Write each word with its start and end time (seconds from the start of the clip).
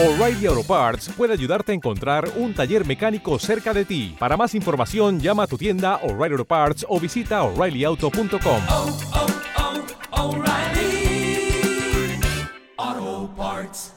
O'Reilly 0.00 0.46
Auto 0.46 0.62
Parts 0.62 1.08
puede 1.08 1.32
ayudarte 1.32 1.72
a 1.72 1.74
encontrar 1.74 2.30
un 2.36 2.54
taller 2.54 2.86
mecánico 2.86 3.36
cerca 3.40 3.74
de 3.74 3.84
ti. 3.84 4.14
Para 4.16 4.36
más 4.36 4.54
información, 4.54 5.18
llama 5.18 5.42
a 5.42 5.46
tu 5.48 5.58
tienda 5.58 5.96
O'Reilly 6.04 6.34
Auto 6.34 6.44
Parts 6.44 6.86
o 6.88 7.00
visita 7.00 7.42
oreillyauto.com. 7.42 8.62
oh, 8.68 8.96
oh, 12.76 13.30
Parts. 13.36 13.92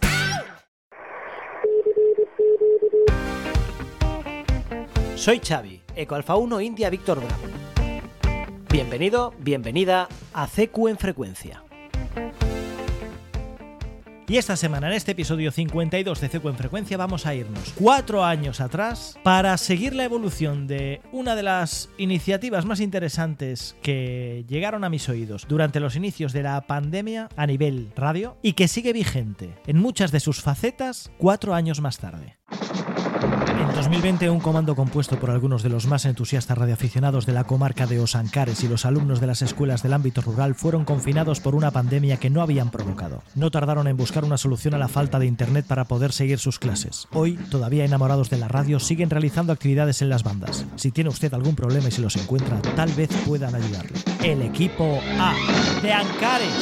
Soy 5.16 5.40
Xavi, 5.40 5.84
Eco 5.96 6.16
Alfa 6.16 6.36
1 6.36 6.62
India 6.62 6.90
Víctor 6.90 7.20
Bravo. 7.20 7.44
Bienvenido, 8.72 9.36
bienvenida 9.38 10.08
a 10.34 10.48
CQ 10.48 10.88
en 10.88 10.98
frecuencia. 10.98 11.62
Y 14.32 14.38
esta 14.38 14.56
semana, 14.56 14.88
en 14.88 14.94
este 14.94 15.12
episodio 15.12 15.52
52 15.52 16.22
de 16.22 16.30
CQ 16.30 16.46
en 16.46 16.56
Frecuencia, 16.56 16.96
vamos 16.96 17.26
a 17.26 17.36
irnos 17.36 17.74
cuatro 17.78 18.24
años 18.24 18.62
atrás 18.62 19.20
para 19.24 19.58
seguir 19.58 19.94
la 19.94 20.06
evolución 20.06 20.68
de 20.68 21.02
una 21.12 21.36
de 21.36 21.44
las 21.44 21.90
iniciativas 21.98 22.64
más 22.64 22.80
interesantes 22.80 23.76
que 23.82 24.46
llegaron 24.48 24.86
a 24.86 24.90
mis 24.90 25.10
oídos 25.10 25.46
durante 25.50 25.82
los 25.82 25.98
inicios 25.98 26.32
de 26.32 26.44
la 26.44 26.62
pandemia 26.62 27.28
a 27.36 27.46
nivel 27.46 27.92
radio 27.94 28.38
y 28.42 28.54
que 28.54 28.70
sigue 28.70 28.94
vigente 28.94 29.54
en 29.68 29.80
muchas 29.80 30.14
de 30.14 30.22
sus 30.22 30.42
facetas 30.42 31.12
cuatro 31.18 31.54
años 31.54 31.82
más 31.82 31.98
tarde. 31.98 32.38
En 33.82 33.86
2020, 33.86 34.30
un 34.30 34.40
comando 34.40 34.76
compuesto 34.76 35.20
por 35.20 35.32
algunos 35.32 35.64
de 35.64 35.70
los 35.70 35.88
más 35.88 36.06
entusiastas 36.06 36.56
radioaficionados 36.56 37.26
de 37.26 37.34
la 37.34 37.46
comarca 37.46 37.88
de 37.88 38.00
Osancares 38.00 38.64
y 38.64 38.68
los 38.68 38.86
alumnos 38.86 39.20
de 39.20 39.26
las 39.26 39.42
escuelas 39.42 39.82
del 39.82 39.94
ámbito 39.94 40.22
rural 40.22 40.54
fueron 40.54 40.86
confinados 40.86 41.40
por 41.40 41.56
una 41.56 41.72
pandemia 41.72 42.18
que 42.18 42.30
no 42.30 42.44
habían 42.44 42.70
provocado. 42.70 43.24
No 43.34 43.50
tardaron 43.50 43.88
en 43.88 43.98
buscar 43.98 44.24
una 44.24 44.38
solución 44.38 44.76
a 44.76 44.78
la 44.78 44.88
falta 44.88 45.18
de 45.18 45.26
internet 45.26 45.66
para 45.68 45.86
poder 45.86 46.14
seguir 46.14 46.38
sus 46.38 46.60
clases. 46.60 47.08
Hoy, 47.12 47.38
todavía 47.50 47.84
enamorados 47.84 48.30
de 48.30 48.38
la 48.38 48.48
radio, 48.48 48.80
siguen 48.80 49.10
realizando 49.10 49.52
actividades 49.52 50.04
en 50.04 50.10
las 50.10 50.24
bandas. 50.24 50.64
Si 50.76 50.92
tiene 50.92 51.10
usted 51.10 51.34
algún 51.34 51.56
problema 51.56 51.88
y 51.88 51.92
se 51.92 52.02
los 52.02 52.16
encuentra, 52.18 52.62
tal 52.76 52.92
vez 52.92 53.10
puedan 53.26 53.56
ayudarle. 53.56 53.98
El 54.24 54.44
equipo 54.44 55.00
A 55.18 55.34
de 55.82 55.92
Ancares. 55.92 56.54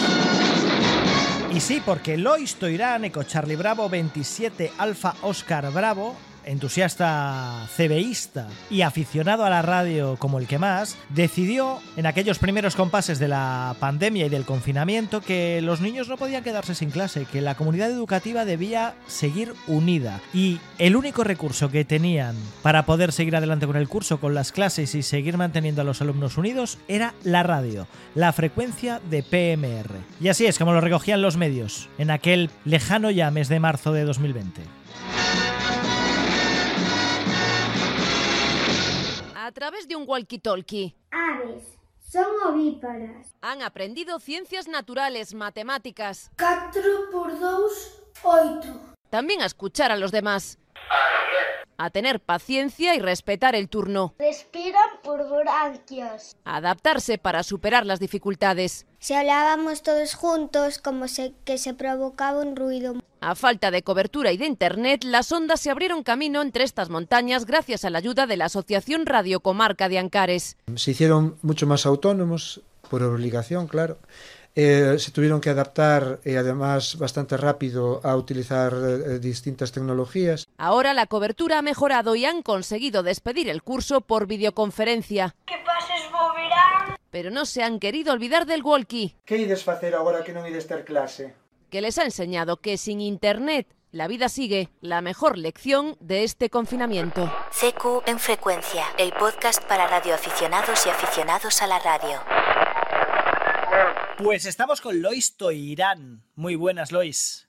Y 1.54 1.60
sí, 1.60 1.82
porque 1.86 2.16
Lois 2.16 2.56
Toirán, 2.56 3.04
Eco 3.04 3.24
Charlie 3.24 3.58
Bravo 3.58 3.90
27 3.90 4.72
Alfa 4.78 5.16
Oscar 5.24 5.70
Bravo, 5.74 6.16
entusiasta 6.50 7.68
CBista 7.76 8.48
y 8.70 8.82
aficionado 8.82 9.46
a 9.46 9.50
la 9.50 9.62
radio 9.62 10.18
como 10.18 10.40
el 10.40 10.48
que 10.48 10.60
más, 10.60 10.98
decidió 11.10 11.80
en 11.96 12.06
aquellos 12.06 12.40
primeros 12.40 12.76
compases 12.76 13.20
de 13.20 13.28
la 13.28 13.76
pandemia 13.80 14.26
y 14.26 14.30
del 14.30 14.46
confinamiento 14.46 15.22
que 15.22 15.62
los 15.62 15.80
niños 15.80 16.10
no 16.10 16.18
podían 16.18 16.44
quedarse 16.44 16.76
sin 16.76 16.90
clase, 16.90 17.26
que 17.26 17.42
la 17.42 17.56
comunidad 17.56 17.92
educativa 17.92 18.46
debía 18.46 18.96
seguir 19.08 19.54
unida 19.68 20.20
y 20.34 20.60
el 20.80 20.96
único 20.96 21.24
recurso 21.24 21.70
que 21.70 21.86
tenían 21.86 22.36
para 22.64 22.86
poder 22.86 23.12
seguir 23.12 23.36
adelante 23.36 23.68
con 23.68 23.76
el 23.76 23.88
curso, 23.88 24.20
con 24.20 24.34
las 24.34 24.52
clases 24.52 24.96
y 24.96 25.04
seguir 25.04 25.38
manteniendo 25.38 25.82
a 25.82 25.86
los 25.86 26.02
alumnos 26.02 26.38
unidos 26.38 26.80
era 26.88 27.14
la 27.24 27.44
radio, 27.44 27.88
la 28.16 28.34
frecuencia 28.34 29.00
de 29.10 29.22
PMR. 29.24 29.96
Y 30.20 30.30
así 30.30 30.48
es 30.48 30.58
como 30.58 30.74
lo 30.74 30.82
recogían 30.82 31.22
los 31.22 31.38
medios 31.38 31.90
en 31.98 32.10
aquel 32.10 32.50
lejano 32.66 33.12
ya 33.12 33.30
mes 33.30 33.50
de 33.50 33.60
marzo 33.60 33.94
de 33.94 34.04
2020. 34.04 34.62
A 39.50 39.52
través 39.52 39.88
de 39.88 39.96
un 39.96 40.06
walkie-talkie. 40.06 40.94
Aves. 41.10 41.64
Son 41.98 42.24
ovíparas. 42.46 43.34
Han 43.42 43.64
aprendido 43.64 44.20
ciencias 44.20 44.68
naturales, 44.68 45.34
matemáticas, 45.34 46.30
4 46.38 47.10
por 47.12 47.40
2, 47.40 48.02
8. 48.22 48.82
también 49.10 49.42
a 49.42 49.48
escuchar 49.48 49.92
a 49.92 49.96
los 49.96 50.12
demás. 50.12 50.60
A 51.82 51.92
tener 51.92 52.20
paciencia 52.20 52.94
y 52.94 53.00
respetar 53.00 53.56
el 53.56 53.70
turno. 53.70 54.14
Respiran 54.20 54.90
por 55.02 55.30
branquias. 55.30 56.36
Adaptarse 56.44 57.18
para 57.18 57.42
superar 57.42 57.86
las 57.86 58.02
dificultades. 58.02 58.86
Si 59.00 59.14
hablábamos 59.14 59.82
todos 59.82 60.14
juntos, 60.14 60.78
como 60.78 61.08
se, 61.08 61.32
que 61.46 61.58
se 61.58 61.74
provocaba 61.74 62.42
un 62.42 62.58
ruido. 62.58 62.96
A 63.22 63.34
falta 63.34 63.72
de 63.72 63.82
cobertura 63.82 64.34
y 64.34 64.38
de 64.38 64.46
internet, 64.46 65.06
las 65.06 65.32
ondas 65.32 65.62
se 65.62 65.70
abrieron 65.70 66.04
camino 66.04 66.42
entre 66.42 66.66
estas 66.66 66.90
montañas 66.90 67.46
gracias 67.46 67.86
a 67.86 67.90
la 67.90 68.00
ayuda 68.00 68.28
de 68.28 68.36
la 68.36 68.46
Asociación 68.46 69.06
Radio 69.06 69.40
Comarca 69.40 69.88
de 69.88 70.00
Ancares. 70.00 70.58
Se 70.76 70.92
hicieron 70.92 71.38
mucho 71.44 71.66
más 71.66 71.86
autónomos, 71.86 72.62
por 72.90 73.04
obligación, 73.04 73.68
claro. 73.68 74.00
Eh, 74.62 75.00
se 75.00 75.12
tuvieron 75.12 75.40
que 75.40 75.50
adaptar, 75.52 76.20
y 76.26 76.36
además 76.36 76.98
bastante 76.98 77.38
rápido, 77.38 78.02
a 78.04 78.18
utilizar 78.18 78.74
eh, 78.74 79.20
distintas 79.20 79.72
tecnologías. 79.72 80.50
Ahora 80.58 80.94
la 80.94 81.06
cobertura 81.06 81.60
ha 81.60 81.62
mejorado 81.62 82.14
y 82.18 82.26
han 82.26 82.42
conseguido 82.42 83.02
despedir 83.02 83.48
el 83.48 83.64
curso 83.64 84.02
por 84.02 84.28
videoconferencia. 84.28 85.34
Que 85.46 85.56
pases 85.66 86.12
boberán. 86.12 86.98
Pero 87.10 87.32
no 87.32 87.46
se 87.46 87.64
han 87.64 87.80
querido 87.80 88.12
olvidar 88.12 88.46
del 88.46 88.62
walkie, 88.62 89.16
Que 89.24 89.38
ides 89.38 89.64
facer 89.64 89.96
agora 89.96 90.26
que 90.26 90.34
non 90.34 90.44
ides 90.46 90.68
ter 90.68 90.84
clase? 90.84 91.34
que 91.72 91.80
les 91.80 91.98
ha 91.98 92.04
enseñado 92.04 92.58
que 92.60 92.76
sin 92.78 93.00
internet 93.00 93.66
la 93.92 94.08
vida 94.10 94.28
sigue, 94.28 94.70
la 94.82 95.02
mejor 95.02 95.38
lección 95.38 95.96
de 96.02 96.24
este 96.26 96.50
confinamiento. 96.50 97.32
CQ 97.52 98.04
en 98.08 98.20
frecuencia, 98.20 98.84
el 98.98 99.14
podcast 99.14 99.64
para 99.64 99.88
radioaficionados 99.88 100.86
y 100.86 100.90
aficionados 100.90 101.62
a 101.62 101.68
la 101.68 101.80
radio. 101.80 102.20
Pues 104.22 104.46
estamos 104.46 104.82
con 104.82 105.02
Lois 105.02 105.38
Toirán. 105.38 106.24
Muy 106.36 106.56
buenas, 106.56 106.92
Lois. 106.92 107.48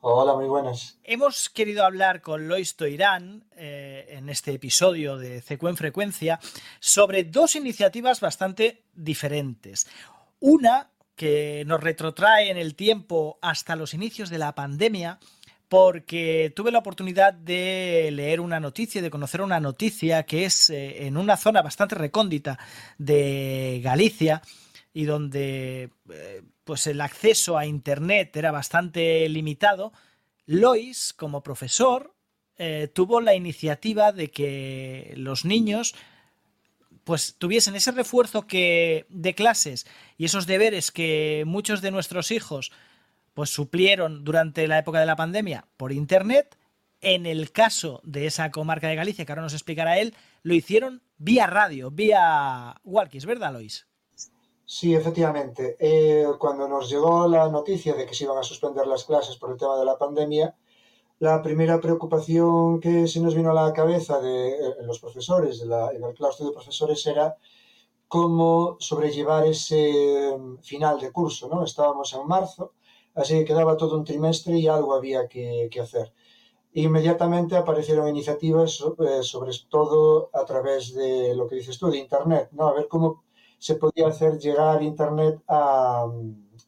Hola, 0.00 0.34
moi 0.34 0.48
buenas. 0.48 0.98
Hemos 1.04 1.48
querido 1.48 1.84
hablar 1.84 2.20
con 2.20 2.48
Lois 2.48 2.74
Toirán 2.74 3.46
eh, 3.54 4.06
en 4.18 4.28
este 4.28 4.50
episodio 4.50 5.18
de 5.18 5.40
CQ 5.40 5.68
en 5.68 5.76
Frecuencia 5.76 6.40
sobre 6.80 7.22
dos 7.22 7.54
iniciativas 7.54 8.18
bastante 8.20 8.82
diferentes. 8.92 9.86
Una 10.40 10.90
que 11.14 11.62
nos 11.64 11.80
retrotrae 11.80 12.50
en 12.50 12.56
el 12.56 12.74
tiempo 12.74 13.38
hasta 13.40 13.76
los 13.76 13.94
inicios 13.94 14.30
de 14.30 14.38
la 14.38 14.56
pandemia, 14.56 15.20
porque 15.68 16.52
tuve 16.56 16.72
la 16.72 16.80
oportunidad 16.80 17.34
de 17.34 18.10
leer 18.10 18.40
una 18.40 18.58
noticia, 18.58 19.00
de 19.00 19.10
conocer 19.10 19.42
una 19.42 19.60
noticia 19.60 20.24
que 20.24 20.44
es 20.44 20.70
eh, 20.70 21.06
en 21.06 21.16
una 21.16 21.36
zona 21.36 21.62
bastante 21.62 21.94
recóndita 21.94 22.58
de 22.98 23.80
Galicia 23.84 24.42
y 24.92 25.04
donde 25.04 25.90
eh, 26.12 26.42
pues 26.64 26.86
el 26.86 27.00
acceso 27.00 27.56
a 27.56 27.66
internet 27.66 28.36
era 28.36 28.50
bastante 28.50 29.28
limitado, 29.28 29.92
Lois, 30.46 31.12
como 31.12 31.42
profesor, 31.42 32.14
eh, 32.56 32.88
tuvo 32.92 33.20
la 33.20 33.34
iniciativa 33.34 34.12
de 34.12 34.30
que 34.30 35.14
los 35.16 35.44
niños 35.44 35.94
pues 37.04 37.36
tuviesen 37.38 37.74
ese 37.74 37.92
refuerzo 37.92 38.46
que 38.46 39.06
de 39.08 39.34
clases 39.34 39.86
y 40.18 40.26
esos 40.26 40.46
deberes 40.46 40.90
que 40.90 41.44
muchos 41.46 41.80
de 41.80 41.90
nuestros 41.90 42.30
hijos 42.30 42.72
pues 43.34 43.50
suplieron 43.50 44.24
durante 44.24 44.68
la 44.68 44.78
época 44.78 45.00
de 45.00 45.06
la 45.06 45.16
pandemia 45.16 45.66
por 45.76 45.92
internet. 45.92 46.56
En 47.00 47.24
el 47.24 47.50
caso 47.50 48.02
de 48.04 48.26
esa 48.26 48.50
comarca 48.50 48.88
de 48.88 48.96
Galicia, 48.96 49.24
que 49.24 49.32
ahora 49.32 49.42
nos 49.42 49.54
explicará 49.54 49.98
él, 49.98 50.14
lo 50.42 50.52
hicieron 50.52 51.02
vía 51.16 51.46
radio, 51.46 51.90
vía 51.90 52.78
walkies, 52.84 53.24
¿verdad, 53.24 53.54
Lois? 53.54 53.86
Sí, 54.76 54.88
efectivamente. 54.94 55.76
Eh, 55.80 56.24
cuando 56.38 56.68
nos 56.68 56.88
llegó 56.90 57.26
la 57.28 57.48
noticia 57.48 57.94
de 57.94 58.06
que 58.06 58.14
se 58.14 58.24
iban 58.24 58.38
a 58.38 58.42
suspender 58.50 58.86
las 58.86 59.04
clases 59.04 59.36
por 59.36 59.50
el 59.50 59.56
tema 59.58 59.76
de 59.78 59.84
la 59.84 59.98
pandemia, 59.98 60.56
la 61.20 61.42
primera 61.42 61.80
preocupación 61.80 62.80
que 62.80 63.08
se 63.08 63.20
nos 63.20 63.34
vino 63.34 63.50
a 63.52 63.54
la 63.54 63.72
cabeza 63.74 64.20
de 64.20 64.50
eh, 64.50 64.74
los 64.82 65.00
profesores, 65.00 65.60
de 65.60 65.66
en 65.96 66.04
el 66.04 66.14
claustro 66.14 66.46
de 66.46 66.52
profesores, 66.52 67.06
era 67.06 67.36
cómo 68.08 68.76
sobrellevar 68.80 69.46
ese 69.46 70.36
mm, 70.38 70.58
final 70.62 71.00
de 71.00 71.12
curso, 71.12 71.48
¿no? 71.48 71.64
Estábamos 71.64 72.12
en 72.14 72.26
marzo, 72.26 72.74
así 73.14 73.34
que 73.38 73.46
quedaba 73.46 73.76
todo 73.78 73.96
un 73.98 74.04
trimestre 74.04 74.58
y 74.58 74.68
algo 74.68 74.94
había 74.94 75.28
que, 75.28 75.70
hacer. 75.82 76.12
Inmediatamente 76.74 77.56
aparecieron 77.56 78.08
iniciativas, 78.08 78.72
so- 78.72 78.96
eh, 79.08 79.22
sobre 79.22 79.52
todo 79.68 80.30
a 80.32 80.44
través 80.44 80.94
de 80.94 81.34
lo 81.36 81.46
que 81.48 81.56
dices 81.56 81.78
tú, 81.78 81.90
de 81.90 81.98
Internet, 81.98 82.48
¿no? 82.52 82.68
A 82.68 82.74
ver 82.74 82.88
cómo 82.88 83.24
se 83.60 83.76
podía 83.76 84.08
hacer 84.08 84.38
llegar 84.40 84.82
Internet 84.82 85.36
a, 85.48 86.06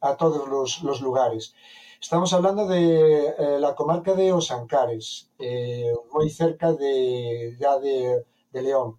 a 0.03 0.17
todos 0.17 0.49
los, 0.49 0.83
los 0.85 1.01
lugares. 1.01 1.55
Estamos 2.01 2.33
hablando 2.33 2.67
de 2.67 3.29
eh, 3.39 3.59
la 3.61 3.75
comarca 3.75 4.15
de 4.15 4.33
Osancares, 4.33 5.31
eh, 5.39 5.93
muy 6.13 6.31
cerca 6.31 6.73
de, 6.73 7.57
ya 7.61 7.79
de, 7.79 8.25
de 8.53 8.63
León. 8.63 8.99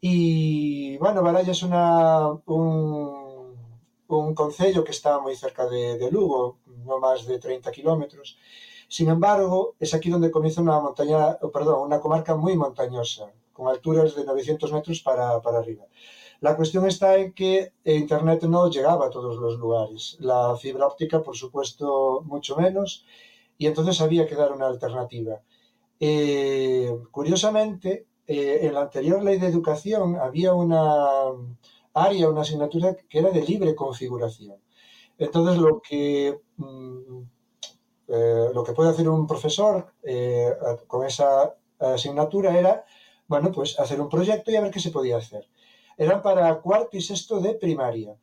Y 0.00 0.96
bueno, 0.98 1.22
Baralla 1.22 1.52
es 1.52 1.62
una, 1.62 2.30
un, 2.46 3.56
un 4.08 4.34
concello 4.34 4.84
que 4.84 4.90
está 4.92 5.20
muy 5.20 5.36
cerca 5.36 5.66
de, 5.66 5.98
de 5.98 6.10
Lugo, 6.10 6.58
no 6.86 6.98
más 6.98 7.26
de 7.26 7.38
30 7.38 7.70
kilómetros. 7.72 8.38
Sin 8.88 9.08
embargo, 9.08 9.74
es 9.80 9.94
aquí 9.94 10.10
donde 10.10 10.30
comienza 10.30 10.60
una 10.60 10.80
montaña, 10.80 11.38
perdón, 11.52 11.82
una 11.86 12.00
comarca 12.00 12.34
muy 12.36 12.56
montañosa, 12.56 13.32
con 13.52 13.68
alturas 13.68 14.14
de 14.16 14.24
900 14.24 14.72
metros 14.72 15.00
para, 15.00 15.40
para 15.40 15.58
arriba. 15.60 15.84
La 16.42 16.56
cuestión 16.56 16.86
está 16.86 17.16
en 17.16 17.32
que 17.32 17.72
Internet 17.84 18.42
no 18.44 18.68
llegaba 18.68 19.06
a 19.06 19.10
todos 19.10 19.36
los 19.38 19.58
lugares. 19.58 20.16
La 20.20 20.56
fibra 20.56 20.86
óptica, 20.86 21.22
por 21.22 21.36
supuesto, 21.36 22.20
mucho 22.32 22.56
menos. 22.56 23.06
y 23.58 23.66
entonces 23.68 24.00
había 24.00 24.26
que 24.26 24.34
dar 24.36 24.52
una 24.52 24.66
alternativa. 24.68 25.40
Eh, 26.00 26.90
curiosamente, 27.12 28.06
eh, 28.26 28.60
en 28.62 28.74
la 28.74 28.82
anterior 28.82 29.22
ley 29.24 29.38
de 29.38 29.48
educación 29.48 30.16
había 30.16 30.54
una 30.54 30.86
área, 31.94 32.28
una 32.28 32.42
asignatura 32.42 32.96
que 33.08 33.18
era 33.20 33.30
de 33.30 33.42
libre 33.42 33.74
configuración. 33.76 34.56
Entonces, 35.18 35.58
lo 35.58 35.80
que, 35.82 36.40
mm, 36.56 37.22
eh, 38.08 38.48
lo 38.54 38.64
que 38.64 38.72
puede 38.72 38.90
hacer 38.90 39.08
un 39.08 39.26
profesor 39.26 39.92
eh, 40.02 40.52
con 40.86 41.06
esa 41.06 41.54
asignatura 41.78 42.58
era, 42.58 42.84
bueno, 43.28 43.50
pues 43.52 43.78
hacer 43.78 44.00
un 44.00 44.08
proyecto 44.08 44.50
y 44.50 44.56
a 44.56 44.60
ver 44.62 44.70
qué 44.72 44.80
se 44.80 44.90
podía 44.90 45.16
hacer. 45.18 45.48
Eran 45.96 46.22
para 46.22 46.60
cuarto 46.60 46.96
y 46.96 47.00
sexto 47.00 47.40
de 47.40 47.54
primaria. 47.54 48.14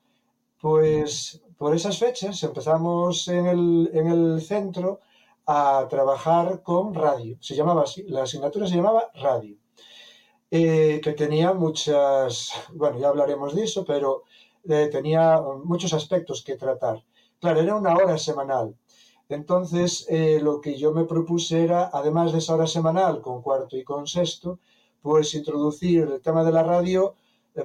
Pues 0.60 1.42
por 1.58 1.76
esas 1.76 1.98
fechas 1.98 2.42
empezamos 2.44 3.28
en 3.28 3.46
el, 3.48 3.90
en 3.94 4.08
el 4.08 4.42
centro 4.42 5.00
a 5.46 5.88
trabajar 5.90 6.62
con 6.62 6.94
radio. 6.94 7.38
Se 7.42 7.56
llamaba 7.56 7.84
así, 7.84 8.04
la 8.04 8.24
asignatura 8.24 8.68
se 8.68 8.76
llamaba 8.76 9.10
radio. 9.16 9.58
Eh, 10.52 11.00
que 11.04 11.14
tenía 11.14 11.54
muchas, 11.54 12.52
bueno, 12.74 13.00
ya 13.00 13.10
hablaremos 13.10 13.56
de 13.56 13.64
eso, 13.64 13.86
pero 13.86 14.24
eh, 14.68 14.90
tenía 14.92 15.42
muchos 15.64 15.94
aspectos 15.94 16.44
que 16.44 16.56
tratar. 16.56 17.04
Claro, 17.40 17.62
era 17.62 17.76
una 17.76 17.94
hora 17.96 18.18
semanal. 18.18 18.76
Entonces, 19.30 20.08
eh, 20.10 20.40
lo 20.42 20.60
que 20.60 20.78
yo 20.78 20.92
me 20.92 21.06
propuse 21.06 21.64
era, 21.64 21.90
además 21.94 22.32
de 22.32 22.40
esa 22.40 22.56
hora 22.56 22.68
semanal, 22.68 23.22
con 23.22 23.42
cuarto 23.42 23.78
y 23.78 23.84
con 23.84 24.08
sexto, 24.08 24.60
pues 25.02 25.34
introducir 25.36 26.02
el 26.02 26.22
tema 26.22 26.44
de 26.44 26.52
la 26.52 26.64
radio, 26.64 27.16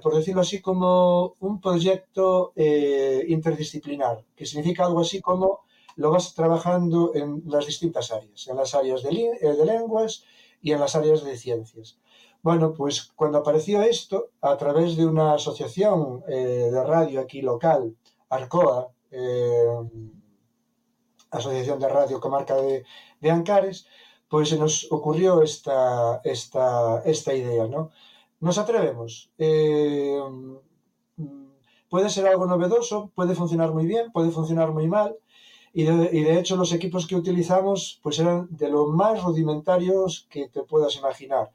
por 0.03 0.15
decirlo 0.15 0.41
así, 0.41 0.61
como 0.61 1.35
un 1.41 1.61
proyecto 1.61 2.53
eh, 2.57 3.25
interdisciplinar, 3.29 4.25
que 4.37 4.47
significa 4.47 4.87
algo 4.87 5.01
así 5.01 5.21
como 5.21 5.61
lo 5.97 6.11
vas 6.11 6.35
trabajando 6.35 7.13
en 7.15 7.43
las 7.47 7.67
distintas 7.67 8.11
áreas, 8.11 8.49
en 8.49 8.57
las 8.57 8.75
áreas 8.75 9.05
eh, 9.05 9.39
de 9.41 9.65
lenguas 9.65 10.25
y 10.61 10.73
en 10.73 10.81
las 10.81 10.97
áreas 10.97 11.25
de 11.25 11.37
ciencias. 11.37 11.99
Bueno, 12.43 12.75
pues 12.75 13.11
cuando 13.17 13.39
apareció 13.39 13.83
esto, 13.83 14.31
a 14.41 14.57
través 14.57 14.97
de 14.97 15.07
una 15.07 15.35
asociación 15.35 16.23
eh, 16.29 16.69
de 16.71 16.85
radio 16.85 17.21
aquí 17.21 17.41
local, 17.41 17.97
Arcoa, 18.29 18.91
eh, 19.11 19.67
Asociación 21.31 21.79
de 21.81 21.89
Radio 21.89 22.21
Comarca 22.21 22.55
de, 22.57 22.85
de 23.21 23.31
Ancares, 23.31 23.87
pues 24.29 24.49
se 24.49 24.59
nos 24.59 24.91
ocurrió 24.91 25.43
esta, 25.43 26.21
esta, 26.25 27.03
esta 27.05 27.35
idea, 27.35 27.67
¿no? 27.67 27.91
Nos 28.45 28.59
atrevemos. 28.59 29.31
Eh, 29.39 30.21
puede 31.89 32.11
ser 32.11 32.27
algo 32.27 32.45
novedoso, 32.45 33.11
puede 33.15 33.35
funcionar 33.35 33.73
muy 33.73 33.87
bien, 33.87 34.13
puede 34.13 34.31
funcionar 34.31 34.71
muy 34.71 34.87
mal, 34.87 35.17
y 35.73 35.85
de, 35.85 36.39
hecho 36.39 36.55
los 36.55 36.71
equipos 36.75 37.07
que 37.07 37.17
utilizamos 37.17 38.01
pues 38.03 38.19
eran 38.19 38.47
de 38.51 38.69
lo 38.69 38.87
más 38.89 39.23
rudimentarios 39.23 40.27
que 40.29 40.51
te 40.51 40.63
puedas 40.63 40.95
imaginar. 40.97 41.53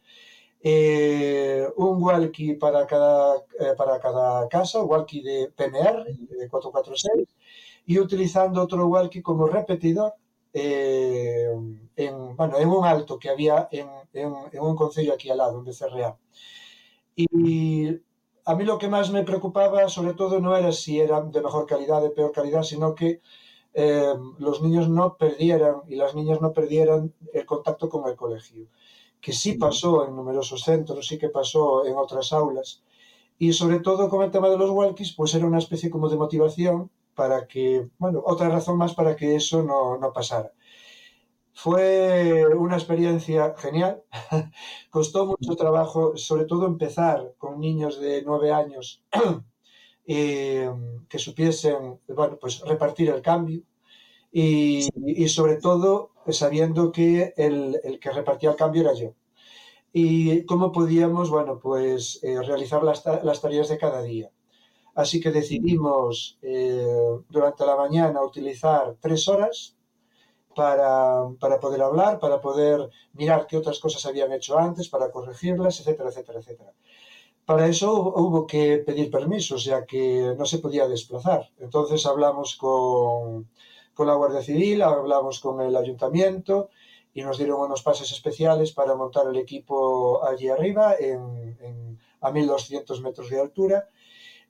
Eh, 0.64 1.68
un 1.78 2.02
walkie 2.02 2.56
para 2.56 2.88
cada, 2.88 3.36
eh, 3.60 3.76
para 3.78 4.00
cada 4.00 4.48
casa, 4.50 4.82
walkie 4.82 5.22
de 5.22 5.52
PMR, 5.56 6.06
de 6.06 6.50
446, 6.50 7.28
y 7.86 8.00
utilizando 8.00 8.64
otro 8.64 8.88
walkie 8.88 9.22
como 9.22 9.46
repetidor 9.46 10.16
eh, 10.54 11.54
en, 11.96 12.36
bueno, 12.36 12.58
en 12.58 12.68
un 12.68 12.84
alto 12.84 13.20
que 13.20 13.30
había 13.30 13.68
en, 13.72 13.88
un 14.60 14.76
concello 14.76 15.14
aquí 15.14 15.30
al 15.30 15.38
lado, 15.38 15.60
en 15.60 15.66
Becerreá. 15.66 16.18
Y 17.22 17.90
a 18.46 18.56
mí 18.56 18.64
lo 18.64 18.78
que 18.78 18.88
más 18.88 19.12
me 19.12 19.24
preocupaba, 19.24 19.90
sobre 19.90 20.14
todo, 20.14 20.40
no 20.40 20.56
era 20.56 20.72
si 20.72 21.00
eran 21.02 21.32
de 21.32 21.42
mejor 21.42 21.66
calidad, 21.66 22.02
de 22.02 22.12
peor 22.12 22.32
calidad, 22.32 22.64
sino 22.64 22.96
que 22.96 23.22
eh, 23.74 24.14
los 24.38 24.62
niños 24.62 24.88
no 24.88 25.18
perdieran 25.18 25.82
y 25.90 25.96
las 25.96 26.16
niñas 26.16 26.40
no 26.40 26.54
perdieran 26.54 27.14
el 27.34 27.46
contacto 27.46 27.90
con 27.90 28.08
el 28.10 28.16
colegio, 28.16 28.68
que 29.20 29.34
sí 29.34 29.54
pasó 29.56 30.08
en 30.08 30.16
numerosos 30.16 30.64
centros, 30.64 31.08
sí 31.08 31.18
que 31.18 31.28
pasó 31.30 31.86
en 31.86 31.98
otras 31.98 32.32
aulas. 32.32 32.84
Y 33.38 33.52
sobre 33.54 33.80
todo 33.82 34.10
con 34.10 34.24
el 34.24 34.32
tema 34.32 34.50
de 34.50 34.58
los 34.58 34.70
walkies, 34.70 35.14
pues 35.14 35.34
era 35.36 35.46
una 35.46 35.60
especie 35.60 35.90
como 35.90 36.08
de 36.10 36.18
motivación 36.18 36.90
para 37.16 37.48
que, 37.48 37.90
bueno, 37.98 38.24
otra 38.26 38.48
razón 38.50 38.78
más 38.78 38.94
para 38.94 39.16
que 39.18 39.36
eso 39.36 39.62
no, 39.64 39.98
no 39.98 40.14
pasara. 40.14 40.54
Fue 41.62 42.46
una 42.56 42.78
experiencia 42.78 43.54
genial. 43.58 44.02
Costó 44.90 45.26
mucho 45.26 45.58
trabajo, 45.58 46.16
sobre 46.16 46.46
todo 46.46 46.66
empezar 46.66 47.34
con 47.38 47.60
niños 47.60 48.00
de 48.00 48.24
nueve 48.26 48.54
años 48.54 49.04
eh, 50.08 50.72
que 51.10 51.20
supiesen, 51.20 52.00
bueno, 52.08 52.38
pues 52.40 52.62
repartir 52.62 53.10
el 53.10 53.22
cambio 53.22 53.62
y, 54.32 54.88
y 55.06 55.28
sobre 55.28 55.58
todo 55.58 56.12
sabiendo 56.30 56.94
que 56.94 57.34
el, 57.36 57.78
el, 57.84 58.00
que 58.00 58.12
repartía 58.12 58.52
el 58.52 58.56
cambio 58.56 58.84
era 58.84 58.94
yo. 58.94 59.14
Y 59.92 60.46
cómo 60.46 60.72
podíamos, 60.72 61.30
bueno, 61.30 61.60
pues 61.60 62.24
eh, 62.24 62.42
realizar 62.42 62.84
las, 62.84 63.04
las, 63.06 63.42
tareas 63.42 63.68
de 63.68 63.78
cada 63.78 64.02
día. 64.02 64.32
Así 64.96 65.20
que 65.20 65.32
decidimos 65.32 66.40
eh, 66.42 67.20
durante 67.28 67.66
la 67.66 67.76
mañana 67.76 68.24
utilizar 68.24 68.96
tres 69.02 69.28
horas 69.28 69.76
para, 70.60 71.60
poder 71.62 71.82
hablar, 71.82 72.20
para 72.20 72.42
poder 72.42 72.90
mirar 73.14 73.48
qué 73.48 73.56
otras 73.56 73.80
cosas 73.80 74.06
habían 74.06 74.34
hecho 74.34 74.60
antes, 74.60 74.90
para 74.90 75.10
corregirlas, 75.10 75.80
etcétera, 75.80 76.10
etcétera, 76.10 76.40
etcétera. 76.40 76.74
Para 77.46 77.68
eso 77.68 77.90
hubo 78.24 78.46
que 78.46 78.80
pedir 78.80 79.10
permisos, 79.10 79.64
ya 79.64 79.86
que 79.86 80.36
no 80.38 80.46
se 80.46 80.60
podía 80.60 80.86
desplazar. 80.86 81.50
Entonces 81.60 82.06
hablamos 82.06 82.58
con, 82.58 83.50
con 83.94 84.08
la 84.08 84.16
Guardia 84.16 84.42
Civil, 84.42 84.82
hablamos 84.82 85.40
con 85.40 85.62
el 85.62 85.76
ayuntamiento 85.78 86.70
y 87.14 87.22
nos 87.24 87.38
dieron 87.38 87.62
unos 87.62 87.82
pases 87.82 88.12
especiales 88.12 88.74
para 88.74 88.96
montar 88.96 89.28
el 89.28 89.38
equipo 89.38 90.22
allí 90.26 90.50
arriba, 90.50 90.96
en, 91.00 91.58
en, 91.62 92.00
a 92.20 92.32
1200 92.32 93.02
metros 93.02 93.30
de 93.30 93.40
altura. 93.40 93.88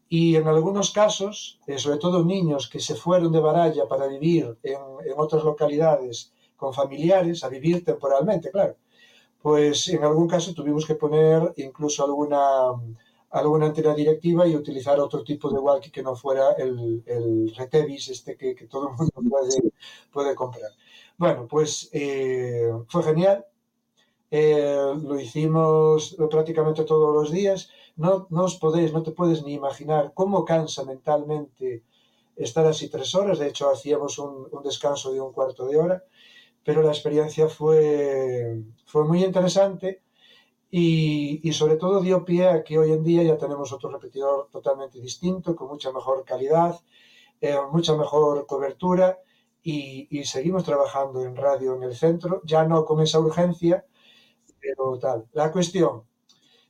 Y 0.09 0.35
en 0.35 0.47
algunos 0.47 0.91
casos, 0.91 1.59
eh, 1.67 1.77
sobre 1.77 1.99
todo 1.99 2.25
niños 2.25 2.67
que 2.67 2.79
se 2.79 2.95
fueron 2.95 3.31
de 3.31 3.39
Baralla 3.39 3.87
para 3.87 4.07
vivir 4.07 4.57
en, 4.63 4.79
en, 5.05 5.13
otras 5.17 5.43
localidades 5.43 6.33
con 6.57 6.73
familiares, 6.73 7.43
a 7.43 7.49
vivir 7.49 7.85
temporalmente, 7.85 8.49
claro, 8.51 8.75
pues 9.41 9.87
en 9.89 10.03
algún 10.03 10.27
caso 10.27 10.53
tuvimos 10.53 10.85
que 10.85 10.95
poner 10.95 11.53
incluso 11.57 12.03
alguna, 12.03 12.71
alguna 13.29 13.67
antena 13.67 13.93
directiva 13.93 14.47
y 14.47 14.55
utilizar 14.55 14.99
otro 14.99 15.23
tipo 15.23 15.49
de 15.49 15.59
walkie 15.59 15.91
que 15.91 16.03
no 16.03 16.15
fuera 16.15 16.51
el, 16.53 17.03
el 17.05 17.53
Retevis, 17.55 18.09
este 18.09 18.35
que, 18.35 18.55
que, 18.55 18.65
todo 18.67 18.89
el 18.89 18.95
mundo 18.95 19.13
puede, 19.29 19.71
puede 20.11 20.35
comprar. 20.35 20.71
Bueno, 21.17 21.47
pues 21.47 21.89
eh, 21.93 22.71
fue 22.87 23.03
genial. 23.03 23.45
Eh, 24.31 24.93
lo 25.03 25.19
hicimos 25.19 26.15
prácticamente 26.29 26.83
todos 26.83 27.13
los 27.13 27.31
días. 27.31 27.69
No, 28.03 28.27
no 28.35 28.43
os 28.49 28.55
podéis, 28.63 28.93
no 28.93 29.01
te 29.03 29.11
puedes 29.11 29.43
ni 29.43 29.53
imaginar 29.61 30.13
cómo 30.19 30.45
cansa 30.45 30.81
mentalmente 30.85 31.83
estar 32.37 32.65
así 32.65 32.85
tres 32.89 33.13
horas. 33.13 33.39
De 33.39 33.47
hecho, 33.49 33.69
hacíamos 33.69 34.17
un, 34.19 34.47
descanso 34.63 35.11
de 35.11 35.19
un 35.19 35.33
cuarto 35.33 35.65
de 35.67 35.75
hora, 35.77 36.03
pero 36.63 36.81
la 36.81 36.91
experiencia 36.95 37.49
fue, 37.49 38.63
fue 38.85 39.03
muy 39.03 39.23
interesante 39.23 40.01
y, 40.71 41.41
y, 41.47 41.51
sobre 41.53 41.75
todo 41.75 41.99
dio 42.01 42.23
pie 42.23 42.47
a 42.47 42.63
que 42.63 42.77
hoy 42.79 42.91
en 42.93 43.03
día 43.03 43.23
ya 43.23 43.37
tenemos 43.37 43.73
otro 43.73 43.89
repetidor 43.89 44.47
totalmente 44.49 45.01
distinto, 45.01 45.55
con 45.55 45.67
mucha 45.67 45.91
mejor 45.91 46.23
calidad, 46.23 46.79
eh, 47.41 47.57
mucha 47.71 47.95
mejor 47.95 48.45
cobertura 48.47 49.19
y, 49.61 50.07
y, 50.09 50.23
seguimos 50.25 50.63
trabajando 50.63 51.21
en 51.25 51.35
radio 51.35 51.75
en 51.75 51.83
el 51.83 51.95
centro, 51.95 52.41
ya 52.45 52.63
no 52.63 52.85
con 52.85 53.01
esa 53.01 53.19
urgencia, 53.19 53.85
pero 54.61 54.97
tal. 54.99 55.27
La 55.33 55.51
cuestión 55.51 56.08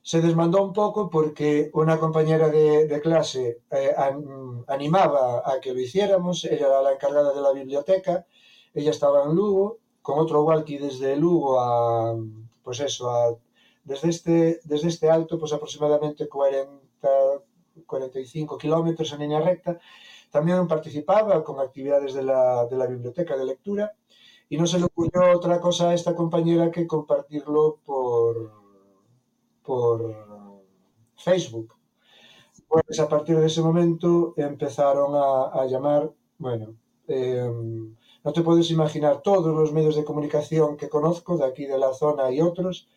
se 0.02 0.20
desmandó 0.20 0.62
un 0.62 0.72
poco 0.72 1.10
porque 1.10 1.70
una 1.74 1.98
compañera 1.98 2.48
de, 2.48 3.00
clase 3.02 3.60
eh, 3.70 3.92
an, 3.96 4.64
animaba 4.66 5.42
a 5.44 5.60
que 5.60 5.74
lo 5.74 5.80
hiciéramos, 5.80 6.44
ella 6.44 6.66
era 6.66 6.82
la 6.82 6.92
encargada 6.92 7.34
de 7.34 7.40
la 7.40 7.52
biblioteca, 7.52 8.26
ella 8.72 8.90
estaba 8.90 9.24
en 9.24 9.34
Lugo, 9.34 9.78
con 10.02 10.18
otro 10.18 10.42
walkie 10.44 10.78
desde 10.78 11.16
Lugo 11.16 11.60
a, 11.60 12.16
pues 12.62 12.80
eso, 12.80 13.40
desde 13.84 14.08
este, 14.08 14.60
desde 14.64 14.88
este 14.88 15.10
alto, 15.10 15.38
pues 15.38 15.52
aproximadamente 15.52 16.28
40, 16.28 17.08
45 17.86 18.58
kilómetros 18.58 19.12
en 19.12 19.20
línea 19.20 19.40
recta. 19.40 19.78
También 20.30 20.66
participaba 20.68 21.42
con 21.42 21.58
actividades 21.60 22.14
de 22.14 22.22
la, 22.22 22.66
de 22.66 22.76
la 22.76 22.86
biblioteca 22.86 23.36
de 23.36 23.44
lectura 23.44 23.92
y 24.48 24.56
no 24.56 24.66
se 24.66 24.78
le 24.78 24.84
ocurrió 24.86 25.36
otra 25.36 25.60
cosa 25.60 25.90
a 25.90 25.94
esta 25.94 26.14
compañera 26.14 26.70
que 26.70 26.86
compartirlo 26.86 27.78
por, 27.84 28.59
por 29.70 30.02
Facebook. 31.14 31.76
Pues 32.68 32.98
a 32.98 33.08
partir 33.08 33.38
de 33.38 33.46
ese 33.46 33.62
momento 33.62 34.34
empezaron 34.36 35.12
a, 35.14 35.64
llamar, 35.66 36.10
bueno, 36.38 36.74
eh, 37.06 37.48
no 38.24 38.32
te 38.32 38.42
puedes 38.42 38.68
imaginar 38.72 39.22
todos 39.22 39.54
los 39.54 39.72
medios 39.72 39.94
de 39.94 40.04
comunicación 40.04 40.76
que 40.76 40.88
conozco 40.88 41.36
de 41.36 41.46
aquí 41.46 41.66
de 41.66 41.78
la 41.78 41.92
zona 41.94 42.32
y 42.32 42.40
otros, 42.40 42.88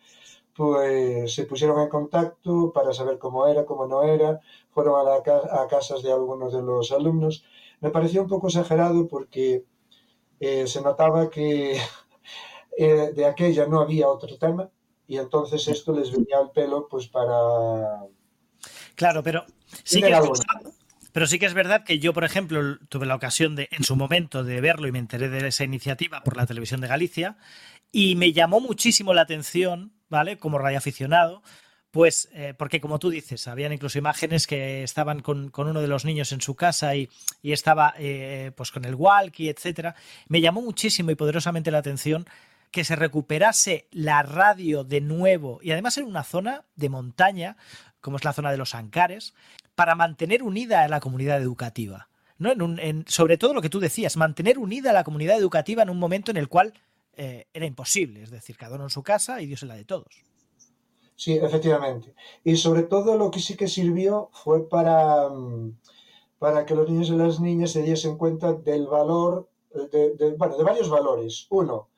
pues 0.56 1.32
se 1.32 1.44
pusieron 1.44 1.80
en 1.80 1.88
contacto 1.88 2.72
para 2.72 2.92
saber 2.92 3.18
cómo 3.18 3.46
era, 3.46 3.64
cómo 3.64 3.86
no 3.86 4.02
era, 4.02 4.40
fueron 4.70 4.94
a, 4.98 5.04
la, 5.04 5.68
casas 5.68 6.02
de 6.02 6.10
algunos 6.10 6.52
de 6.52 6.62
los 6.62 6.90
alumnos. 6.90 7.44
Me 7.82 7.90
pareció 7.90 8.22
un 8.22 8.28
poco 8.28 8.48
exagerado 8.48 9.06
porque 9.06 9.64
eh, 10.40 10.66
se 10.66 10.82
notaba 10.82 11.30
que 11.30 11.78
eh, 12.76 13.12
de 13.14 13.26
aquella 13.26 13.64
no 13.68 13.78
había 13.80 14.08
otro 14.08 14.36
tema 14.38 14.72
y 15.06 15.18
entonces 15.18 15.66
esto 15.68 15.92
les 15.92 16.10
venía 16.10 16.38
al 16.38 16.50
pelo 16.50 16.88
pues 16.88 17.08
para... 17.08 18.00
Claro, 18.94 19.22
pero 19.22 19.44
sí 19.82 20.00
que 20.00 20.10
es 20.10 20.20
verdad, 20.20 20.72
pero 21.12 21.26
sí 21.26 21.38
que 21.38 21.46
es 21.46 21.54
verdad 21.54 21.84
que 21.84 21.98
yo, 21.98 22.12
por 22.12 22.24
ejemplo, 22.24 22.78
tuve 22.88 23.06
la 23.06 23.14
ocasión 23.14 23.54
de, 23.54 23.68
en 23.70 23.84
su 23.84 23.96
momento, 23.96 24.44
de 24.44 24.60
verlo 24.60 24.88
y 24.88 24.92
me 24.92 24.98
enteré 24.98 25.28
de 25.28 25.46
esa 25.46 25.64
iniciativa 25.64 26.22
por 26.22 26.36
la 26.36 26.46
televisión 26.46 26.80
de 26.80 26.88
Galicia 26.88 27.36
y 27.92 28.16
me 28.16 28.32
llamó 28.32 28.60
muchísimo 28.60 29.14
la 29.14 29.22
atención, 29.22 29.92
¿vale? 30.08 30.38
Como 30.38 30.58
radioaficionado, 30.58 31.42
pues 31.92 32.28
eh, 32.32 32.54
porque 32.58 32.80
como 32.80 32.98
tú 32.98 33.10
dices, 33.10 33.46
habían 33.46 33.72
incluso 33.72 33.98
imágenes 33.98 34.48
que 34.48 34.82
estaban 34.82 35.20
con, 35.20 35.50
con 35.50 35.68
uno 35.68 35.80
de 35.80 35.86
los 35.86 36.04
niños 36.04 36.32
en 36.32 36.40
su 36.40 36.56
casa 36.56 36.96
y, 36.96 37.08
y 37.40 37.52
estaba 37.52 37.94
eh, 37.96 38.50
pues 38.56 38.72
con 38.72 38.84
el 38.84 38.96
walkie, 38.96 39.48
etcétera. 39.48 39.94
Me 40.26 40.40
llamó 40.40 40.62
muchísimo 40.62 41.12
y 41.12 41.14
poderosamente 41.14 41.70
la 41.70 41.78
atención 41.78 42.26
que 42.74 42.82
se 42.82 42.96
recuperase 42.96 43.86
la 43.92 44.24
radio 44.24 44.82
de 44.82 45.00
nuevo 45.00 45.60
y 45.62 45.70
además 45.70 45.96
en 45.96 46.06
una 46.06 46.24
zona 46.24 46.64
de 46.74 46.88
montaña, 46.88 47.56
como 48.00 48.16
es 48.16 48.24
la 48.24 48.32
zona 48.32 48.50
de 48.50 48.56
los 48.56 48.74
Ancares, 48.74 49.32
para 49.76 49.94
mantener 49.94 50.42
unida 50.42 50.82
a 50.82 50.88
la 50.88 50.98
comunidad 50.98 51.40
educativa. 51.40 52.08
¿no? 52.36 52.50
En 52.50 52.62
un, 52.62 53.04
sobre 53.06 53.38
todo 53.38 53.54
lo 53.54 53.62
que 53.62 53.70
tú 53.70 53.78
decías, 53.78 54.16
mantener 54.16 54.58
unida 54.58 54.90
a 54.90 54.92
la 54.92 55.04
comunidad 55.04 55.38
educativa 55.38 55.84
en 55.84 55.88
un 55.88 56.00
momento 56.00 56.32
en 56.32 56.36
el 56.36 56.48
cual 56.48 56.74
eh, 57.16 57.46
era 57.54 57.64
imposible, 57.64 58.24
es 58.24 58.32
decir, 58.32 58.56
cada 58.56 58.74
uno 58.74 58.84
en 58.84 58.90
su 58.90 59.04
casa 59.04 59.40
y 59.40 59.46
Dios 59.46 59.62
en 59.62 59.68
la 59.68 59.76
de 59.76 59.84
todos. 59.84 60.24
Sí, 61.14 61.34
efectivamente. 61.34 62.12
Y 62.42 62.56
sobre 62.56 62.82
todo 62.82 63.16
lo 63.16 63.30
que 63.30 63.38
sí 63.38 63.56
que 63.56 63.68
sirvió 63.68 64.30
fue 64.32 64.68
para, 64.68 65.28
mm, 65.28 65.78
para 66.40 66.66
que 66.66 66.74
los 66.74 66.90
niños 66.90 67.08
y 67.08 67.12
las 67.12 67.38
niñas 67.38 67.70
se 67.70 67.82
diesen 67.82 68.18
cuenta 68.18 68.52
del 68.52 68.88
valor, 68.88 69.48
bueno, 70.38 70.56
de 70.56 70.64
varios 70.64 70.90
valores. 70.90 71.46
Uno, 71.50 71.88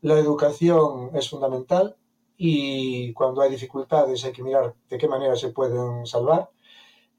la 0.00 0.18
educación 0.18 1.10
es 1.14 1.28
fundamental 1.28 1.96
y 2.36 3.12
cuando 3.14 3.40
hay 3.42 3.50
dificultades 3.50 4.24
hay 4.24 4.32
que 4.32 4.42
mirar 4.42 4.74
de 4.88 4.98
qué 4.98 5.08
manera 5.08 5.36
se 5.36 5.50
pueden 5.50 6.06
salvar. 6.06 6.50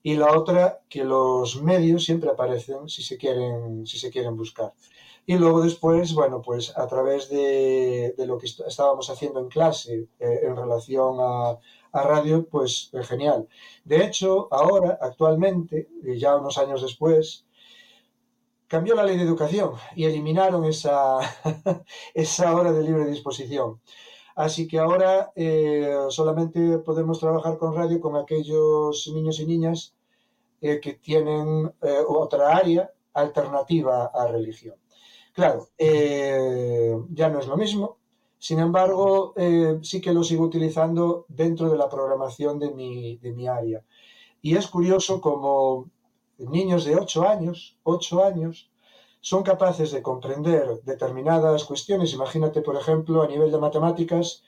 Y 0.02 0.16
la 0.16 0.38
otra, 0.38 0.82
que 0.90 1.04
los 1.04 1.62
medios 1.62 2.06
siempre 2.06 2.30
aparecen 2.30 2.88
si 2.88 3.04
se 3.04 3.18
quieren, 3.18 3.86
si 3.86 3.98
se 4.00 4.10
quieren 4.10 4.38
buscar. 4.38 4.74
Y 5.26 5.38
luego 5.38 5.62
después, 5.62 6.14
bueno, 6.14 6.42
pues 6.42 6.76
a 6.78 6.88
través 6.88 7.30
de, 7.30 8.16
de 8.18 8.26
lo 8.26 8.38
que 8.38 8.48
estábamos 8.48 9.10
haciendo 9.10 9.40
en 9.40 9.50
clase 9.50 10.08
eh, 10.20 10.40
en 10.44 10.56
relación 10.56 11.18
a, 11.20 11.60
a 11.92 12.04
radio, 12.04 12.48
pues 12.50 12.90
eh, 12.94 13.04
genial. 13.04 13.48
De 13.84 14.04
hecho, 14.06 14.48
ahora, 14.52 14.98
actualmente, 15.02 15.90
ya 16.18 16.38
unos 16.38 16.58
años 16.58 16.82
después, 16.82 17.46
cambió 18.70 18.96
la 18.96 19.04
ley 19.04 19.18
de 19.18 19.24
educación 19.24 19.72
y 19.96 20.06
eliminaron 20.06 20.64
esa, 20.64 21.20
esa 22.14 22.56
hora 22.56 22.72
de 22.72 22.84
libre 22.84 23.08
disposición. 23.08 23.82
Así 24.36 24.68
que 24.68 24.80
ahora 24.80 25.34
eh, 25.36 26.06
solamente 26.10 26.78
podemos 26.78 27.20
trabajar 27.20 27.58
con 27.58 27.76
radio 27.76 28.00
con 28.00 28.16
aquellos 28.16 29.12
niños 29.14 29.40
y 29.40 29.46
niñas 29.46 29.96
eh, 30.62 30.80
que 30.80 30.94
tienen 30.94 31.74
eh, 31.82 31.98
otra 32.08 32.56
área 32.56 32.90
alternativa 33.14 34.12
a 34.14 34.28
religión. 34.28 34.76
Claro, 35.34 35.70
ya 35.78 37.30
no 37.30 37.40
es 37.40 37.48
lo 37.48 37.56
mismo, 37.56 37.98
sin 38.38 38.60
embargo, 38.60 39.34
sí 39.82 40.02
que 40.02 40.14
lo 40.14 40.24
sigo 40.24 40.44
utilizando 40.44 41.26
dentro 41.30 41.70
de 41.70 41.78
la 41.78 41.88
programación 41.88 42.60
de 42.60 42.72
mi, 42.72 43.18
de 43.18 43.32
mi 43.32 43.48
área. 43.48 43.82
Y 44.42 44.58
es 44.58 44.68
curioso 44.68 45.22
como 45.22 45.90
niños 46.40 46.86
de 46.86 46.96
8 46.96 47.28
años, 47.28 47.78
8 47.84 48.24
años, 48.24 48.70
son 49.22 49.44
capaces 49.44 49.92
de 49.92 50.02
comprender 50.02 50.82
determinadas 50.84 51.66
cuestiones. 51.66 52.14
Imagínate, 52.14 52.62
por 52.62 52.76
ejemplo, 52.76 53.22
a 53.22 53.28
nivel 53.28 53.52
de 53.52 53.58
matemáticas, 53.58 54.44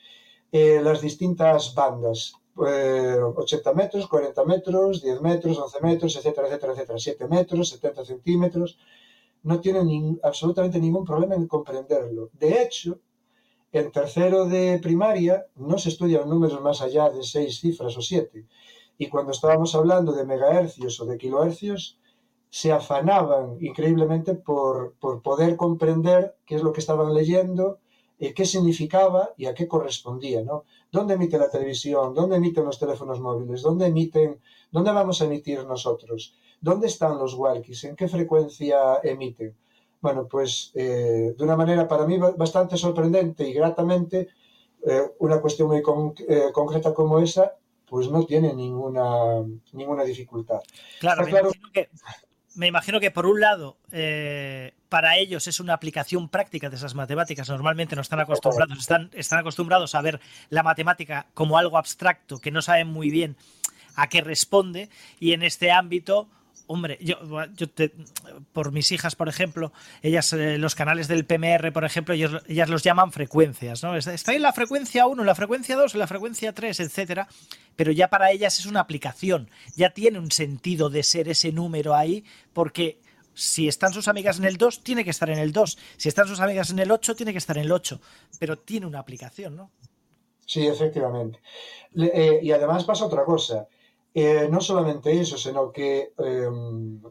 eh, 0.50 0.80
las 0.82 1.00
distintas 1.00 1.74
bandas. 1.74 2.34
Eh, 2.66 3.18
80 3.36 3.72
metros, 3.72 4.06
40 4.06 4.44
metros, 4.44 5.02
10 5.02 5.20
metros, 5.22 5.58
11 5.58 5.80
metros, 5.80 6.16
etcétera, 6.16 6.48
etcétera, 6.48 6.72
etcétera, 6.72 6.98
7 6.98 7.28
metros, 7.28 7.68
70 7.70 8.04
centímetros. 8.04 8.78
No 9.42 9.60
tienen 9.60 10.20
absolutamente 10.22 10.78
ningún 10.78 11.04
problema 11.04 11.34
en 11.34 11.46
comprenderlo. 11.46 12.30
De 12.32 12.62
hecho, 12.62 13.00
en 13.72 13.90
tercero 13.90 14.44
de 14.44 14.78
primaria 14.82 15.46
no 15.56 15.78
se 15.78 15.88
estudian 15.88 16.28
números 16.28 16.60
más 16.60 16.82
allá 16.82 17.08
de 17.08 17.22
6 17.22 17.58
cifras 17.58 17.96
o 17.96 18.02
7. 18.02 18.46
Y 19.02 19.08
cuando 19.08 19.32
estábamos 19.32 19.74
hablando 19.74 20.12
de 20.12 20.24
megahercios 20.24 21.00
o 21.00 21.06
de 21.06 21.18
kilohercios, 21.18 21.98
se 22.48 22.70
afanaban 22.70 23.56
increíblemente 23.60 24.36
por, 24.36 24.94
por, 25.00 25.22
poder 25.22 25.56
comprender 25.56 26.36
qué 26.46 26.54
es 26.54 26.62
lo 26.62 26.72
que 26.72 26.78
estaban 26.78 27.12
leyendo, 27.12 27.80
eh, 28.20 28.32
qué 28.32 28.44
significaba 28.44 29.30
y 29.36 29.46
a 29.46 29.54
qué 29.54 29.66
correspondía, 29.66 30.44
¿no? 30.44 30.66
¿Dónde 30.92 31.14
emite 31.14 31.36
la 31.36 31.50
televisión? 31.50 32.14
¿Dónde 32.14 32.36
emiten 32.36 32.64
los 32.64 32.78
teléfonos 32.78 33.18
móviles? 33.18 33.62
¿Dónde 33.62 33.86
emiten? 33.86 34.40
¿Dónde 34.70 34.92
vamos 34.92 35.20
a 35.20 35.24
emitir 35.24 35.66
nosotros? 35.66 36.36
¿Dónde 36.60 36.86
están 36.86 37.18
los 37.18 37.34
walkies? 37.34 37.82
¿En 37.82 37.96
qué 37.96 38.06
frecuencia 38.06 39.00
emiten? 39.02 39.56
Bueno, 40.00 40.28
pues 40.28 40.70
eh, 40.74 41.34
de 41.36 41.42
una 41.42 41.56
manera 41.56 41.88
para 41.88 42.06
mí 42.06 42.18
bastante 42.18 42.76
sorprendente 42.76 43.48
y 43.48 43.52
gratamente, 43.52 44.28
eh, 44.86 45.10
una 45.18 45.40
cuestión 45.40 45.66
muy 45.66 45.82
con, 45.82 46.14
concreta 46.52 46.94
como 46.94 47.18
esa, 47.18 47.56
pues 47.92 48.08
no 48.08 48.24
tiene 48.24 48.54
ninguna, 48.54 49.44
ninguna 49.74 50.02
dificultad. 50.02 50.60
Claro, 50.98 51.26
claro 51.26 51.50
que 51.74 51.90
me 52.54 52.66
imagino 52.66 52.98
que 52.98 53.10
por 53.10 53.26
un 53.26 53.38
lado, 53.38 53.76
eh, 53.90 54.72
para 54.88 55.18
ellos 55.18 55.46
es 55.46 55.60
una 55.60 55.74
aplicación 55.74 56.30
práctica 56.30 56.70
de 56.70 56.76
esas 56.76 56.94
matemáticas. 56.94 57.50
Normalmente 57.50 57.94
no 57.94 58.00
están 58.00 58.20
acostumbrados, 58.20 58.78
están, 58.78 59.10
están 59.12 59.40
acostumbrados 59.40 59.94
a 59.94 60.00
ver 60.00 60.22
la 60.48 60.62
matemática 60.62 61.26
como 61.34 61.58
algo 61.58 61.76
abstracto 61.76 62.38
que 62.38 62.50
no 62.50 62.62
saben 62.62 62.88
muy 62.88 63.10
bien 63.10 63.36
a 63.94 64.08
qué 64.08 64.22
responde. 64.22 64.88
Y 65.20 65.34
en 65.34 65.42
este 65.42 65.70
ámbito, 65.70 66.30
hombre, 66.66 66.98
yo, 67.00 67.18
yo 67.54 67.68
te, 67.68 67.92
por 68.52 68.72
mis 68.72 68.92
hijas, 68.92 69.16
por 69.16 69.28
ejemplo, 69.28 69.72
ellas, 70.02 70.32
eh, 70.32 70.58
los 70.58 70.74
canales 70.74 71.08
del 71.08 71.24
PMR, 71.24 71.72
por 71.72 71.84
ejemplo, 71.84 72.14
ellas 72.14 72.68
los 72.68 72.82
llaman 72.82 73.12
frecuencias, 73.12 73.82
¿no? 73.82 73.96
Está 73.96 74.34
en 74.34 74.42
la 74.42 74.52
frecuencia 74.52 75.06
1, 75.06 75.22
en 75.22 75.26
la 75.26 75.34
frecuencia 75.34 75.76
2, 75.76 75.94
en 75.94 76.00
la 76.00 76.06
frecuencia 76.06 76.52
3, 76.52 76.80
etcétera. 76.80 77.28
Pero 77.76 77.92
ya 77.92 78.08
para 78.08 78.30
ellas 78.30 78.58
es 78.58 78.66
una 78.66 78.80
aplicación, 78.80 79.50
ya 79.76 79.90
tiene 79.90 80.18
un 80.18 80.30
sentido 80.30 80.90
de 80.90 81.02
ser 81.02 81.28
ese 81.28 81.52
número 81.52 81.94
ahí, 81.94 82.24
porque 82.52 83.00
si 83.34 83.68
están 83.68 83.92
sus 83.92 84.08
amigas 84.08 84.38
en 84.38 84.44
el 84.44 84.56
2, 84.56 84.82
tiene 84.82 85.04
que 85.04 85.10
estar 85.10 85.30
en 85.30 85.38
el 85.38 85.52
2. 85.52 85.78
Si 85.96 86.08
están 86.08 86.28
sus 86.28 86.40
amigas 86.40 86.70
en 86.70 86.78
el 86.78 86.90
8, 86.90 87.14
tiene 87.16 87.32
que 87.32 87.38
estar 87.38 87.56
en 87.56 87.64
el 87.64 87.72
8. 87.72 88.00
Pero 88.38 88.58
tiene 88.58 88.86
una 88.86 88.98
aplicación, 88.98 89.56
¿no? 89.56 89.70
Sí, 90.46 90.66
efectivamente. 90.66 91.40
Eh, 91.96 92.40
y 92.42 92.52
además 92.52 92.84
pasa 92.84 93.06
otra 93.06 93.24
cosa. 93.24 93.66
Eh, 94.14 94.46
no 94.50 94.60
solamente 94.60 95.18
eso, 95.18 95.38
sino 95.38 95.72
que 95.72 96.12
eh, 96.18 96.48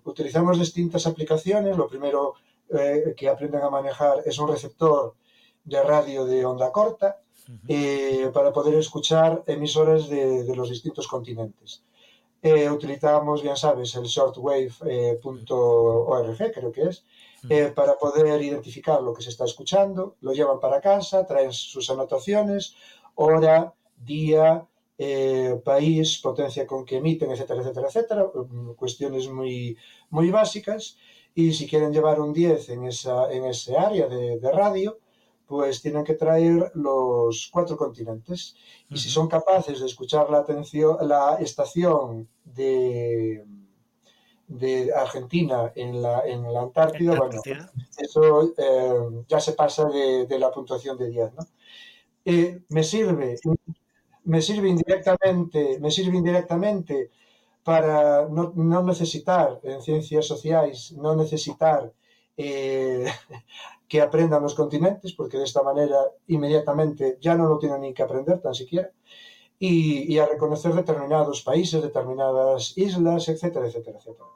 utilizamos 0.03 0.60
distintas 0.60 1.08
aplicaciones. 1.08 1.75
Lo 1.75 1.88
primero 1.88 2.36
eh, 2.70 3.15
que 3.17 3.27
aprenden 3.27 3.63
a 3.63 3.72
manejar 3.72 4.22
es 4.25 4.38
un 4.38 4.48
receptor 4.48 5.15
de 5.63 5.81
radio 5.84 6.25
de 6.25 6.46
onda 6.46 6.72
corta 6.72 7.20
-huh. 7.48 8.31
para 8.31 8.51
poder 8.51 8.75
escuchar 8.75 9.43
emisoras 9.48 10.10
de, 10.10 10.43
de 10.43 10.55
los 10.55 10.70
distintos 10.70 11.08
continentes. 11.08 11.84
utilizamos, 12.72 13.41
bien 13.43 13.55
sabes, 13.55 13.96
el 13.96 14.05
shortwave.org, 14.05 16.38
creo 16.53 16.72
que 16.72 16.84
es, 16.84 17.03
para 17.75 17.98
poder 17.98 18.41
identificar 18.41 19.01
lo 19.01 19.13
que 19.13 19.24
se 19.24 19.29
está 19.29 19.46
escuchando. 19.46 20.15
Lo 20.22 20.34
llevan 20.34 20.60
para 20.60 20.81
casa, 20.81 21.25
traen 21.25 21.53
sus 21.53 21.89
anotaciones, 21.89 22.75
hora, 23.15 23.74
día, 23.96 24.67
eh, 25.03 25.60
país, 25.65 26.20
potencia 26.20 26.67
con 26.67 26.86
que 26.86 26.98
emiten, 26.98 27.31
etcétera, 27.31 27.62
etcétera, 27.62 27.88
etcétera, 27.88 28.24
cuestiones 28.75 29.27
muy, 29.27 29.75
muy 30.12 30.29
básicas. 30.29 30.96
Y 31.34 31.53
si 31.53 31.67
quieren 31.67 31.91
llevar 31.91 32.20
un 32.20 32.34
10 32.34 32.70
en, 32.70 32.84
esa, 32.84 33.31
en 33.31 33.46
ese 33.46 33.75
área 33.75 34.08
de, 34.08 34.38
de 34.38 34.51
radio, 34.51 35.00
pues 35.48 35.81
tienen 35.81 36.03
que 36.03 36.13
traer 36.13 36.72
los 36.75 37.50
cuatro 37.51 37.75
continentes. 37.77 38.55
Y 38.89 38.93
uh 38.93 38.98
-huh. 38.98 39.01
si 39.01 39.10
son 39.10 39.27
capaces 39.27 39.79
de 39.79 39.88
escuchar 39.88 40.29
la, 40.29 40.39
atención, 40.39 40.96
la 41.01 41.38
estación 41.39 42.27
de, 42.46 43.43
de 44.48 44.93
Argentina 44.93 45.72
en 45.75 46.00
la, 46.00 46.22
en 46.27 46.43
la 46.53 46.62
Antártida, 46.62 47.17
bueno, 47.17 47.41
eso 47.98 48.53
eh, 48.55 49.25
ya 49.27 49.39
se 49.39 49.53
pasa 49.53 49.89
de, 49.89 50.27
de, 50.27 50.38
la 50.38 50.51
puntuación 50.51 50.96
de 50.96 51.10
10, 51.10 51.34
¿no? 51.34 51.43
Eh, 52.24 52.62
me 52.70 52.84
sirve 52.84 53.36
me 54.25 54.42
sirve 54.42 54.70
indirectamente, 54.70 55.80
me 55.80 55.92
sirve 55.92 56.18
indirectamente 56.18 57.12
para 57.63 58.28
no, 58.28 58.54
no 58.56 58.84
necesitar 58.84 59.60
en 59.63 59.82
ciencias 59.82 60.25
sociais, 60.28 60.94
no 60.94 61.16
necesitar 61.16 61.94
eh, 62.38 63.06
que 63.88 64.01
aprendan 64.01 64.44
los 64.44 64.56
continentes, 64.56 65.13
porque 65.13 65.38
de 65.38 65.44
esta 65.44 65.63
manera 65.63 65.98
inmediatamente 66.28 67.18
ya 67.22 67.36
no 67.36 67.48
lo 67.48 67.60
tienen 67.60 67.82
ni 67.82 67.94
que 67.94 68.04
aprender 68.04 68.40
tan 68.42 68.54
siquiera, 68.56 68.92
y, 69.60 70.12
y 70.12 70.18
a 70.20 70.25
reconocer 70.25 70.74
determinados 70.74 71.44
países, 71.44 71.84
determinadas 71.84 72.78
islas, 72.78 73.30
etcétera, 73.30 73.68
etcétera, 73.68 74.00
etcétera. 74.00 74.30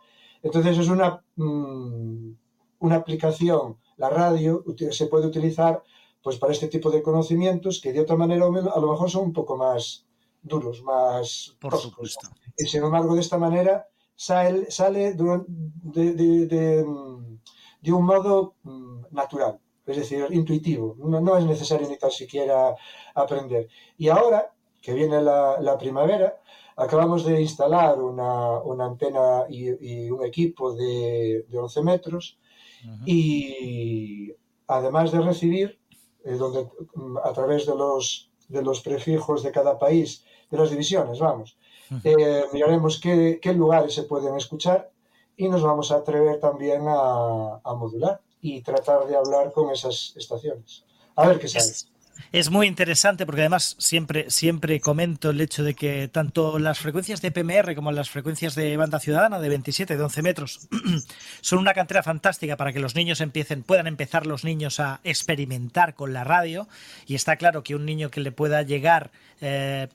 Entonces 0.43 0.77
es 0.77 0.89
una, 0.89 1.23
mmm, 1.35 2.31
una 2.79 2.95
aplicación 2.97 3.77
la 3.97 4.09
radio 4.09 4.63
se 4.91 5.07
puede 5.07 5.27
utilizar 5.27 5.81
pues 6.25 6.37
para 6.39 6.53
este 6.53 6.69
tipo 6.69 6.89
de 6.89 7.03
conocimientos 7.03 7.79
que 7.79 7.93
de 7.93 8.01
otra 8.01 8.15
manera 8.15 8.47
a 8.47 8.79
lo 8.79 8.89
mejor 8.89 9.11
son 9.11 9.25
un 9.25 9.33
poco 9.33 9.55
más 9.57 10.07
duros, 10.41 10.81
más 10.81 11.55
Por 11.59 11.77
supuesto. 11.77 12.29
Y 12.57 12.65
sin 12.65 12.83
embargo, 12.83 13.13
de 13.13 13.21
esta 13.21 13.37
manera 13.37 13.87
sale, 14.15 14.71
sale 14.71 15.13
de, 15.13 15.43
de, 15.47 16.13
de, 16.47 16.83
de, 17.79 17.93
un 17.93 18.05
modo 18.05 18.55
mm, 18.63 19.01
natural, 19.11 19.59
es 19.85 19.97
decir, 19.97 20.25
intuitivo. 20.31 20.95
No, 20.97 21.21
no, 21.21 21.37
es 21.37 21.45
necesario 21.45 21.87
ni 21.87 21.97
tan 21.97 22.09
siquiera 22.09 22.75
aprender. 23.13 23.67
Y 23.95 24.09
ahora 24.09 24.51
que 24.81 24.95
viene 24.95 25.21
la, 25.21 25.61
la 25.61 25.77
primavera, 25.77 26.41
acabamos 26.75 27.23
de 27.23 27.39
instalar 27.39 28.01
una, 28.01 28.57
una 28.61 28.85
antena 28.85 29.43
y, 29.47 30.05
y, 30.05 30.09
un 30.09 30.25
equipo 30.25 30.73
de, 30.73 31.45
de 31.47 31.57
11 31.59 31.83
metros 31.83 32.39
uh 32.83 32.87
-huh. 32.87 33.03
y 33.05 34.33
además 34.67 35.11
de 35.11 35.21
recibir 35.21 35.84
eh, 36.25 36.33
donde 36.33 36.67
a 37.23 37.31
través 37.33 37.65
de 37.65 37.75
los, 37.75 38.29
de 38.49 38.61
los 38.61 38.81
prefijos 38.81 39.43
de 39.43 39.51
cada 39.51 39.77
país, 39.79 40.25
de 40.49 40.57
las 40.57 40.69
divisiones, 40.69 41.19
vamos, 41.19 41.57
eh, 42.03 42.45
miraremos 42.51 42.99
qué, 42.99 43.39
qué, 43.41 43.53
lugares 43.53 43.93
se 43.93 44.03
pueden 44.03 44.35
escuchar 44.35 44.91
y 45.37 45.47
nos 45.47 45.61
vamos 45.61 45.91
a 45.91 45.97
atrever 45.97 46.39
también 46.39 46.87
a, 46.87 47.61
a, 47.63 47.73
modular 47.75 48.21
y 48.41 48.61
tratar 48.61 49.05
de 49.05 49.15
hablar 49.15 49.51
con 49.51 49.69
esas 49.69 50.13
estaciones. 50.15 50.83
A 51.15 51.27
ver 51.27 51.39
qué 51.39 51.47
sale. 51.47 51.94
Es, 52.31 52.49
muy 52.49 52.67
interesante 52.67 53.25
porque 53.25 53.41
además 53.41 53.75
siempre, 53.79 54.29
siempre 54.29 54.79
comento 54.79 55.29
el 55.29 55.41
hecho 55.41 55.63
de 55.63 55.73
que 55.73 56.07
tanto 56.07 56.59
las 56.59 56.79
frecuencias 56.79 57.21
de 57.21 57.31
PMR 57.31 57.75
como 57.75 57.91
las 57.91 58.09
frecuencias 58.09 58.55
de 58.55 58.75
banda 58.77 58.99
ciudadana 58.99 59.39
de 59.39 59.49
27, 59.49 59.95
de 59.95 60.03
11 60.03 60.21
metros 60.21 60.67
son 61.41 61.59
una 61.59 61.73
cantera 61.73 62.03
fantástica 62.03 62.57
para 62.57 62.73
que 62.73 62.79
los 62.79 62.95
niños 62.95 63.21
empiecen, 63.21 63.63
puedan 63.63 63.87
empezar 63.87 64.25
los 64.25 64.43
niños 64.43 64.79
a 64.79 64.99
experimentar 65.03 65.95
con 65.95 66.13
la 66.13 66.23
radio. 66.23 66.67
Y 67.05 67.15
está 67.15 67.35
claro 67.35 67.63
que 67.63 67.75
un 67.75 67.85
niño 67.85 68.09
que 68.09 68.21
le 68.21 68.31
pueda 68.31 68.61
llegar 68.61 69.11
eh, 69.41 69.87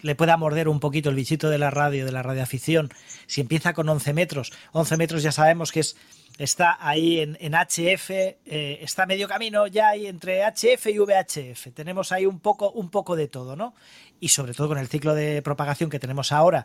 le 0.00 0.14
pueda 0.14 0.36
morder 0.36 0.68
un 0.68 0.80
poquito 0.80 1.10
el 1.10 1.16
bichito 1.16 1.50
de 1.50 1.58
la 1.58 1.70
radio, 1.70 2.04
de 2.04 2.12
la 2.12 2.22
radioafición, 2.22 2.90
si 3.26 3.40
empieza 3.40 3.72
con 3.72 3.88
11 3.88 4.12
metros, 4.12 4.52
11 4.72 4.96
metros 4.96 5.22
ya 5.22 5.32
sabemos 5.32 5.72
que 5.72 5.80
es 5.80 5.96
está 6.38 6.78
ahí 6.80 7.20
en, 7.20 7.36
en 7.40 7.54
HF, 7.54 8.10
eh, 8.10 8.78
está 8.80 9.04
medio 9.06 9.28
camino 9.28 9.66
ya 9.66 9.88
ahí 9.88 10.06
entre 10.06 10.44
HF 10.44 10.86
y 10.86 10.98
VHF. 10.98 11.74
Tenemos 11.74 12.12
ahí 12.12 12.24
un 12.24 12.38
poco, 12.38 12.70
un 12.70 12.90
poco 12.90 13.16
de 13.16 13.28
todo, 13.28 13.56
¿no? 13.56 13.74
Y 14.20 14.28
sobre 14.28 14.54
todo 14.54 14.68
con 14.68 14.78
el 14.78 14.88
ciclo 14.88 15.14
de 15.14 15.42
propagación 15.42 15.90
que 15.90 15.98
tenemos 15.98 16.32
ahora, 16.32 16.64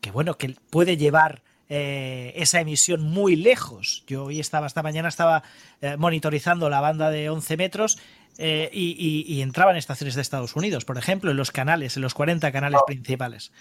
que 0.00 0.10
bueno, 0.10 0.38
que 0.38 0.56
puede 0.70 0.96
llevar 0.96 1.42
eh, 1.68 2.32
esa 2.36 2.60
emisión 2.60 3.02
muy 3.02 3.36
lejos. 3.36 4.04
Yo 4.06 4.24
hoy 4.24 4.40
estaba, 4.40 4.66
esta 4.66 4.82
mañana 4.82 5.08
estaba 5.08 5.42
eh, 5.82 5.98
monitorizando 5.98 6.70
la 6.70 6.80
banda 6.80 7.10
de 7.10 7.28
11 7.28 7.56
metros 7.58 7.98
eh, 8.38 8.70
y, 8.72 8.96
y, 8.98 9.34
y, 9.34 9.42
entraba 9.42 9.72
en 9.72 9.76
estaciones 9.76 10.14
de 10.14 10.22
Estados 10.22 10.56
Unidos, 10.56 10.86
por 10.86 10.96
ejemplo, 10.96 11.30
en 11.30 11.36
los 11.36 11.50
canales, 11.50 11.96
en 11.96 12.02
los 12.02 12.14
40 12.14 12.50
canales 12.52 12.78
no. 12.80 12.86
principales. 12.86 13.52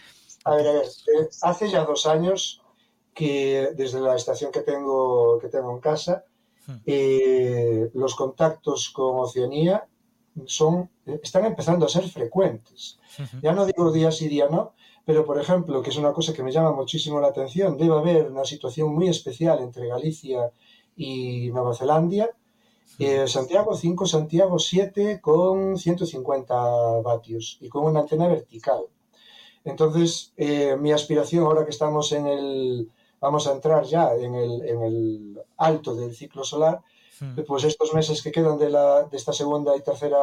A 0.46 0.55
ver, 0.55 0.67
a 0.67 0.72
ver, 0.72 0.84
hace 1.41 1.69
ya 1.69 1.84
dos 1.84 2.05
años 2.05 2.62
que 3.17 3.71
desde 3.75 4.00
la 4.00 4.15
estación 4.15 4.51
que 4.51 4.62
tengo, 4.62 5.39
que 5.39 5.47
tengo 5.47 5.71
en 5.71 5.79
casa, 5.79 6.24
eh, 6.86 7.89
los 7.95 8.13
contactos 8.13 8.91
con 8.91 9.17
Oceanía 9.17 9.88
son, 10.45 10.91
están 11.24 11.45
empezando 11.45 11.88
a 11.88 11.89
ser 11.89 12.07
frecuentes. 12.07 13.00
Ya 13.41 13.53
no 13.53 13.65
digo 13.65 13.91
día 13.91 14.12
sí, 14.12 14.27
día 14.27 14.47
no, 14.51 14.74
pero 15.03 15.25
por 15.25 15.41
ejemplo, 15.41 15.81
que 15.81 15.89
es 15.89 15.97
una 15.97 16.13
cosa 16.13 16.31
que 16.31 16.43
me 16.43 16.51
llama 16.51 16.74
muchísimo 16.74 17.19
la 17.19 17.29
atención, 17.29 17.75
debe 17.75 17.97
haber 17.97 18.29
una 18.29 18.45
situación 18.45 18.93
muy 18.93 19.07
especial 19.07 19.62
entre 19.62 19.88
Galicia 19.88 20.51
y 20.95 21.50
Nueva 21.50 21.74
Zelanda. 21.74 22.29
Eh, 23.00 23.27
Santiago 23.27 23.75
5, 23.75 24.05
Santiago 24.05 24.59
7 24.59 25.19
con 25.21 25.75
150 25.75 26.55
vatios 27.03 27.57
y 27.62 27.67
con 27.67 27.86
una 27.86 28.01
antena 28.01 28.27
vertical. 28.27 28.81
Entonces, 29.63 30.34
eh, 30.38 30.77
mi 30.80 30.91
aspiración 30.91 31.45
ahora 31.45 31.65
que 31.65 31.71
estamos 31.71 32.12
en 32.12 32.27
el, 32.27 32.91
vamos 33.19 33.47
a 33.47 33.53
entrar 33.53 33.84
ya 33.84 34.13
en 34.15 34.36
el, 34.36 34.62
en 34.67 34.84
el 34.84 35.41
alto 35.58 35.95
del 35.95 36.15
ciclo 36.15 36.43
solar, 36.43 36.82
hmm. 37.19 37.41
pues 37.47 37.63
estos 37.63 37.93
meses 37.93 38.21
que 38.21 38.32
quedan 38.32 38.58
de, 38.58 38.69
la, 38.69 39.03
de 39.03 39.17
esta 39.17 39.34
segunda 39.34 39.75
y 39.75 39.82
tercera 39.82 40.19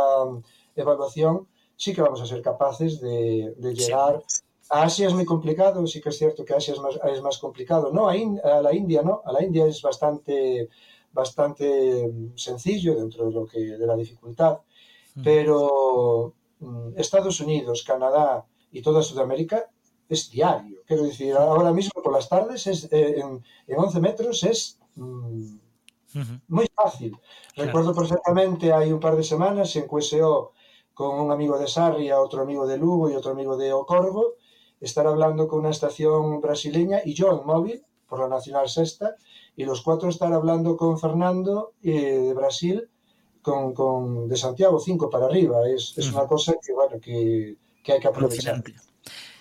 evaluación, 0.76 1.48
sí 1.76 1.94
que 1.94 2.02
vamos 2.02 2.20
a 2.20 2.26
ser 2.26 2.42
capaces 2.42 3.00
de, 3.00 3.54
de 3.56 3.74
llegar. 3.74 4.22
Sí. 4.26 4.42
A 4.70 4.84
Asia 4.84 5.06
es 5.06 5.14
muy 5.14 5.26
complicado, 5.26 5.86
sí 5.86 6.00
que 6.00 6.08
es 6.08 6.18
cierto 6.18 6.44
que 6.44 6.54
Asia 6.54 6.72
es 6.72 6.80
más, 6.80 6.98
es 7.12 7.20
más 7.20 7.38
complicado. 7.38 7.92
No, 7.92 8.08
a, 8.08 8.16
in, 8.16 8.40
a, 8.42 8.62
la 8.62 8.74
India 8.74 9.02
no, 9.02 9.22
a 9.24 9.32
la 9.32 9.42
India 9.42 9.66
es 9.66 9.82
bastante, 9.82 10.70
bastante 11.12 12.10
sencillo 12.34 12.94
dentro 12.94 13.26
de, 13.26 13.32
lo 13.32 13.46
que, 13.46 13.60
de 13.60 13.86
la 13.86 13.96
dificultad, 13.96 14.60
hmm. 15.16 15.22
pero 15.22 16.32
mm, 16.60 16.92
Estados 16.96 17.40
Unidos, 17.40 17.84
Canadá 17.84 18.46
y 18.72 18.80
toda 18.80 19.02
Sudamérica 19.02 19.68
es 20.08 20.30
diario. 20.30 20.78
Quiero 20.86 21.04
decir, 21.04 21.34
ahora 21.34 21.72
mismo 21.72 22.02
por 22.02 22.12
las 22.12 22.28
tardes 22.28 22.66
es, 22.66 22.84
eh, 22.92 23.20
en, 23.20 23.42
en, 23.66 23.78
11 23.78 24.00
metros 24.00 24.42
es 24.44 24.78
mm, 24.96 25.56
uh 26.14 26.20
-huh. 26.20 26.40
muy 26.48 26.66
fácil. 26.74 27.16
Claro. 27.54 27.66
Recuerdo 27.66 27.94
perfectamente, 27.94 28.72
hay 28.72 28.92
un 28.92 29.00
par 29.00 29.16
de 29.16 29.24
semanas 29.24 29.74
en 29.76 29.86
QSO 29.86 30.52
con 30.92 31.20
un 31.20 31.30
amigo 31.32 31.58
de 31.58 31.66
Sarria, 31.66 32.20
otro 32.20 32.42
amigo 32.42 32.66
de 32.66 32.78
Lugo 32.78 33.10
y 33.10 33.14
otro 33.14 33.32
amigo 33.32 33.56
de 33.56 33.72
Ocorgo, 33.72 34.34
estar 34.80 35.06
hablando 35.06 35.48
con 35.48 35.60
una 35.60 35.70
estación 35.70 36.40
brasileña 36.40 37.00
y 37.04 37.14
yo 37.14 37.32
en 37.32 37.46
móvil, 37.46 37.84
por 38.08 38.20
la 38.20 38.28
Nacional 38.28 38.68
Sexta, 38.68 39.16
y 39.56 39.64
los 39.64 39.82
cuatro 39.82 40.08
estar 40.08 40.32
hablando 40.32 40.76
con 40.76 40.98
Fernando 40.98 41.72
eh, 41.82 42.18
de 42.18 42.34
Brasil, 42.34 42.88
con, 43.42 43.74
con, 43.74 44.28
de 44.28 44.36
Santiago 44.36 44.78
5 44.78 45.10
para 45.10 45.26
arriba. 45.26 45.68
Es, 45.68 45.94
es 45.96 46.06
uh 46.06 46.10
-huh. 46.10 46.14
una 46.14 46.26
cosa 46.26 46.54
que, 46.64 46.72
bueno, 46.72 47.00
que, 47.00 47.56
que 47.82 47.92
hay 47.92 48.00
que 48.00 48.08
aprovechar. 48.08 48.62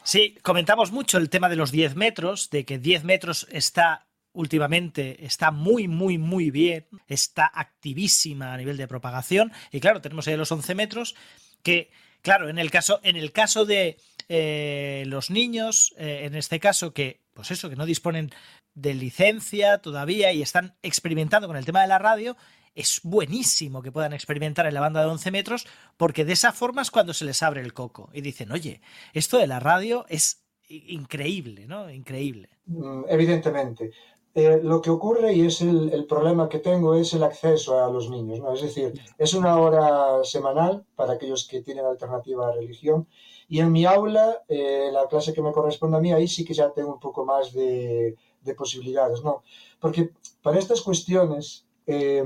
Sí, 0.04 0.38
comentamos 0.42 0.92
mucho 0.92 1.18
el 1.18 1.30
tema 1.30 1.50
de 1.50 1.56
los 1.56 1.72
10 1.72 1.96
metros, 1.96 2.50
de 2.50 2.66
que 2.66 2.78
10 2.78 3.04
metros 3.04 3.48
está 3.52 4.06
últimamente 4.34 5.26
está 5.26 5.52
muy, 5.52 5.88
muy, 5.88 6.18
muy 6.18 6.52
bien, 6.52 6.88
está 7.08 7.50
activísima 7.54 8.54
a 8.54 8.58
nivel 8.58 8.78
de 8.78 8.88
propagación. 8.88 9.52
Y 9.72 9.80
claro, 9.80 10.02
tenemos 10.02 10.28
ahí 10.28 10.36
los 10.36 10.52
11 10.52 10.76
metros, 10.76 11.16
que, 11.62 11.92
claro, 12.22 12.50
en 12.50 12.58
el 12.58 12.72
caso, 12.72 13.00
en 13.04 13.16
el 13.16 13.32
caso 13.32 13.66
de 13.66 13.98
eh, 14.30 15.04
los 15.08 15.30
niños, 15.30 15.94
eh, 15.98 16.22
en 16.24 16.36
este 16.36 16.60
caso, 16.60 16.94
que, 16.94 17.22
pues 17.34 17.52
eso, 17.52 17.70
que 17.70 17.76
no 17.76 17.86
disponen 17.86 18.32
de 18.74 18.96
licencia 18.96 19.78
todavía 19.78 20.34
y 20.34 20.42
están 20.42 20.76
experimentando 20.82 21.48
con 21.48 21.58
el 21.58 21.66
tema 21.66 21.82
de 21.82 21.88
la 21.88 22.00
radio, 22.00 22.36
es 22.76 23.02
buenísimo 23.04 23.82
que 23.82 23.92
puedan 23.92 24.14
experimentar 24.14 24.66
en 24.66 24.74
la 24.74 24.82
banda 24.82 25.02
de 25.02 25.08
11 25.08 25.32
metros 25.32 25.68
porque 25.98 26.26
de 26.26 26.34
esa 26.34 26.52
forma 26.52 26.82
es 26.82 26.92
cuando 26.92 27.14
se 27.14 27.26
les 27.26 27.44
abre 27.44 27.62
el 27.62 27.74
coco 27.74 28.10
y 28.14 28.22
dicen, 28.22 28.52
oye, 28.52 28.82
esto 29.14 29.38
de 29.38 29.48
la 29.48 29.60
radio 29.60 30.06
es 30.10 30.44
increíble, 30.68 31.68
¿no? 31.68 31.90
Increíble. 31.90 32.50
Mm, 32.66 33.04
evidentemente. 33.08 33.92
Eh, 34.36 34.60
lo 34.64 34.82
que 34.82 34.90
ocurre 34.90 35.32
y 35.34 35.46
es 35.46 35.62
el, 35.62 36.06
problema 36.10 36.50
que 36.50 36.58
tengo 36.58 36.96
es 36.96 37.14
el 37.14 37.22
acceso 37.22 37.84
a 37.84 37.92
los 37.92 38.10
niños, 38.10 38.40
¿no? 38.40 38.54
Es 38.54 38.62
decir, 38.64 38.94
es 39.20 39.36
una 39.36 39.60
hora 39.60 40.24
semanal 40.24 40.84
para 40.96 41.14
aquellos 41.14 41.48
que 41.48 41.62
tienen 41.62 41.86
alternativa 41.86 42.48
a 42.48 42.54
religión 42.54 43.08
y 43.48 43.60
en 43.60 43.72
mi 43.72 43.86
aula, 43.86 44.42
eh, 44.48 44.90
la 44.92 45.06
clase 45.08 45.34
que 45.34 45.44
me 45.44 45.52
corresponde 45.52 45.98
a 45.98 46.00
mí, 46.00 46.12
ahí 46.12 46.28
sí 46.28 46.44
que 46.44 46.56
ya 46.56 46.72
tengo 46.72 46.94
un 46.94 47.00
poco 47.00 47.24
más 47.26 47.54
de, 47.54 48.16
de 48.42 48.56
posibilidades, 48.56 49.22
¿no? 49.24 49.44
Porque 49.80 50.10
para 50.42 50.58
estas 50.58 50.82
cuestiones 50.82 51.68
eh, 51.86 52.24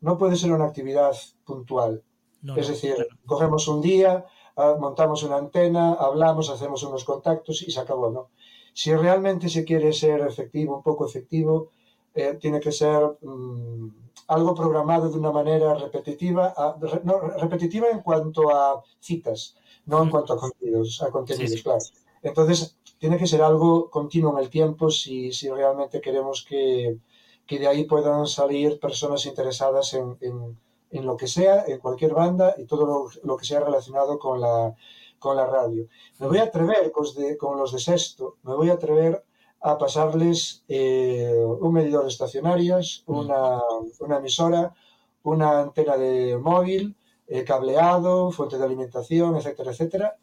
no 0.00 0.18
puede 0.18 0.36
ser 0.36 0.52
una 0.52 0.66
actividad 0.66 1.14
puntual. 1.44 2.02
No, 2.42 2.56
es 2.56 2.68
decir, 2.68 2.94
no. 2.98 3.16
cogemos 3.26 3.66
un 3.68 3.80
día, 3.80 4.26
uh, 4.56 4.78
montamos 4.78 5.22
una 5.22 5.36
antena, 5.36 5.94
hablamos, 5.94 6.50
hacemos 6.50 6.82
unos 6.82 7.04
contactos 7.04 7.62
y 7.62 7.70
se 7.70 7.80
acabó, 7.80 8.10
¿no? 8.10 8.28
Si 8.74 8.94
realmente 8.94 9.48
se 9.48 9.64
quiere 9.64 9.92
ser 9.92 10.20
efectivo, 10.20 10.76
un 10.76 10.82
poco 10.82 11.06
efectivo, 11.06 11.70
eh, 12.14 12.36
tiene 12.40 12.60
que 12.60 12.70
ser 12.70 13.16
um, 13.22 13.90
algo 14.28 14.54
programado 14.54 15.08
de 15.08 15.18
una 15.18 15.32
manera 15.32 15.74
repetitiva, 15.74 16.52
a, 16.56 16.76
re, 16.78 17.00
no, 17.04 17.20
repetitiva 17.20 17.88
en 17.88 18.00
cuanto 18.00 18.50
a 18.54 18.82
citas, 19.00 19.56
no 19.86 20.02
en 20.02 20.10
cuanto 20.10 20.34
a 20.34 20.38
contenidos, 20.38 21.02
a 21.02 21.10
contenidos 21.10 21.50
sí, 21.50 21.56
sí. 21.56 21.62
claro. 21.62 21.84
Entonces, 22.22 22.76
tiene 22.98 23.16
que 23.16 23.26
ser 23.26 23.42
algo 23.42 23.90
continuo 23.90 24.32
en 24.32 24.44
el 24.44 24.50
tiempo 24.50 24.90
si, 24.90 25.32
si 25.32 25.48
realmente 25.50 26.00
queremos 26.00 26.44
que, 26.44 26.98
que 27.46 27.58
de 27.58 27.68
ahí 27.68 27.84
puedan 27.84 28.26
salir 28.26 28.78
personas 28.80 29.26
interesadas 29.26 29.94
en, 29.94 30.16
en, 30.20 30.58
en, 30.90 31.06
lo 31.06 31.16
que 31.16 31.26
sea, 31.26 31.64
en 31.66 31.78
cualquier 31.78 32.14
banda 32.14 32.54
y 32.56 32.64
todo 32.64 32.86
lo, 32.86 33.08
lo, 33.22 33.36
que 33.36 33.44
sea 33.44 33.60
relacionado 33.60 34.18
con 34.18 34.40
la, 34.40 34.74
con 35.18 35.36
la 35.36 35.46
radio. 35.46 35.86
Me 36.18 36.28
voy 36.28 36.38
a 36.38 36.44
atrever 36.44 36.90
con, 36.92 37.06
de, 37.14 37.36
con 37.36 37.58
los 37.58 37.72
de 37.72 37.78
sexto, 37.78 38.36
me 38.42 38.54
voy 38.54 38.70
a 38.70 38.74
atrever 38.74 39.24
a 39.60 39.78
pasarles 39.78 40.62
eh, 40.68 41.34
un 41.60 41.72
medidor 41.72 42.02
de 42.02 42.10
estacionarias, 42.10 43.02
una, 43.06 43.60
una, 44.00 44.18
emisora, 44.18 44.74
una 45.22 45.60
antena 45.60 45.96
de 45.96 46.36
móvil, 46.36 46.94
eh, 47.26 47.44
cableado, 47.44 48.30
fuente 48.30 48.58
de 48.58 48.64
alimentación, 48.64 49.36
etcétera, 49.36 49.70
etcétera. 49.70 50.16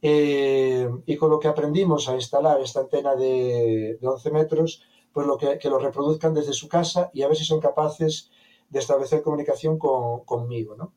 Eh, 0.00 0.88
y 1.04 1.16
con 1.16 1.28
lo 1.28 1.38
que 1.38 1.48
aprendimos 1.48 2.08
a 2.08 2.14
instalar 2.14 2.60
esta 2.60 2.80
antena 2.80 3.14
de, 3.14 3.98
de 4.00 4.08
11 4.08 4.30
metros, 4.30 4.82
pues 5.12 5.26
lo 5.26 5.36
que, 5.36 5.58
que, 5.58 5.68
lo 5.68 5.78
reproduzcan 5.78 6.34
desde 6.34 6.52
su 6.52 6.68
casa 6.68 7.10
y 7.12 7.22
a 7.22 7.28
ver 7.28 7.36
si 7.36 7.44
son 7.44 7.60
capaces 7.60 8.30
de 8.68 8.78
establecer 8.78 9.22
comunicación 9.22 9.78
con, 9.78 10.24
conmigo, 10.24 10.76
¿no? 10.76 10.92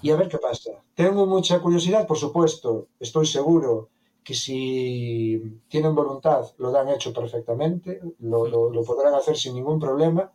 Y 0.00 0.10
a 0.10 0.16
ver 0.16 0.28
qué 0.28 0.38
pasa. 0.38 0.70
Tengo 0.94 1.26
mucha 1.26 1.60
curiosidad, 1.60 2.06
por 2.06 2.16
supuesto, 2.16 2.88
estoy 2.98 3.26
seguro 3.26 3.90
que 4.22 4.34
si 4.34 5.60
tienen 5.68 5.94
voluntad 5.94 6.46
lo 6.56 6.70
dan 6.70 6.88
hecho 6.88 7.12
perfectamente, 7.12 8.00
lo, 8.20 8.46
lo, 8.46 8.82
podrán 8.82 9.14
hacer 9.14 9.36
sin 9.36 9.54
ningún 9.54 9.78
problema, 9.78 10.32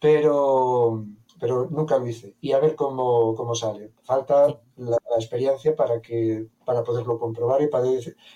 pero, 0.00 1.04
pero 1.40 1.68
nunca 1.70 1.98
lo 1.98 2.06
hice. 2.06 2.36
Y 2.40 2.52
a 2.52 2.60
ver 2.60 2.76
cómo, 2.76 3.34
cómo 3.34 3.56
sale. 3.56 3.90
Falta 4.02 4.46
la, 4.76 4.98
la, 5.10 5.16
experiencia 5.16 5.74
para, 5.74 6.00
que, 6.00 6.46
para 6.64 6.84
poderlo 6.84 7.18
comprobar 7.18 7.60
y 7.62 7.66
para 7.66 7.86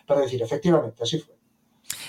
para 0.07 0.23
decir, 0.23 0.43
efectivamente, 0.43 1.05
así 1.05 1.21
fue. 1.21 1.37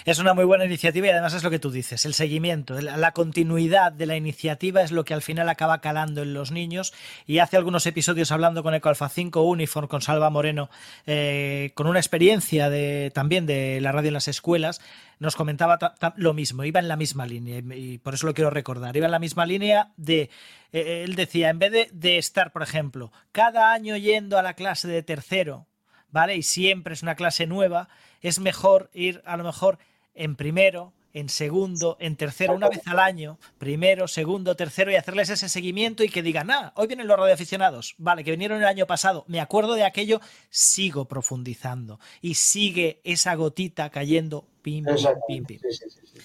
Es 0.05 0.19
una 0.19 0.33
muy 0.33 0.43
buena 0.43 0.65
iniciativa 0.65 1.07
y 1.07 1.11
además 1.11 1.33
es 1.33 1.45
lo 1.45 1.49
que 1.49 1.59
tú 1.59 1.71
dices, 1.71 2.05
el 2.05 2.13
seguimiento, 2.13 2.79
la 2.81 3.11
continuidad 3.13 3.93
de 3.93 4.05
la 4.05 4.17
iniciativa 4.17 4.81
es 4.81 4.91
lo 4.91 5.05
que 5.05 5.13
al 5.13 5.21
final 5.21 5.47
acaba 5.47 5.79
calando 5.79 6.23
en 6.23 6.33
los 6.33 6.51
niños 6.51 6.93
y 7.25 7.39
hace 7.39 7.55
algunos 7.55 7.85
episodios 7.85 8.33
hablando 8.33 8.63
con 8.63 8.73
Ecoalfa 8.73 9.07
5 9.07 9.41
Uniform, 9.43 9.87
con 9.87 10.01
Salva 10.01 10.29
Moreno, 10.29 10.69
eh, 11.05 11.71
con 11.75 11.87
una 11.87 11.99
experiencia 11.99 12.69
de, 12.69 13.11
también 13.13 13.45
de 13.45 13.79
la 13.79 13.93
radio 13.93 14.09
en 14.09 14.15
las 14.15 14.27
escuelas, 14.27 14.81
nos 15.19 15.37
comentaba 15.37 15.79
lo 16.17 16.33
mismo, 16.33 16.65
iba 16.65 16.81
en 16.81 16.89
la 16.89 16.97
misma 16.97 17.25
línea 17.25 17.59
y 17.73 17.97
por 17.99 18.15
eso 18.15 18.27
lo 18.27 18.33
quiero 18.33 18.49
recordar, 18.49 18.97
iba 18.97 19.05
en 19.05 19.11
la 19.11 19.19
misma 19.19 19.45
línea 19.45 19.93
de, 19.95 20.29
eh, 20.73 21.03
él 21.05 21.15
decía, 21.15 21.49
en 21.49 21.59
vez 21.59 21.71
de, 21.71 21.89
de 21.93 22.17
estar, 22.17 22.51
por 22.51 22.61
ejemplo, 22.61 23.13
cada 23.31 23.71
año 23.71 23.95
yendo 23.95 24.37
a 24.37 24.41
la 24.43 24.55
clase 24.55 24.89
de 24.89 25.01
tercero, 25.01 25.65
¿vale? 26.11 26.35
Y 26.35 26.43
siempre 26.43 26.93
es 26.93 27.03
una 27.03 27.15
clase 27.15 27.47
nueva, 27.47 27.87
es 28.21 28.39
mejor 28.39 28.89
ir 28.93 29.21
a 29.25 29.37
lo 29.37 29.45
mejor 29.45 29.79
en 30.15 30.35
primero, 30.35 30.93
en 31.13 31.29
segundo, 31.29 31.95
en 31.99 32.15
tercero, 32.15 32.55
una 32.55 32.69
vez 32.69 32.81
al 32.87 32.99
año, 32.99 33.37
primero, 33.59 34.07
segundo, 34.07 34.55
tercero, 34.55 34.91
y 34.91 34.95
hacerles 34.95 35.29
ese 35.29 35.47
seguimiento 35.47 36.03
y 36.03 36.09
que 36.09 36.23
digan, 36.23 36.49
ah, 36.49 36.73
hoy 36.75 36.87
vienen 36.87 37.07
los 37.07 37.17
radioaficionados, 37.17 37.95
vale, 37.97 38.23
que 38.23 38.31
vinieron 38.31 38.59
el 38.59 38.67
año 38.67 38.87
pasado, 38.87 39.23
me 39.27 39.39
acuerdo 39.39 39.75
de 39.75 39.85
aquello, 39.85 40.21
sigo 40.49 41.05
profundizando 41.05 41.99
y 42.21 42.33
sigue 42.35 42.99
esa 43.03 43.35
gotita 43.35 43.89
cayendo, 43.91 44.47
pim, 44.63 44.85
pim, 44.85 44.95
pim, 45.27 45.45
pim. 45.45 45.59
Sí, 45.59 45.71
sí, 45.71 45.89
sí, 45.89 46.19